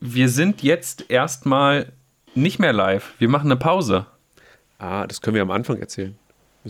Wir 0.00 0.28
sind 0.28 0.62
jetzt 0.62 1.10
erstmal 1.10 1.92
nicht 2.34 2.58
mehr 2.58 2.72
live. 2.72 3.14
Wir 3.18 3.28
machen 3.28 3.46
eine 3.50 3.56
Pause. 3.56 4.06
Ah, 4.78 5.06
das 5.06 5.20
können 5.20 5.34
wir 5.34 5.42
am 5.42 5.50
Anfang 5.50 5.78
erzählen. 5.78 6.16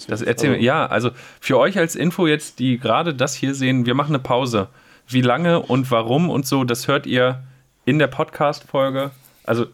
Das 0.09 0.23
erzählen 0.23 0.53
wir. 0.53 0.59
also- 0.59 0.65
Ja, 0.67 0.87
also 0.87 1.11
für 1.41 1.59
euch 1.59 1.79
als 1.79 1.95
Info 1.97 2.27
jetzt, 2.27 2.59
die 2.59 2.79
gerade 2.79 3.15
das 3.15 3.35
hier 3.35 3.55
sehen, 3.55 3.87
wir 3.87 3.95
machen 3.95 4.15
eine 4.15 4.23
Pause. 4.23 4.69
Wie 5.09 5.21
lange 5.23 5.61
und 5.61 5.91
warum 5.91 6.31
und 6.31 6.47
so, 6.47 6.65
das 6.65 6.89
hört 6.89 7.07
ihr 7.07 7.43
in 7.85 7.99
der 7.99 8.09
Podcast-Folge. 8.09 9.13
Also 9.45 9.67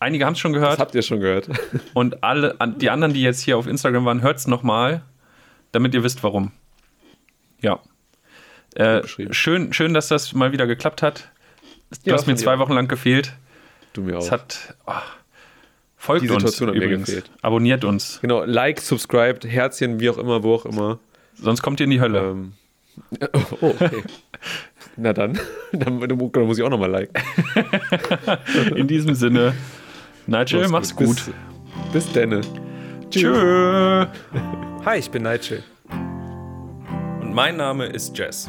einige 0.00 0.26
haben 0.26 0.34
es 0.34 0.38
schon 0.38 0.52
Das 0.52 0.60
gehört 0.62 0.78
habt 0.80 0.94
ihr 0.94 1.02
schon 1.02 1.20
gehört. 1.20 1.48
und 1.94 2.22
alle, 2.22 2.56
die 2.76 2.90
anderen, 2.90 3.14
die 3.14 3.22
jetzt 3.22 3.40
hier 3.40 3.56
auf 3.56 3.66
Instagram 3.66 4.04
waren, 4.04 4.20
hört 4.22 4.36
es 4.36 4.46
nochmal, 4.46 5.02
damit 5.72 5.94
ihr 5.94 6.04
wisst, 6.04 6.22
warum. 6.22 6.52
Ja. 7.60 7.80
Äh, 8.74 9.06
schön, 9.06 9.72
schön, 9.72 9.94
dass 9.94 10.08
das 10.08 10.32
mal 10.34 10.52
wieder 10.52 10.66
geklappt 10.66 11.00
hat. 11.02 11.30
Du 12.04 12.10
Ja, 12.10 12.16
hast 12.16 12.26
mir 12.26 12.34
zwei. 12.36 12.58
Wochen 12.58 12.72
lang 12.74 12.88
gefehlt. 12.88 13.32
Du 13.92 14.02
mir 14.02 14.18
Es 14.18 14.26
auch. 14.28 14.32
hat. 14.32 14.74
Oh, 14.86 14.92
folgt 16.04 16.24
Die 16.24 16.30
uns 16.30 16.60
übrigens. 16.60 17.06
gefehlt. 17.06 17.30
Abonniert 17.40 17.84
uns. 17.84 18.18
Genau, 18.20 18.44
like, 18.44 18.80
subscribed, 18.80 19.46
Herzchen, 19.46 20.00
wie 20.00 20.10
auch 20.10 20.18
immer, 20.18 20.42
wo 20.42 20.54
auch 20.54 20.66
immer. 20.66 20.98
Sonst 21.34 21.62
kommt 21.62 21.80
ihr 21.80 21.84
in 21.84 21.90
die 21.90 22.00
Hölle. 22.00 22.30
Ähm, 22.30 22.52
oh, 23.60 23.74
okay. 23.80 24.02
Na 24.96 25.12
dann, 25.12 25.38
dann, 25.72 25.98
muss 25.98 26.58
ich 26.58 26.64
auch 26.64 26.70
nochmal 26.70 26.90
liken. 26.90 27.14
In 28.76 28.86
diesem 28.86 29.16
Sinne, 29.16 29.54
Nigel, 30.28 30.68
mach's 30.68 30.94
gut. 30.94 31.24
Bis, 31.92 32.04
bis 32.04 32.12
denne. 32.12 32.42
Tschö. 33.10 34.06
Hi, 34.84 34.98
ich 34.98 35.10
bin 35.10 35.24
Nigel. 35.24 35.64
Und 37.20 37.34
mein 37.34 37.56
Name 37.56 37.86
ist 37.86 38.16
Jess. 38.16 38.48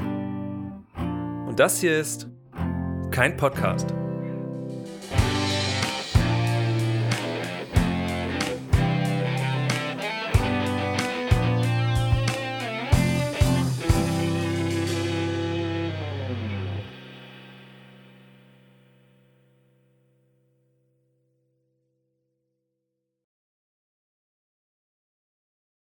Und 1.47 1.59
das 1.59 1.79
hier 1.79 1.97
ist 1.97 2.27
kein 3.09 3.35
Podcast. 3.37 3.95